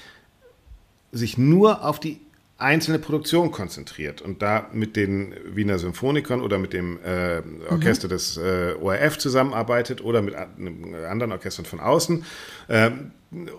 sich 1.12 1.36
nur 1.36 1.84
auf 1.84 2.00
die 2.00 2.20
einzelne 2.62 2.98
Produktion 2.98 3.50
konzentriert 3.50 4.22
und 4.22 4.42
da 4.42 4.68
mit 4.72 4.96
den 4.96 5.34
Wiener 5.44 5.78
Symphonikern 5.78 6.40
oder 6.40 6.58
mit 6.58 6.72
dem 6.72 6.98
äh, 7.04 7.42
Orchester 7.68 8.08
mhm. 8.08 8.10
des 8.10 8.36
äh, 8.36 8.74
ORF 8.80 9.18
zusammenarbeitet 9.18 10.02
oder 10.02 10.22
mit 10.22 10.34
anderen 10.34 11.32
Orchestern 11.32 11.64
von 11.64 11.80
außen. 11.80 12.24
Äh, 12.68 12.90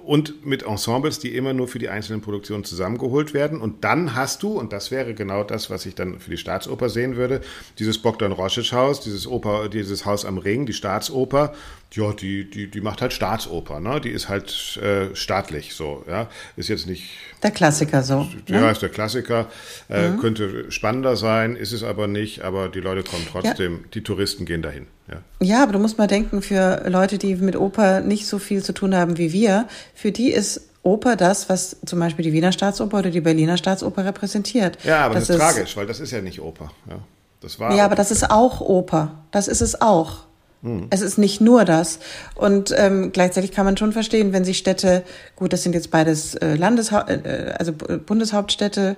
und 0.06 0.46
mit 0.46 0.64
Ensembles, 0.64 1.18
die 1.18 1.36
immer 1.36 1.54
nur 1.54 1.68
für 1.68 1.80
die 1.80 1.90
einzelnen 1.90 2.22
Produktionen 2.22 2.64
zusammengeholt 2.64 3.34
werden. 3.34 3.60
Und 3.60 3.84
dann 3.84 4.16
hast 4.16 4.44
du, 4.44 4.60
und 4.60 4.72
das 4.72 4.92
wäre 4.92 5.16
genau 5.16 5.44
das, 5.44 5.72
was 5.72 5.88
ich 5.88 5.96
dann 5.96 6.20
für 6.20 6.30
die 6.30 6.38
Staatsoper 6.38 6.90
sehen 6.90 7.16
würde, 7.16 7.42
dieses 7.80 7.98
Bogdan 7.98 8.32
Rosic 8.32 8.72
Haus, 8.72 9.02
dieses 9.02 9.26
Oper, 9.26 9.70
dieses 9.70 10.06
Haus 10.06 10.26
am 10.26 10.38
Ring, 10.38 10.68
die 10.68 10.74
Staatsoper, 10.74 11.54
ja, 11.92 12.14
die, 12.14 12.48
die, 12.48 12.70
die 12.70 12.82
macht 12.82 13.02
halt 13.02 13.14
Staatsoper, 13.14 13.80
ne? 13.80 14.00
Die 14.00 14.10
ist 14.10 14.30
halt 14.30 14.78
äh, 14.78 15.16
staatlich 15.16 15.74
so, 15.74 16.04
ja. 16.08 16.30
Ist 16.56 16.70
jetzt 16.70 16.86
nicht. 16.86 17.10
Der 17.42 17.52
Klassiker 17.52 18.04
so. 18.04 18.28
Ja, 18.48 18.62
ne? 18.62 18.72
ist 18.72 18.82
der 18.82 18.90
Klassiker. 18.90 19.48
Äh, 19.90 20.10
mhm. 20.10 20.20
Könnte 20.20 20.72
spannender 20.72 21.16
sein, 21.16 21.56
ist 21.56 21.72
es 21.72 21.84
aber 21.84 22.08
nicht, 22.08 22.42
aber 22.42 22.70
die 22.70 22.80
Leute 22.80 23.04
kommen 23.04 23.28
trotzdem, 23.32 23.74
ja. 23.74 23.80
die 23.94 24.02
Touristen 24.02 24.46
gehen 24.46 24.62
dahin. 24.62 24.88
Ja. 25.14 25.46
ja, 25.46 25.64
aber 25.64 25.74
du 25.74 25.80
musst 25.80 25.98
mal 25.98 26.08
denken, 26.08 26.42
für 26.42 26.84
Leute, 26.90 27.18
die 27.18 27.36
mit 27.36 27.56
Oper 27.56 28.02
nicht 28.02 28.28
so 28.28 28.40
viel 28.40 28.64
zu 28.64 28.74
tun 28.74 28.96
haben 28.96 29.18
wie 29.18 29.32
wir, 29.34 29.68
für 29.94 30.12
die 30.12 30.32
ist 30.32 30.62
Oper 30.84 31.16
das, 31.16 31.48
was 31.48 31.78
zum 31.86 32.00
Beispiel 32.00 32.24
die 32.24 32.34
Wiener 32.34 32.52
Staatsoper 32.52 33.00
oder 33.00 33.10
die 33.10 33.22
Berliner 33.22 33.58
Staatsoper 33.58 34.06
repräsentiert. 34.06 34.78
Ja, 34.84 35.06
aber 35.06 35.16
das, 35.16 35.28
das 35.28 35.38
ist 35.38 35.42
tragisch, 35.42 35.78
weil 35.78 35.88
das 35.88 36.00
ist 36.00 36.12
ja 36.12 36.22
nicht 36.22 36.42
Oper. 36.42 36.72
Ja, 36.90 37.00
das 37.42 37.60
war 37.60 37.74
ja 37.74 37.86
aber 37.86 37.96
das 37.96 38.12
ist 38.12 38.30
auch 38.30 38.60
Oper. 38.62 39.24
Das 39.32 39.48
ist 39.48 39.62
es 39.62 39.82
auch. 39.82 40.26
Hm. 40.62 40.88
Es 40.90 41.02
ist 41.02 41.18
nicht 41.18 41.42
nur 41.42 41.66
das. 41.66 42.00
Und 42.36 42.74
ähm, 42.78 43.12
gleichzeitig 43.12 43.52
kann 43.52 43.66
man 43.66 43.78
schon 43.78 43.94
verstehen, 43.94 44.34
wenn 44.34 44.46
sich 44.46 44.58
Städte, 44.58 45.04
gut, 45.36 45.54
das 45.54 45.64
sind 45.64 45.74
jetzt 45.74 45.92
beides 45.92 46.36
äh, 46.36 46.56
Landeshau 46.56 47.00
äh, 47.08 47.54
also 47.58 47.74
Bundeshauptstädte, 47.74 48.98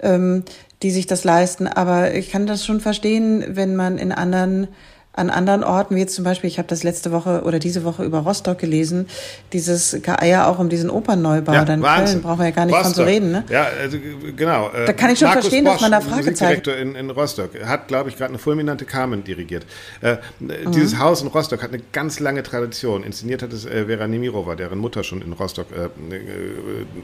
ähm, 0.00 0.44
die 0.82 0.90
sich 0.90 1.06
das 1.06 1.24
leisten, 1.24 1.66
aber 1.66 2.14
ich 2.14 2.30
kann 2.30 2.46
das 2.46 2.64
schon 2.64 2.80
verstehen, 2.80 3.44
wenn 3.48 3.74
man 3.74 3.98
in 3.98 4.12
anderen 4.12 4.68
an 5.12 5.30
anderen 5.30 5.64
Orten, 5.64 5.96
wie 5.96 6.00
jetzt 6.00 6.14
zum 6.14 6.24
Beispiel, 6.24 6.48
ich 6.48 6.58
habe 6.58 6.68
das 6.68 6.84
letzte 6.84 7.10
Woche 7.10 7.42
oder 7.42 7.58
diese 7.58 7.82
Woche 7.82 8.04
über 8.04 8.20
Rostock 8.20 8.58
gelesen, 8.58 9.08
dieses 9.52 9.96
Geier 10.02 10.46
auch 10.46 10.60
um 10.60 10.68
diesen 10.68 10.90
Opernneubau, 10.90 11.52
ja, 11.52 11.64
dann 11.64 11.82
Wahnsinn. 11.82 12.20
Köln, 12.20 12.22
brauchen 12.22 12.38
wir 12.38 12.44
ja 12.46 12.50
gar 12.52 12.66
nicht 12.66 12.74
Rostock. 12.74 12.94
von 12.94 13.04
zu 13.04 13.04
reden. 13.04 13.32
Ne? 13.32 13.44
Ja, 13.50 13.66
also, 13.80 13.98
genau. 14.36 14.70
Da 14.86 14.92
kann 14.92 15.10
ich 15.10 15.18
schon 15.18 15.26
Markus 15.26 15.46
verstehen, 15.46 15.64
Bosch, 15.64 15.74
dass 15.74 15.82
man 15.82 15.90
da 15.90 16.00
Fragezeichen... 16.00 16.70
In, 16.70 16.94
in 16.94 17.10
Rostock 17.10 17.50
hat, 17.64 17.88
glaube 17.88 18.10
ich, 18.10 18.16
gerade 18.16 18.30
eine 18.30 18.38
fulminante 18.38 18.84
Carmen 18.84 19.24
dirigiert. 19.24 19.66
Äh, 20.02 20.18
mhm. 20.38 20.70
Dieses 20.70 20.98
Haus 20.98 21.20
in 21.22 21.28
Rostock 21.28 21.62
hat 21.62 21.72
eine 21.72 21.82
ganz 21.92 22.20
lange 22.20 22.44
Tradition. 22.44 23.02
Inszeniert 23.02 23.42
hat 23.42 23.52
es 23.52 23.66
äh, 23.66 23.86
Vera 23.86 24.06
Nemirova, 24.06 24.54
deren 24.54 24.78
Mutter 24.78 25.02
schon 25.02 25.20
in 25.22 25.32
Rostock 25.32 25.66
äh, 25.72 25.86
äh 26.14 26.20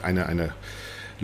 eine, 0.02 0.26
eine 0.26 0.50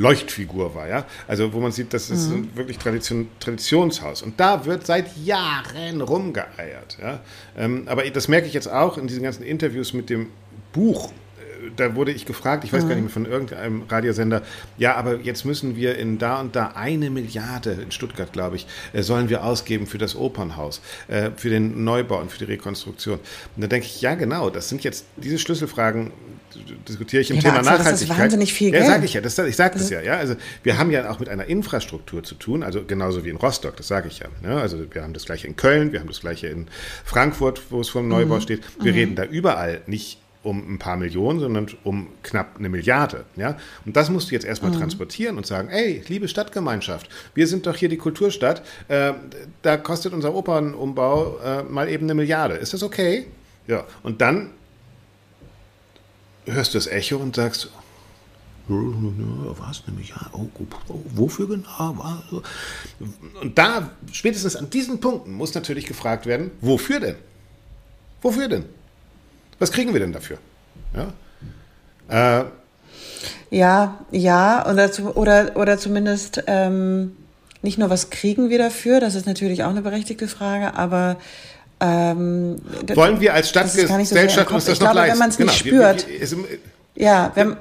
Leuchtfigur 0.00 0.74
war, 0.74 0.88
ja. 0.88 1.04
Also 1.28 1.52
wo 1.52 1.60
man 1.60 1.72
sieht, 1.72 1.92
das 1.92 2.10
ist 2.10 2.30
mhm. 2.30 2.50
wirklich 2.54 2.78
Tradition, 2.78 3.28
Traditionshaus. 3.38 4.22
Und 4.22 4.40
da 4.40 4.64
wird 4.64 4.86
seit 4.86 5.16
Jahren 5.18 6.00
rumgeeiert, 6.00 6.98
ja. 7.00 7.20
Ähm, 7.56 7.84
aber 7.86 8.08
das 8.10 8.28
merke 8.28 8.46
ich 8.46 8.54
jetzt 8.54 8.70
auch 8.70 8.98
in 8.98 9.06
diesen 9.06 9.22
ganzen 9.22 9.42
Interviews 9.42 9.92
mit 9.92 10.10
dem 10.10 10.28
Buch 10.72 11.10
da 11.76 11.94
wurde 11.94 12.12
ich 12.12 12.26
gefragt, 12.26 12.64
ich 12.64 12.72
weiß 12.72 12.84
mhm. 12.84 12.88
gar 12.88 12.94
nicht 12.94 13.04
mehr 13.04 13.12
von 13.12 13.26
irgendeinem 13.26 13.82
Radiosender, 13.88 14.42
ja, 14.78 14.94
aber 14.96 15.16
jetzt 15.20 15.44
müssen 15.44 15.76
wir 15.76 15.98
in 15.98 16.18
da 16.18 16.40
und 16.40 16.56
da 16.56 16.72
eine 16.74 17.10
Milliarde, 17.10 17.72
in 17.72 17.90
Stuttgart 17.90 18.32
glaube 18.32 18.56
ich, 18.56 18.66
äh, 18.92 19.02
sollen 19.02 19.28
wir 19.28 19.44
ausgeben 19.44 19.86
für 19.86 19.98
das 19.98 20.16
Opernhaus, 20.16 20.80
äh, 21.08 21.30
für 21.36 21.50
den 21.50 21.84
Neubau 21.84 22.20
und 22.20 22.30
für 22.30 22.38
die 22.38 22.44
Rekonstruktion. 22.52 23.18
Und 23.56 23.62
da 23.62 23.66
denke 23.66 23.86
ich, 23.86 24.00
ja 24.00 24.14
genau, 24.14 24.50
das 24.50 24.68
sind 24.68 24.84
jetzt 24.84 25.04
diese 25.16 25.38
Schlüsselfragen, 25.38 26.12
diskutiere 26.88 27.22
ich 27.22 27.30
im 27.30 27.36
ja, 27.36 27.42
Thema 27.42 27.58
Axel, 27.58 27.72
Nachhaltigkeit. 27.72 27.92
Das 27.92 28.02
ist 28.02 28.18
wahnsinnig 28.18 28.52
viel 28.52 28.70
Geld. 28.70 28.84
Ja, 28.84 28.90
sage 28.90 29.04
ich 29.04 29.14
ja, 29.14 29.20
das, 29.20 29.38
ich 29.38 29.56
sage 29.56 29.78
das 29.78 29.90
ja, 29.90 30.00
ja. 30.00 30.16
Also 30.16 30.36
wir 30.62 30.78
haben 30.78 30.90
ja 30.90 31.10
auch 31.10 31.18
mit 31.18 31.28
einer 31.28 31.46
Infrastruktur 31.46 32.22
zu 32.22 32.34
tun, 32.34 32.62
also 32.62 32.84
genauso 32.84 33.24
wie 33.24 33.30
in 33.30 33.36
Rostock, 33.36 33.76
das 33.76 33.88
sage 33.88 34.08
ich 34.08 34.20
ja. 34.20 34.26
Ne? 34.42 34.60
Also 34.60 34.78
wir 34.92 35.02
haben 35.02 35.12
das 35.12 35.24
gleiche 35.24 35.46
in 35.46 35.56
Köln, 35.56 35.92
wir 35.92 36.00
haben 36.00 36.08
das 36.08 36.20
gleiche 36.20 36.48
in 36.48 36.66
Frankfurt, 37.04 37.62
wo 37.70 37.80
es 37.80 37.88
vom 37.88 38.08
Neubau 38.08 38.36
mhm. 38.36 38.40
steht. 38.40 38.62
Wir 38.80 38.92
mhm. 38.92 38.98
reden 38.98 39.14
da 39.16 39.24
überall 39.24 39.82
nicht 39.86 40.18
um 40.42 40.74
ein 40.74 40.78
paar 40.78 40.96
Millionen, 40.96 41.38
sondern 41.38 41.66
um 41.84 42.08
knapp 42.22 42.56
eine 42.58 42.68
Milliarde. 42.68 43.24
Ja? 43.36 43.58
Und 43.84 43.96
das 43.96 44.08
musst 44.08 44.30
du 44.30 44.34
jetzt 44.34 44.46
erstmal 44.46 44.70
mhm. 44.70 44.78
transportieren 44.78 45.36
und 45.36 45.46
sagen, 45.46 45.68
ey, 45.68 46.02
liebe 46.08 46.28
Stadtgemeinschaft, 46.28 47.08
wir 47.34 47.46
sind 47.46 47.66
doch 47.66 47.76
hier 47.76 47.90
die 47.90 47.98
Kulturstadt, 47.98 48.62
äh, 48.88 49.12
da 49.62 49.76
kostet 49.76 50.12
unser 50.14 50.34
Opernumbau 50.34 51.38
äh, 51.44 51.62
mal 51.64 51.88
eben 51.88 52.06
eine 52.06 52.14
Milliarde. 52.14 52.54
Ist 52.54 52.72
das 52.72 52.82
okay? 52.82 53.26
Ja, 53.66 53.84
und 54.02 54.20
dann 54.20 54.50
hörst 56.46 56.74
du 56.74 56.78
das 56.78 56.86
Echo 56.86 57.16
und 57.16 57.36
sagst, 57.36 57.70
was, 58.68 59.82
eine 59.86 59.96
Milliarde? 59.96 60.30
Oh, 60.32 60.48
oh, 60.88 61.00
wofür 61.14 61.48
genau? 61.48 61.96
Und 63.40 63.58
da, 63.58 63.90
spätestens 64.12 64.56
an 64.56 64.70
diesen 64.70 65.00
Punkten, 65.00 65.32
muss 65.32 65.54
natürlich 65.54 65.86
gefragt 65.86 66.26
werden, 66.26 66.50
wofür 66.60 67.00
denn? 67.00 67.16
Wofür 68.22 68.48
denn? 68.48 68.64
Was 69.58 69.72
kriegen 69.72 69.92
wir 69.92 70.00
denn 70.00 70.12
dafür? 70.12 70.38
Ja, 70.94 72.40
äh, 72.40 72.44
ja, 73.50 73.98
ja, 74.12 74.70
oder, 74.70 75.16
oder, 75.16 75.56
oder 75.56 75.78
zumindest 75.78 76.44
ähm, 76.46 77.16
nicht 77.62 77.78
nur, 77.78 77.90
was 77.90 78.10
kriegen 78.10 78.48
wir 78.48 78.58
dafür, 78.58 79.00
das 79.00 79.14
ist 79.14 79.26
natürlich 79.26 79.64
auch 79.64 79.70
eine 79.70 79.82
berechtigte 79.82 80.28
Frage, 80.28 80.74
aber 80.74 81.16
ähm, 81.80 82.56
wollen 82.94 83.20
wir 83.20 83.34
als 83.34 83.48
Stadtgesellschaft 83.48 84.48
so 84.48 84.54
uns 84.54 84.64
das 84.66 84.74
ich 84.74 84.80
noch 84.80 84.92
glaube, 84.92 85.08
leisten? 85.08 85.12
Wenn 85.12 85.18
man 85.18 85.30
es 85.30 85.38
nicht 85.38 85.64
genau, 85.64 85.94
spürt, 85.94 86.06
ja, 86.94 87.32
wenn, 87.34 87.56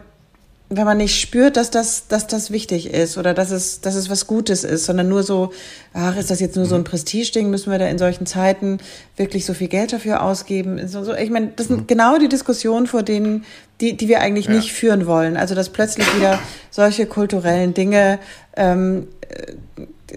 wenn 0.69 0.85
man 0.85 0.97
nicht 0.97 1.19
spürt, 1.19 1.57
dass 1.57 1.71
das, 1.71 2.07
dass 2.07 2.27
das 2.27 2.51
wichtig 2.51 2.93
ist 2.93 3.17
oder 3.17 3.33
dass 3.33 3.49
es, 3.49 3.81
dass 3.81 3.95
es 3.95 4.09
was 4.09 4.27
Gutes 4.27 4.63
ist, 4.63 4.85
sondern 4.85 5.09
nur 5.09 5.23
so, 5.23 5.51
ach, 5.93 6.15
ist 6.15 6.29
das 6.29 6.39
jetzt 6.39 6.55
nur 6.55 6.65
so 6.65 6.75
ein 6.75 6.81
mhm. 6.81 6.85
Prestigeding, 6.85 7.49
müssen 7.49 7.71
wir 7.71 7.79
da 7.79 7.87
in 7.87 7.97
solchen 7.97 8.25
Zeiten 8.25 8.77
wirklich 9.15 9.45
so 9.45 9.53
viel 9.53 9.67
Geld 9.67 9.93
dafür 9.93 10.21
ausgeben? 10.21 10.87
So, 10.87 11.13
ich 11.15 11.29
meine, 11.31 11.53
das 11.55 11.67
sind 11.67 11.81
mhm. 11.81 11.87
genau 11.87 12.17
die 12.19 12.29
Diskussionen, 12.29 12.85
vor 12.85 13.01
denen, 13.01 13.45
die, 13.81 13.97
die 13.97 14.07
wir 14.07 14.19
eigentlich 14.19 14.45
ja. 14.45 14.51
nicht 14.51 14.71
führen 14.71 15.07
wollen. 15.07 15.37
Also, 15.37 15.55
dass 15.55 15.69
plötzlich 15.69 16.05
wieder 16.15 16.39
solche 16.69 17.07
kulturellen 17.07 17.73
Dinge 17.73 18.19
ähm, 18.55 19.07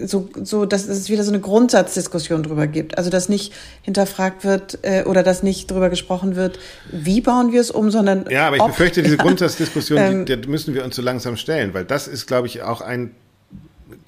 so, 0.05 0.29
so, 0.43 0.67
dass 0.67 0.87
es 0.87 1.09
wieder 1.09 1.25
so 1.25 1.31
eine 1.31 1.41
Grundsatzdiskussion 1.41 2.43
drüber 2.43 2.67
gibt. 2.67 2.99
Also, 2.99 3.11
dass 3.11 3.29
nicht 3.29 3.53
hinterfragt 3.83 4.45
wird 4.45 4.79
äh, 4.83 5.05
oder 5.05 5.23
dass 5.23 5.43
nicht 5.43 5.71
drüber 5.71 5.91
gesprochen 5.91 6.37
wird, 6.37 6.59
wie 6.91 7.21
bauen 7.21 7.53
wir 7.53 7.61
es 7.61 7.71
um, 7.71 7.91
sondern. 7.91 8.27
Ja, 8.31 8.47
aber 8.47 8.57
ich 8.57 8.63
ob, 8.63 8.69
befürchte, 8.69 9.03
diese 9.03 9.17
Grundsatzdiskussion, 9.19 9.99
ähm, 9.99 10.25
die, 10.25 10.41
die 10.41 10.49
müssen 10.49 10.75
wir 10.75 10.85
uns 10.85 10.97
so 10.97 11.03
langsam 11.03 11.37
stellen, 11.37 11.75
weil 11.75 11.85
das 11.85 12.09
ist, 12.09 12.27
glaube 12.27 12.47
ich, 12.47 12.63
auch 12.63 12.81
ein 12.81 13.13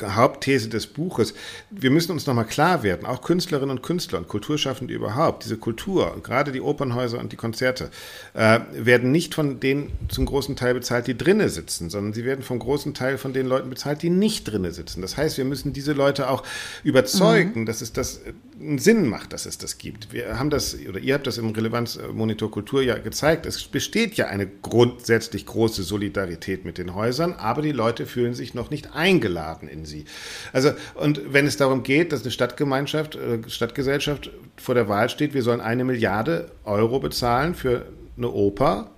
Hauptthese 0.02 0.68
des 0.68 0.86
Buches. 0.86 1.34
Wir 1.70 1.90
müssen 1.90 2.12
uns 2.12 2.26
nochmal 2.26 2.46
klar 2.46 2.82
werden, 2.82 3.06
auch 3.06 3.22
Künstlerinnen 3.22 3.76
und 3.76 3.82
Künstler 3.82 4.18
und 4.18 4.28
Kulturschaffende 4.28 4.92
überhaupt, 4.94 5.44
diese 5.44 5.56
Kultur, 5.56 6.16
gerade 6.22 6.52
die 6.52 6.60
Opernhäuser 6.60 7.18
und 7.18 7.32
die 7.32 7.36
Konzerte, 7.36 7.90
äh, 8.34 8.60
werden 8.72 9.12
nicht 9.12 9.34
von 9.34 9.60
denen 9.60 9.92
zum 10.08 10.26
großen 10.26 10.56
Teil 10.56 10.74
bezahlt, 10.74 11.06
die 11.06 11.16
drinnen 11.16 11.48
sitzen, 11.48 11.90
sondern 11.90 12.12
sie 12.12 12.24
werden 12.24 12.42
vom 12.42 12.58
großen 12.58 12.94
Teil 12.94 13.18
von 13.18 13.32
den 13.32 13.46
Leuten 13.46 13.70
bezahlt, 13.70 14.02
die 14.02 14.10
nicht 14.10 14.44
drinnen 14.44 14.72
sitzen. 14.72 15.02
Das 15.02 15.16
heißt, 15.16 15.38
wir 15.38 15.44
müssen 15.44 15.72
diese 15.72 15.92
Leute 15.92 16.28
auch 16.28 16.42
überzeugen, 16.82 17.60
mhm. 17.60 17.66
dass 17.66 17.80
es 17.80 17.92
das 17.92 18.20
einen 18.60 18.78
Sinn 18.78 19.08
macht, 19.08 19.32
dass 19.32 19.46
es 19.46 19.58
das 19.58 19.78
gibt. 19.78 20.12
Wir 20.12 20.38
haben 20.38 20.50
das, 20.50 20.76
oder 20.88 20.98
ihr 20.98 21.14
habt 21.14 21.26
das 21.26 21.38
im 21.38 21.50
Relevanzmonitor 21.50 22.50
Kultur 22.50 22.82
ja 22.82 22.96
gezeigt, 22.98 23.46
es 23.46 23.62
besteht 23.64 24.14
ja 24.14 24.26
eine 24.26 24.46
grundsätzlich 24.46 25.46
große 25.46 25.82
Solidarität 25.82 26.64
mit 26.64 26.78
den 26.78 26.94
Häusern, 26.94 27.32
aber 27.34 27.62
die 27.62 27.72
Leute 27.72 28.06
fühlen 28.06 28.34
sich 28.34 28.54
noch 28.54 28.70
nicht 28.70 28.94
eingeladen 28.94 29.68
in 29.68 29.83
sie. 29.84 30.04
Also, 30.52 30.72
und 30.94 31.32
wenn 31.32 31.46
es 31.46 31.56
darum 31.56 31.82
geht, 31.82 32.12
dass 32.12 32.22
eine 32.22 32.30
Stadtgemeinschaft, 32.30 33.16
äh, 33.16 33.38
Stadtgesellschaft 33.48 34.30
vor 34.56 34.74
der 34.74 34.88
Wahl 34.88 35.08
steht, 35.08 35.34
wir 35.34 35.42
sollen 35.42 35.60
eine 35.60 35.84
Milliarde 35.84 36.50
Euro 36.64 37.00
bezahlen 37.00 37.54
für 37.54 37.86
eine 38.16 38.30
Oper, 38.30 38.90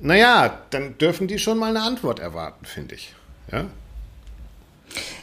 naja, 0.00 0.58
dann 0.70 0.96
dürfen 0.98 1.28
die 1.28 1.38
schon 1.38 1.58
mal 1.58 1.70
eine 1.70 1.82
Antwort 1.82 2.20
erwarten, 2.20 2.64
finde 2.64 2.94
ich. 2.94 3.14
Ja? 3.52 3.66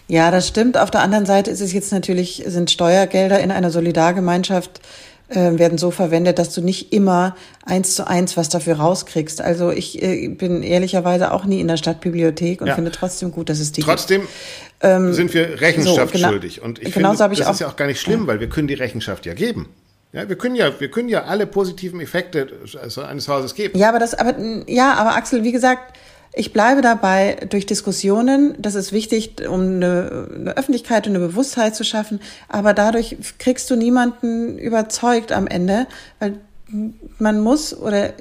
Ja, 0.08 0.32
das 0.32 0.48
stimmt. 0.48 0.78
Auf 0.78 0.92
der 0.92 1.02
anderen 1.02 1.26
Seite 1.26 1.52
ist 1.52 1.62
es 1.62 1.74
jetzt 1.74 1.92
natürlich, 1.92 2.44
sind 2.48 2.72
Steuergelder 2.72 3.40
in 3.40 3.52
einer 3.52 3.72
Solidargemeinschaft 3.72 4.82
äh, 5.30 5.58
werden 5.58 5.78
so 5.78 5.92
verwendet, 5.92 6.40
dass 6.40 6.54
du 6.54 6.62
nicht 6.62 6.94
immer 6.94 7.36
eins 7.66 7.96
zu 7.96 8.08
eins 8.08 8.38
was 8.38 8.48
dafür 8.48 8.78
rauskriegst. 8.78 9.42
Also 9.42 9.72
ich 9.72 10.02
äh, 10.02 10.30
bin 10.30 10.64
ehrlicherweise 10.64 11.34
auch 11.34 11.44
nie 11.44 11.60
in 11.60 11.68
der 11.68 11.76
Stadtbibliothek 11.76 12.62
und 12.62 12.68
ja. 12.68 12.76
finde 12.76 12.92
trotzdem 12.92 13.32
gut, 13.32 13.50
dass 13.50 13.60
es 13.60 13.74
die 13.74 13.82
Trotzdem 13.82 14.22
gibt. 14.22 14.34
Ähm, 14.82 15.14
sind 15.14 15.34
wir 15.34 15.60
Rechenschaft 15.60 16.14
so, 16.14 16.18
genau, 16.18 16.30
schuldig. 16.30 16.62
Und 16.62 16.80
ich 16.82 16.94
finde, 16.94 17.16
das 17.18 17.32
ich 17.32 17.40
ist 17.40 17.60
ja 17.60 17.68
auch 17.68 17.76
gar 17.76 17.88
nicht 17.88 18.00
schlimm, 18.00 18.28
weil 18.28 18.40
wir 18.40 18.50
können 18.50 18.68
die 18.68 18.76
Rechenschaft 18.76 19.26
ja 19.26 19.34
geben. 19.34 19.70
Ja, 20.14 20.30
wir 20.30 20.38
können 20.38 20.56
ja, 20.56 20.80
wir 20.80 20.90
können 20.90 21.10
ja 21.10 21.24
alle 21.24 21.48
positiven 21.48 22.00
Effekte 22.00 22.48
eines 23.08 23.28
Hauses 23.28 23.56
geben. 23.56 23.78
Ja, 23.78 23.90
aber 23.90 24.00
das, 24.00 24.14
aber 24.14 24.36
ja, 24.68 24.94
aber 24.94 25.16
Axel, 25.16 25.44
wie 25.44 25.52
gesagt, 25.52 25.98
ich 26.34 26.54
bleibe 26.54 26.82
dabei 26.82 27.38
durch 27.50 27.66
Diskussionen. 27.66 28.56
Das 28.60 28.76
ist 28.76 28.94
wichtig, 28.94 29.48
um 29.50 29.62
eine, 29.62 30.30
eine, 30.34 30.58
Öffentlichkeit 30.58 31.08
und 31.08 31.16
eine 31.16 31.26
Bewusstheit 31.26 31.76
zu 31.76 31.84
schaffen. 31.84 32.20
Aber 32.48 32.74
dadurch 32.74 33.18
kriegst 33.40 33.70
du 33.70 33.76
niemanden 33.76 34.58
überzeugt 34.58 35.32
am 35.32 35.48
Ende, 35.48 35.88
weil 36.20 36.40
man 37.18 37.40
muss 37.40 37.76
oder 37.76 38.14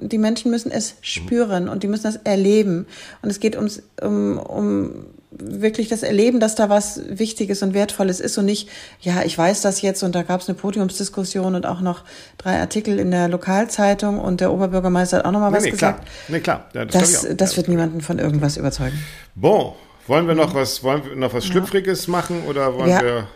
die 0.00 0.18
Menschen 0.18 0.50
müssen 0.50 0.72
es 0.72 0.96
spüren 1.02 1.68
und 1.68 1.82
die 1.82 1.88
müssen 1.88 2.04
das 2.04 2.16
erleben. 2.16 2.86
Und 3.22 3.30
es 3.30 3.38
geht 3.38 3.54
ums, 3.54 3.82
um, 4.00 4.38
um 4.38 5.06
wirklich 5.38 5.88
das 5.88 6.02
erleben, 6.02 6.40
dass 6.40 6.54
da 6.54 6.68
was 6.68 7.00
Wichtiges 7.08 7.62
und 7.62 7.74
Wertvolles 7.74 8.20
ist 8.20 8.38
und 8.38 8.44
nicht, 8.44 8.68
ja, 9.00 9.22
ich 9.24 9.36
weiß 9.36 9.62
das 9.62 9.82
jetzt 9.82 10.02
und 10.02 10.14
da 10.14 10.22
gab 10.22 10.40
es 10.40 10.48
eine 10.48 10.56
Podiumsdiskussion 10.56 11.54
und 11.54 11.66
auch 11.66 11.80
noch 11.80 12.04
drei 12.38 12.60
Artikel 12.60 12.98
in 12.98 13.10
der 13.10 13.28
Lokalzeitung 13.28 14.18
und 14.18 14.40
der 14.40 14.52
Oberbürgermeister 14.52 15.18
hat 15.18 15.24
auch 15.24 15.32
noch 15.32 15.40
mal 15.40 15.50
nee, 15.50 15.56
was 15.56 15.64
nee, 15.64 15.70
gesagt. 15.70 16.04
Klar. 16.04 16.14
Nee, 16.28 16.40
klar. 16.40 16.64
Ja, 16.74 16.84
das 16.84 17.22
das, 17.22 17.36
das 17.36 17.56
wird 17.56 17.68
niemanden 17.68 18.00
von 18.00 18.18
irgendwas 18.18 18.56
überzeugen. 18.56 19.02
Bon, 19.34 19.72
wollen 20.06 20.26
wir 20.26 20.34
noch 20.34 20.54
was, 20.54 20.82
wollen 20.82 21.04
wir 21.04 21.16
noch 21.16 21.32
was 21.34 21.46
Schlüpfriges 21.46 22.06
ja. 22.06 22.12
machen 22.12 22.44
oder 22.46 22.74
wollen 22.74 22.90
ja. 22.90 23.02
wir 23.02 23.28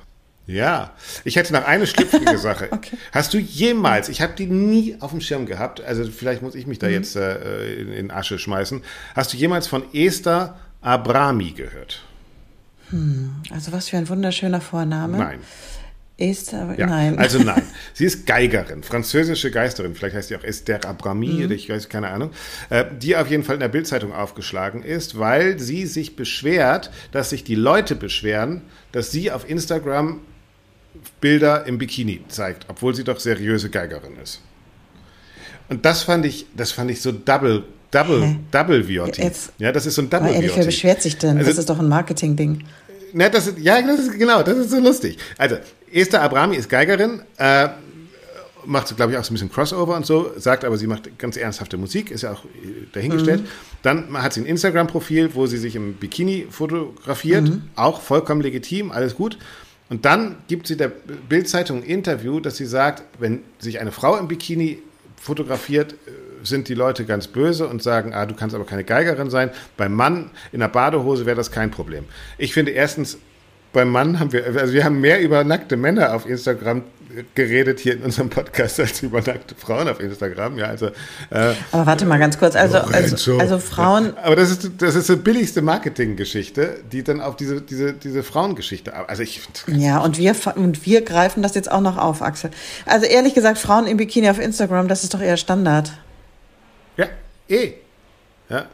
ja, 0.49 0.93
ich 1.25 1.35
hätte 1.35 1.53
noch 1.53 1.65
eine 1.65 1.89
schlüpfrige 1.89 2.39
Sache. 2.39 2.69
okay. 2.71 2.97
Hast 3.11 3.35
du 3.35 3.39
jemals, 3.39 4.09
ich 4.09 4.21
habe 4.21 4.35
die 4.39 4.47
nie 4.47 4.97
auf 5.01 5.11
dem 5.11 5.21
Schirm 5.21 5.45
gehabt, 5.45 5.81
also 5.81 6.05
vielleicht 6.05 6.41
muss 6.41 6.55
ich 6.55 6.69
mich 6.69 6.79
da 6.79 6.87
mhm. 6.87 6.93
jetzt 6.93 7.17
äh, 7.17 7.75
in, 7.75 7.93
in, 7.93 8.11
Asche 8.13 8.39
schmeißen. 8.39 8.83
Hast 9.17 9.33
du 9.33 9.37
jemals 9.37 9.67
von 9.67 9.83
Esther 9.93 10.57
Abrami 10.87 11.51
gehört? 11.51 12.03
Hm, 12.91 13.43
also 13.51 13.73
was 13.73 13.89
für 13.89 13.97
ein 13.97 14.09
wunderschöner 14.09 14.61
Vorname. 14.61 15.19
Nein. 15.19 15.41
Esther, 16.19 16.75
ja, 16.79 16.87
nein. 16.87 17.19
Also 17.19 17.41
nein. 17.41 17.63
Sie 17.93 18.07
ist 18.07 18.25
Geigerin, 18.25 18.83
französische 18.83 19.51
Geisterin, 19.51 19.95
vielleicht 19.95 20.17
heißt 20.17 20.29
sie 20.29 20.37
auch 20.37 20.45
Esther 20.45 20.83
Abrami, 20.87 21.45
mhm. 21.45 21.51
ich 21.51 21.69
weiß 21.69 21.91
keine 21.91 22.09
Ahnung, 22.09 22.31
äh, 22.71 22.87
die 23.03 23.17
auf 23.17 23.29
jeden 23.29 23.43
Fall 23.43 23.57
in 23.57 23.61
der 23.61 23.69
Bildzeitung 23.69 24.15
aufgeschlagen 24.15 24.83
ist, 24.83 25.19
weil 25.19 25.59
sie 25.59 25.85
sich 25.85 26.17
beschwert, 26.17 26.91
dass 27.13 27.31
sich 27.31 27.45
die 27.45 27.55
Leute 27.55 27.97
beschweren, 27.97 28.63
dass 28.93 29.11
sie 29.11 29.31
auf 29.31 29.47
Instagram 29.49 30.21
Bilder 31.21 31.67
im 31.67 31.77
Bikini 31.77 32.25
zeigt, 32.29 32.67
obwohl 32.69 32.95
sie 32.95 33.05
doch 33.05 33.21
seriöse 33.21 33.69
Geigerin 33.69 34.17
ist. 34.23 34.41
Und 35.69 35.85
das 35.85 36.05
fand 36.05 36.25
ich, 36.25 36.47
das 36.57 36.73
fand 36.73 36.91
ich 36.91 37.03
so 37.03 37.13
double, 37.13 37.65
double, 37.97 38.23
Hä? 38.23 38.39
double 38.51 38.85
VOT. 38.85 39.19
Jetzt, 39.19 39.53
ja, 39.59 39.73
das 39.73 39.87
ist 39.87 39.95
so 39.95 40.03
ein 40.03 40.11
double 40.11 40.33
ehrlich, 40.33 40.51
VOT. 40.51 40.59
Wer 40.59 40.67
beschwert 40.67 41.03
sich 41.03 41.17
denn? 41.19 41.39
Also, 41.39 41.51
das 41.51 41.59
ist 41.59 41.71
doch 41.71 41.79
ein 41.79 41.89
Marketing-Ding. 41.89 42.65
Ne, 43.13 43.31
das 43.31 43.47
ist, 43.47 43.59
ja, 43.59 43.81
das 43.81 44.01
ist, 44.01 44.19
genau, 44.19 44.43
das 44.43 44.59
ist 44.59 44.71
so 44.71 44.79
lustig. 44.79 45.19
Also, 45.39 45.57
Esther 45.93 46.23
Abrami 46.23 46.57
ist 46.57 46.69
Geigerin, 46.69 47.23
äh, 47.39 47.69
macht, 48.67 48.95
glaube 48.97 49.13
ich, 49.13 49.19
auch 49.19 49.25
so 49.25 49.31
ein 49.31 49.35
bisschen 49.35 49.51
Crossover 49.51 49.97
und 49.97 50.05
so, 50.05 50.33
sagt 50.37 50.65
aber, 50.65 50.77
sie 50.77 50.87
macht 50.87 51.19
ganz 51.19 51.37
ernsthafte 51.37 51.77
Musik, 51.77 52.11
ist 52.11 52.23
ja 52.23 52.33
auch 52.33 52.45
äh, 52.45 52.87
dahingestellt. 52.93 53.43
Mhm. 53.43 53.49
Dann 53.83 54.23
hat 54.23 54.33
sie 54.33 54.41
ein 54.41 54.47
Instagram-Profil, 54.47 55.35
wo 55.35 55.47
sie 55.47 55.59
sich 55.59 55.77
im 55.77 55.95
Bikini 55.95 56.47
fotografiert, 56.51 57.45
mhm. 57.45 57.63
auch 57.77 58.01
vollkommen 58.01 58.41
legitim, 58.41 58.91
alles 58.91 59.15
gut. 59.15 59.39
Und 59.89 60.05
dann 60.05 60.37
gibt 60.49 60.67
sie 60.67 60.77
der 60.77 60.89
Bildzeitung 60.89 61.79
ein 61.79 61.85
Interview, 61.85 62.41
dass 62.41 62.57
sie 62.57 62.67
sagt, 62.67 63.05
wenn 63.21 63.43
sich 63.61 63.79
eine 63.79 63.93
Frau 63.93 64.17
im 64.17 64.27
Bikini 64.27 64.83
fotografiert, 65.17 65.93
äh, 65.93 65.97
sind 66.47 66.69
die 66.69 66.75
Leute 66.75 67.05
ganz 67.05 67.27
böse 67.27 67.67
und 67.67 67.83
sagen, 67.83 68.15
ah, 68.15 68.27
du 68.27 68.35
kannst 68.35 68.55
aber 68.55 68.65
keine 68.65 68.85
Geigerin 68.85 69.31
sein. 69.31 69.51
Beim 69.77 69.93
Mann 69.93 70.31
in 70.53 70.61
der 70.61 70.69
Badehose 70.69 71.27
wäre 71.27 71.37
das 71.37 71.51
kein 71.51 71.71
Problem. 71.71 72.05
Ich 72.39 72.55
finde 72.55 72.73
erstens, 72.73 73.19
beim 73.73 73.91
Mann 73.91 74.19
haben 74.19 74.33
wir, 74.33 74.47
also 74.47 74.73
wir 74.73 74.85
haben 74.85 75.01
mehr 75.01 75.21
über 75.21 75.45
nackte 75.45 75.77
Männer 75.77 76.15
auf 76.15 76.27
Instagram 76.27 76.83
geredet 77.35 77.81
hier 77.81 77.95
in 77.95 78.03
unserem 78.03 78.31
Podcast 78.31 78.81
als 78.81 79.03
über 79.03 79.21
nackte 79.21 79.55
Frauen 79.55 79.89
auf 79.89 80.01
Instagram. 80.01 80.59
Ja, 80.59 80.67
also, 80.67 80.87
äh, 81.31 81.53
aber 81.73 81.87
warte 81.87 82.07
mal 82.07 82.19
ganz 82.19 82.39
kurz, 82.39 82.57
also, 82.57 82.79
also, 82.79 83.39
also 83.39 83.59
Frauen. 83.59 84.17
Aber 84.17 84.37
das 84.37 84.51
ist, 84.51 84.71
das 84.79 84.95
ist 84.95 85.09
die 85.09 85.17
billigste 85.17 85.63
Marketinggeschichte, 85.63 86.79
die 86.91 87.03
dann 87.03 87.21
auf 87.21 87.37
diese, 87.37 87.61
diese, 87.61 87.93
diese 87.93 88.23
Frauengeschichte. 88.23 88.95
Also 89.09 89.23
ich. 89.23 89.41
Ja, 89.67 89.99
und 89.99 90.19
wir, 90.19 90.35
und 90.57 90.85
wir 90.87 91.03
greifen 91.03 91.43
das 91.43 91.55
jetzt 91.55 91.71
auch 91.71 91.81
noch 91.81 91.97
auf, 91.97 92.23
Axel. 92.23 92.51
Also 92.87 93.07
ehrlich 93.07 93.35
gesagt, 93.35 93.59
Frauen 93.59 93.87
im 93.87 93.97
Bikini 93.97 94.29
auf 94.29 94.39
Instagram, 94.39 94.89
das 94.89 95.05
ist 95.05 95.15
doch 95.15 95.21
eher 95.21 95.37
Standard. 95.37 95.93
Eh. 97.49 97.73
Ja. 98.49 98.67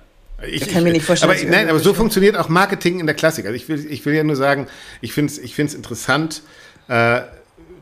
Ich, 0.45 0.63
ich 0.63 0.69
kann 0.69 0.83
mir 0.83 0.93
nicht 0.93 1.05
vorstellen. 1.05 1.33
Aber, 1.33 1.51
nein, 1.51 1.69
aber 1.69 1.79
so 1.79 1.95
funktioniert 1.95 2.37
auch 2.37 2.49
Marketing 2.49 3.01
in 3.01 3.07
der 3.07 3.15
Klassik. 3.15 3.47
Also 3.47 3.55
ich 3.55 3.69
will, 3.69 3.87
ich 3.91 4.05
will 4.05 4.15
ja 4.15 4.25
nur 4.25 4.37
sagen, 4.37 4.67
ich 5.01 5.13
finde 5.13 5.33
es 5.33 5.39
ich 5.39 5.55
find's 5.55 5.75
interessant, 5.75 6.43
äh, 6.89 7.21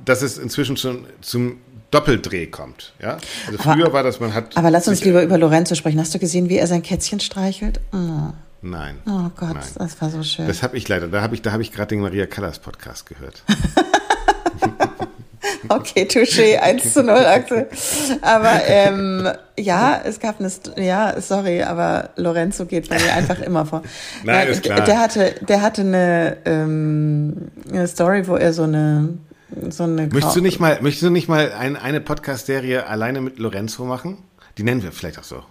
dass 0.04 0.22
es 0.22 0.36
inzwischen 0.36 0.76
schon 0.76 1.06
zum 1.22 1.58
Doppeldreh 1.90 2.46
kommt. 2.46 2.92
Ja? 3.00 3.18
Also 3.46 3.58
früher 3.58 3.86
aber, 3.86 3.92
war 3.94 4.02
das, 4.02 4.20
man 4.20 4.34
hat. 4.34 4.56
Aber 4.56 4.70
lass 4.70 4.86
uns 4.88 5.04
lieber 5.04 5.22
über 5.22 5.38
Lorenzo 5.38 5.74
sprechen. 5.74 5.98
Hast 5.98 6.14
du 6.14 6.18
gesehen, 6.18 6.48
wie 6.48 6.58
er 6.58 6.66
sein 6.66 6.82
Kätzchen 6.82 7.20
streichelt? 7.20 7.80
Oh. 7.92 8.32
Nein. 8.62 8.98
Oh 9.06 9.30
Gott, 9.36 9.54
nein. 9.54 9.64
das 9.76 10.00
war 10.02 10.10
so 10.10 10.22
schön. 10.22 10.46
Das 10.46 10.62
habe 10.62 10.76
ich 10.76 10.86
leider. 10.86 11.08
Da 11.08 11.22
habe 11.22 11.34
ich, 11.34 11.42
da 11.42 11.58
ich 11.58 11.72
gerade 11.72 11.88
den 11.88 12.00
Maria 12.00 12.26
Callas 12.26 12.58
Podcast 12.58 13.06
gehört. 13.06 13.42
Okay, 15.68 16.04
Touché, 16.04 16.58
1 16.58 16.92
zu 16.92 17.02
0, 17.02 17.16
Axel. 17.16 17.68
Aber 18.22 18.62
ähm, 18.66 19.28
ja, 19.58 20.00
es 20.04 20.20
gab 20.20 20.40
eine, 20.40 20.50
ja, 20.76 21.20
sorry, 21.20 21.62
aber 21.62 22.10
Lorenzo 22.16 22.66
geht 22.66 22.88
bei 22.88 22.98
mir 22.98 23.12
einfach 23.12 23.40
immer 23.40 23.66
vor. 23.66 23.82
Nein, 24.24 24.46
ja, 24.46 24.52
ist 24.52 24.62
klar. 24.62 24.80
Der 24.82 24.98
hatte, 24.98 25.34
der 25.40 25.62
hatte 25.62 25.82
eine, 25.82 26.36
ähm, 26.44 27.50
eine 27.68 27.86
Story, 27.86 28.26
wo 28.26 28.36
er 28.36 28.52
so 28.52 28.62
eine, 28.62 29.18
so 29.68 29.84
eine. 29.84 30.06
Möchtest 30.06 30.36
du 30.36 30.40
nicht 30.40 30.60
mal, 30.60 30.78
möchtest 30.80 31.02
du 31.02 31.10
nicht 31.10 31.28
mal 31.28 31.52
ein, 31.52 31.76
eine 31.76 32.00
Podcast-Serie 32.00 32.86
alleine 32.86 33.20
mit 33.20 33.38
Lorenzo 33.38 33.84
machen? 33.84 34.18
Die 34.58 34.62
nennen 34.62 34.82
wir 34.82 34.92
vielleicht 34.92 35.18
auch 35.18 35.24
so. 35.24 35.42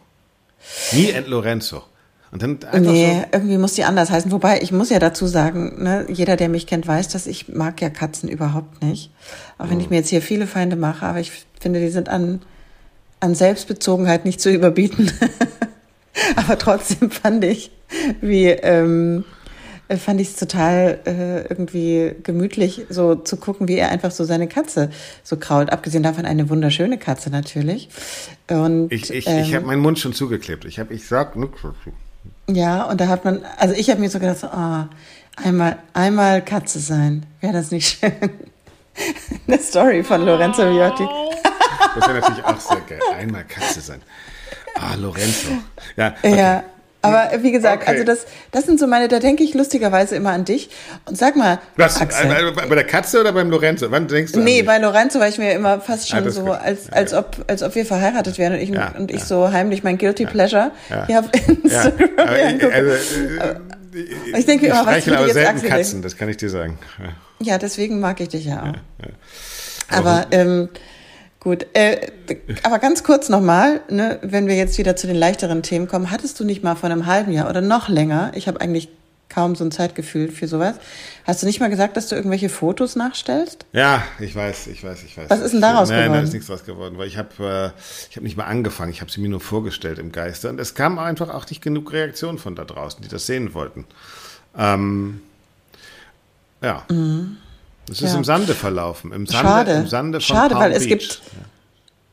Me 0.91 1.15
and 1.15 1.27
Lorenzo. 1.27 1.83
Und 2.31 2.43
dann 2.43 2.63
einfach 2.63 2.91
nee, 2.91 3.21
so 3.21 3.37
irgendwie 3.37 3.57
muss 3.57 3.73
die 3.73 3.83
anders 3.83 4.11
heißen. 4.11 4.31
Wobei, 4.31 4.61
ich 4.61 4.71
muss 4.71 4.91
ja 4.91 4.99
dazu 4.99 5.25
sagen, 5.25 5.81
ne, 5.81 6.05
jeder, 6.09 6.35
der 6.35 6.49
mich 6.49 6.67
kennt, 6.67 6.85
weiß, 6.85 7.07
dass 7.09 7.25
ich 7.25 7.49
mag 7.49 7.81
ja 7.81 7.89
Katzen 7.89 8.29
überhaupt 8.29 8.83
nicht. 8.83 9.11
Auch 9.57 9.69
wenn 9.69 9.79
ich 9.79 9.89
mir 9.89 9.97
jetzt 9.97 10.09
hier 10.09 10.21
viele 10.21 10.45
Feinde 10.45 10.75
mache, 10.75 11.05
aber 11.05 11.19
ich 11.19 11.31
finde, 11.59 11.79
die 11.79 11.89
sind 11.89 12.07
an, 12.07 12.41
an 13.19 13.33
Selbstbezogenheit 13.33 14.25
nicht 14.25 14.41
zu 14.41 14.51
überbieten. 14.51 15.11
aber 16.35 16.59
trotzdem 16.59 17.09
fand 17.09 17.43
ich, 17.43 17.71
wie, 18.21 18.45
ähm, 18.45 19.25
fand 19.97 20.21
ich 20.21 20.29
es 20.29 20.35
total 20.35 20.99
äh, 21.05 21.41
irgendwie 21.47 22.13
gemütlich, 22.21 22.85
so 22.89 23.15
zu 23.15 23.37
gucken, 23.37 23.67
wie 23.67 23.77
er 23.77 23.89
einfach 23.89 24.11
so 24.11 24.23
seine 24.23 24.47
Katze 24.47 24.91
so 25.23 25.37
krault. 25.37 25.71
Abgesehen 25.71 26.03
davon 26.03 26.25
eine 26.25 26.49
wunderschöne 26.49 26.99
Katze 26.99 27.31
natürlich. 27.31 27.89
Und, 28.49 28.91
ich 28.91 29.11
ich, 29.11 29.27
ähm, 29.27 29.39
ich 29.39 29.55
habe 29.55 29.65
meinen 29.65 29.81
Mund 29.81 29.97
schon 29.97 30.13
zugeklebt. 30.13 30.65
Ich 30.65 30.77
habe, 30.77 30.93
ich 30.93 31.07
sag 31.07 31.35
nichts 31.35 31.57
dazu. 31.63 31.91
Ja, 32.51 32.83
und 32.85 32.99
da 32.99 33.07
hat 33.07 33.25
man, 33.25 33.45
also 33.57 33.75
ich 33.75 33.89
habe 33.89 34.01
mir 34.01 34.09
so 34.09 34.19
gedacht, 34.19 34.39
so, 34.39 34.47
oh, 34.47 34.85
einmal, 35.35 35.77
einmal 35.93 36.43
Katze 36.43 36.79
sein, 36.79 37.25
wäre 37.41 37.53
das 37.53 37.69
nicht 37.69 37.99
schön? 37.99 38.11
Eine 39.47 39.59
Story 39.59 40.03
von 40.03 40.25
Lorenzo 40.25 40.63
Viotti. 40.63 41.07
das 41.95 42.07
wäre 42.07 42.19
natürlich 42.19 42.43
auch 42.43 42.59
sehr 42.59 42.81
geil. 42.81 42.99
Einmal 43.17 43.43
Katze 43.45 43.81
sein. 43.81 44.01
Ah, 44.75 44.95
Lorenzo. 44.95 45.49
Ja, 45.95 46.15
okay. 46.21 46.37
ja. 46.37 46.63
Aber 47.01 47.29
wie 47.43 47.51
gesagt, 47.51 47.83
okay. 47.83 47.91
also 47.91 48.03
das, 48.03 48.25
das 48.51 48.65
sind 48.65 48.77
so 48.79 48.85
meine, 48.85 49.07
da 49.07 49.19
denke 49.19 49.43
ich 49.43 49.53
lustigerweise 49.53 50.17
immer 50.17 50.31
an 50.31 50.43
dich. 50.43 50.69
Und 51.05 51.17
sag 51.17 51.37
mal, 51.37 51.59
Was, 51.77 52.01
Axel, 52.01 52.29
äh, 52.29 52.51
bei 52.51 52.75
der 52.75 52.83
Katze 52.83 53.21
oder 53.21 53.31
beim 53.31 53.49
Lorenzo? 53.49 53.89
Wann 53.89 54.07
denkst 54.07 54.33
du? 54.33 54.41
Nee, 54.41 54.63
bei 54.63 54.79
Lorenzo 54.79 55.19
war 55.19 55.29
ich 55.29 55.37
mir 55.37 55.53
immer 55.53 55.79
fast 55.79 56.09
schon 56.09 56.27
ah, 56.27 56.29
so, 56.29 56.51
als, 56.51 56.91
als, 56.91 57.13
ob, 57.13 57.37
als 57.47 57.63
ob 57.63 57.73
wir 57.75 57.85
verheiratet 57.85 58.37
wären 58.37 58.53
und 58.53 58.59
ich, 58.59 58.69
ja, 58.69 58.93
und 58.97 59.11
ich 59.11 59.21
ja. 59.21 59.25
so 59.25 59.51
heimlich 59.51 59.83
mein 59.83 59.97
Guilty 59.97 60.25
Pleasure 60.25 60.71
hier 61.07 61.19
auf 61.19 61.25
Instagram 61.31 61.99
ja. 61.99 62.17
Aber, 62.17 62.73
also, 62.73 62.91
äh, 62.91 64.37
ich 64.37 64.45
denke 64.45 64.67
immer, 64.67 64.85
was 64.85 64.97
ich 64.97 65.15
aber 65.15 65.29
selten 65.29 65.55
Axel 65.55 65.69
Katzen, 65.69 66.01
das 66.01 66.17
kann 66.17 66.27
ich 66.27 66.37
dir 66.37 66.49
sagen. 66.49 66.77
Ja, 67.39 67.57
deswegen 67.57 68.01
mag 68.01 68.19
ich 68.19 68.29
dich 68.29 68.45
ja 68.45 68.63
auch. 68.63 69.95
Aber, 69.95 70.27
ähm, 70.31 70.69
Gut, 71.39 71.67
äh, 71.73 72.11
aber 72.63 72.79
ganz 72.79 73.03
kurz 73.03 73.29
nochmal, 73.29 73.79
ne, 73.89 74.19
wenn 74.21 74.47
wir 74.47 74.55
jetzt 74.55 74.77
wieder 74.77 74.97
zu 74.97 75.07
den 75.07 75.15
leichteren 75.15 75.63
Themen 75.63 75.87
kommen, 75.87 76.11
hattest 76.11 76.37
du 76.39 76.43
nicht 76.43 76.63
mal 76.63 76.75
vor 76.75 76.89
einem 76.89 77.05
halben 77.05 77.31
Jahr 77.31 77.49
oder 77.49 77.61
noch 77.61 77.87
länger, 77.87 78.31
ich 78.35 78.49
habe 78.49 78.59
eigentlich 78.59 78.89
kaum 79.29 79.55
so 79.55 79.63
ein 79.63 79.71
Zeitgefühl 79.71 80.29
für 80.29 80.49
sowas, 80.49 80.75
hast 81.23 81.41
du 81.41 81.45
nicht 81.45 81.61
mal 81.61 81.69
gesagt, 81.69 81.95
dass 81.95 82.09
du 82.09 82.15
irgendwelche 82.15 82.49
Fotos 82.49 82.97
nachstellst? 82.97 83.65
Ja, 83.71 84.03
ich 84.19 84.35
weiß, 84.35 84.67
ich 84.67 84.83
weiß, 84.83 85.03
ich 85.03 85.17
weiß. 85.17 85.29
Was 85.29 85.39
ist 85.39 85.53
denn 85.53 85.61
daraus 85.61 85.89
Nein, 85.89 85.99
geworden? 85.99 86.11
Nein, 86.11 86.21
da 86.21 86.27
ist 86.27 86.33
nichts 86.33 86.47
draus 86.47 86.65
geworden, 86.65 86.97
weil 86.97 87.07
ich 87.07 87.17
habe 87.17 87.73
äh, 87.77 87.79
ich 88.09 88.17
hab 88.17 88.23
nicht 88.23 88.35
mal 88.35 88.45
angefangen, 88.45 88.91
ich 88.91 88.99
habe 88.99 89.09
sie 89.09 89.21
mir 89.21 89.29
nur 89.29 89.39
vorgestellt 89.39 89.97
im 89.99 90.11
Geiste 90.11 90.49
und 90.49 90.59
es 90.59 90.73
kam 90.73 90.99
einfach 90.99 91.29
auch 91.29 91.49
nicht 91.49 91.61
genug 91.61 91.93
Reaktionen 91.93 92.37
von 92.37 92.55
da 92.55 92.65
draußen, 92.65 93.01
die 93.01 93.07
das 93.07 93.27
sehen 93.27 93.53
wollten. 93.53 93.85
Ähm, 94.57 95.21
ja. 96.61 96.83
Mhm. 96.89 97.37
Es 97.91 98.01
ist 98.01 98.11
ja. 98.11 98.17
im 98.17 98.23
Sande 98.23 98.53
verlaufen. 98.53 99.11
Im 99.11 99.25
Sande, 99.25 99.47
Schade. 99.47 99.71
Im 99.71 99.87
Sande 99.87 100.19
von 100.19 100.35
Schade, 100.35 100.55
Palm 100.55 100.65
weil 100.65 100.71
es 100.73 100.87
Beach. 100.87 100.89
gibt. 100.89 101.21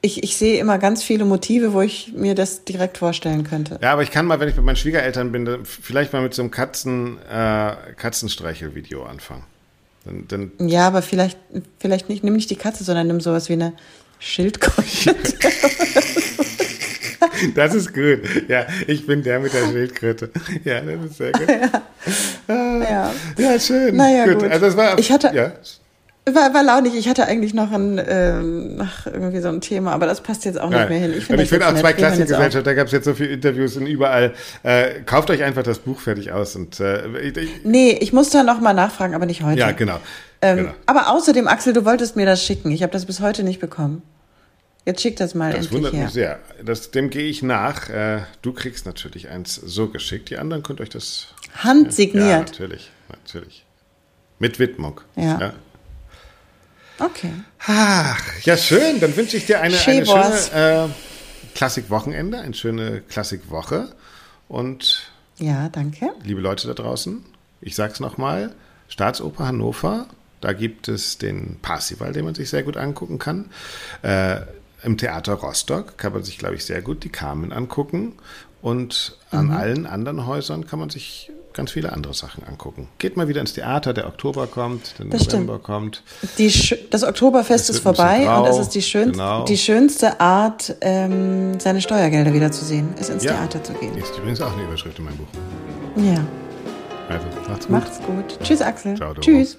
Ich, 0.02 0.22
ich 0.22 0.36
sehe 0.36 0.60
immer 0.60 0.78
ganz 0.78 1.02
viele 1.02 1.24
Motive, 1.24 1.72
wo 1.72 1.80
ich 1.80 2.12
mir 2.14 2.34
das 2.34 2.64
direkt 2.64 2.98
vorstellen 2.98 3.44
könnte. 3.44 3.78
Ja, 3.82 3.92
aber 3.92 4.02
ich 4.02 4.10
kann 4.10 4.26
mal, 4.26 4.38
wenn 4.38 4.48
ich 4.48 4.56
mit 4.56 4.64
meinen 4.64 4.76
Schwiegereltern 4.76 5.32
bin, 5.32 5.64
vielleicht 5.64 6.12
mal 6.12 6.22
mit 6.22 6.34
so 6.34 6.42
einem 6.42 6.50
Katzen, 6.50 7.18
äh, 7.28 7.74
Katzenstreichel-Video 7.96 9.04
anfangen. 9.04 9.44
Dann, 10.04 10.28
dann 10.28 10.68
ja, 10.68 10.86
aber 10.86 11.02
vielleicht, 11.02 11.38
vielleicht 11.80 12.08
nicht, 12.08 12.22
nimm 12.22 12.34
nicht 12.34 12.50
die 12.50 12.56
Katze, 12.56 12.84
sondern 12.84 13.08
nimm 13.08 13.20
sowas 13.20 13.48
wie 13.48 13.54
eine 13.54 13.72
Schildkröte. 14.18 15.16
Das 17.54 17.74
ist 17.74 17.92
gut. 17.94 18.20
Ja, 18.48 18.66
ich 18.86 19.06
bin 19.06 19.22
der 19.22 19.40
mit 19.40 19.52
der 19.52 19.66
Schildkröte. 19.66 20.30
Ja, 20.64 20.80
das 20.80 21.10
ist 21.10 21.16
sehr 21.18 21.32
gut. 21.32 21.48
Ja, 22.48 22.78
ja. 22.78 23.12
ja 23.36 23.58
schön. 23.58 23.96
Naja, 23.96 24.24
gut. 24.26 24.40
gut. 24.40 24.50
Also 24.50 24.66
das 24.66 24.76
war, 24.76 24.98
ich 24.98 25.10
hatte, 25.10 25.32
ja. 25.34 25.52
War, 26.32 26.54
war 26.54 26.62
launig. 26.62 26.96
Ich 26.96 27.08
hatte 27.08 27.26
eigentlich 27.26 27.54
noch 27.54 27.72
ein, 27.72 28.00
ähm, 28.04 28.80
ach, 28.80 29.06
irgendwie 29.06 29.40
so 29.40 29.48
ein 29.48 29.60
Thema, 29.60 29.92
aber 29.92 30.06
das 30.06 30.20
passt 30.20 30.44
jetzt 30.44 30.60
auch 30.60 30.70
nicht 30.70 30.78
Nein. 30.78 30.88
mehr 30.88 30.98
hin. 30.98 31.14
Ich 31.16 31.24
finde 31.26 31.42
ich 31.42 31.48
finde 31.48 31.66
auch 31.66 31.72
nett. 31.72 31.80
zwei. 31.80 31.92
Klassengesellschaft, 31.92 32.66
da 32.66 32.74
gab 32.74 32.86
es 32.86 32.92
jetzt 32.92 33.04
so 33.04 33.14
viele 33.14 33.30
Interviews 33.30 33.76
und 33.76 33.86
überall. 33.86 34.34
Äh, 34.62 35.02
kauft 35.04 35.30
euch 35.30 35.42
einfach 35.42 35.62
das 35.62 35.78
Buch 35.78 36.00
fertig 36.00 36.32
aus 36.32 36.56
und 36.56 36.80
äh, 36.80 37.06
ich, 37.18 37.36
ich, 37.36 37.50
Nee, 37.64 37.98
ich 38.00 38.12
muss 38.12 38.30
da 38.30 38.42
noch 38.42 38.60
mal 38.60 38.74
nachfragen, 38.74 39.14
aber 39.14 39.26
nicht 39.26 39.42
heute. 39.42 39.60
ja, 39.60 39.70
genau. 39.72 39.98
Ähm, 40.42 40.56
genau. 40.56 40.70
Aber 40.86 41.10
außerdem, 41.10 41.46
Axel, 41.48 41.72
du 41.72 41.84
wolltest 41.84 42.16
mir 42.16 42.26
das 42.26 42.42
schicken. 42.42 42.70
Ich 42.72 42.82
habe 42.82 42.92
das 42.92 43.06
bis 43.06 43.20
heute 43.20 43.42
nicht 43.44 43.60
bekommen. 43.60 44.02
Jetzt 44.86 45.02
schick 45.02 45.16
das 45.16 45.34
mal 45.34 45.52
Das 45.52 45.70
wundert 45.72 45.92
her. 45.92 46.04
mich 46.04 46.12
sehr. 46.12 46.38
Das, 46.64 46.90
dem 46.92 47.10
gehe 47.10 47.24
ich 47.28 47.42
nach. 47.42 47.90
Äh, 47.90 48.20
du 48.42 48.52
kriegst 48.52 48.86
natürlich 48.86 49.28
eins 49.28 49.56
so 49.56 49.88
geschickt. 49.88 50.30
Die 50.30 50.38
anderen 50.38 50.62
könnt 50.62 50.80
euch 50.80 50.88
das. 50.88 51.26
Ja, 51.56 51.64
Handsigniert. 51.64 52.46
natürlich, 52.50 52.90
natürlich. 53.10 53.64
Mit 54.38 54.58
Widmung. 54.58 55.00
Ja. 55.16 55.52
Okay. 56.98 57.32
Ach, 57.66 58.22
ja, 58.44 58.56
schön. 58.56 59.00
Dann 59.00 59.16
wünsche 59.16 59.36
ich 59.36 59.46
dir 59.46 59.60
eine, 59.60 59.76
eine 59.78 60.06
schöne 60.06 60.88
äh, 60.88 60.88
Klassik-Wochenende, 61.54 62.38
eine 62.38 62.54
schöne 62.54 63.00
Klassik-Woche. 63.02 63.88
Und 64.48 65.10
Ja, 65.38 65.68
danke. 65.68 66.10
liebe 66.22 66.40
Leute 66.40 66.68
da 66.68 66.74
draußen, 66.74 67.24
ich 67.60 67.74
sag's 67.74 68.00
nochmal: 68.00 68.54
Staatsoper 68.88 69.46
Hannover, 69.46 70.06
da 70.40 70.52
gibt 70.52 70.88
es 70.88 71.18
den 71.18 71.58
Parsival, 71.60 72.12
den 72.12 72.24
man 72.24 72.34
sich 72.34 72.48
sehr 72.50 72.62
gut 72.62 72.76
angucken 72.76 73.18
kann. 73.18 73.50
Äh, 74.02 74.42
Im 74.82 74.96
Theater 74.98 75.34
Rostock 75.34 75.98
kann 75.98 76.12
man 76.12 76.22
sich, 76.22 76.38
glaube 76.38 76.54
ich, 76.54 76.64
sehr 76.64 76.82
gut 76.82 77.02
die 77.04 77.08
Carmen 77.08 77.52
angucken. 77.52 78.12
Und 78.62 79.16
an 79.30 79.50
allen 79.52 79.86
anderen 79.86 80.26
Häusern 80.26 80.66
kann 80.66 80.78
man 80.78 80.90
sich 80.90 81.30
ganz 81.52 81.70
viele 81.70 81.92
andere 81.92 82.12
Sachen 82.14 82.44
angucken. 82.44 82.88
Geht 82.98 83.16
mal 83.16 83.28
wieder 83.28 83.40
ins 83.40 83.54
Theater, 83.54 83.94
der 83.94 84.06
Oktober 84.08 84.46
kommt, 84.46 84.98
der 84.98 85.06
Das 85.06 85.22
stimmt. 85.24 85.46
November 85.46 85.58
kommt. 85.58 86.02
Die, 86.36 86.52
das 86.90 87.02
Oktoberfest 87.04 87.70
Es 87.70 87.76
ist 87.76 87.82
vorbei 87.82 88.28
und 88.28 88.46
es 88.46 88.58
ist 88.58 88.70
die, 88.74 88.82
schön, 88.82 89.12
genau. 89.12 89.44
die 89.44 89.56
schönste 89.56 90.20
Art, 90.20 90.74
ähm, 90.82 91.58
seine 91.60 91.80
Steuergelder 91.80 92.32
wiederzusehen, 92.34 92.88
ist 92.98 93.08
ins 93.08 93.24
Ja. 93.24 93.32
Theater 93.32 93.62
zu 93.64 93.72
gehen. 93.74 93.96
Ist 93.96 94.16
übrigens 94.18 94.40
auch 94.42 94.52
eine 94.52 94.64
Überschrift 94.64 94.98
in 94.98 95.04
meinem 95.06 95.16
Buch. 95.16 95.28
Ja, 95.96 96.24
Also, 97.08 97.26
macht's 97.48 97.66
gut. 97.66 97.70
macht's 97.70 97.98
gut. 98.00 98.38
Tschüss, 98.42 98.60
Axel. 98.60 98.96
Ciao, 98.96 99.14
Doro. 99.14 99.20
Tschüss. 99.20 99.56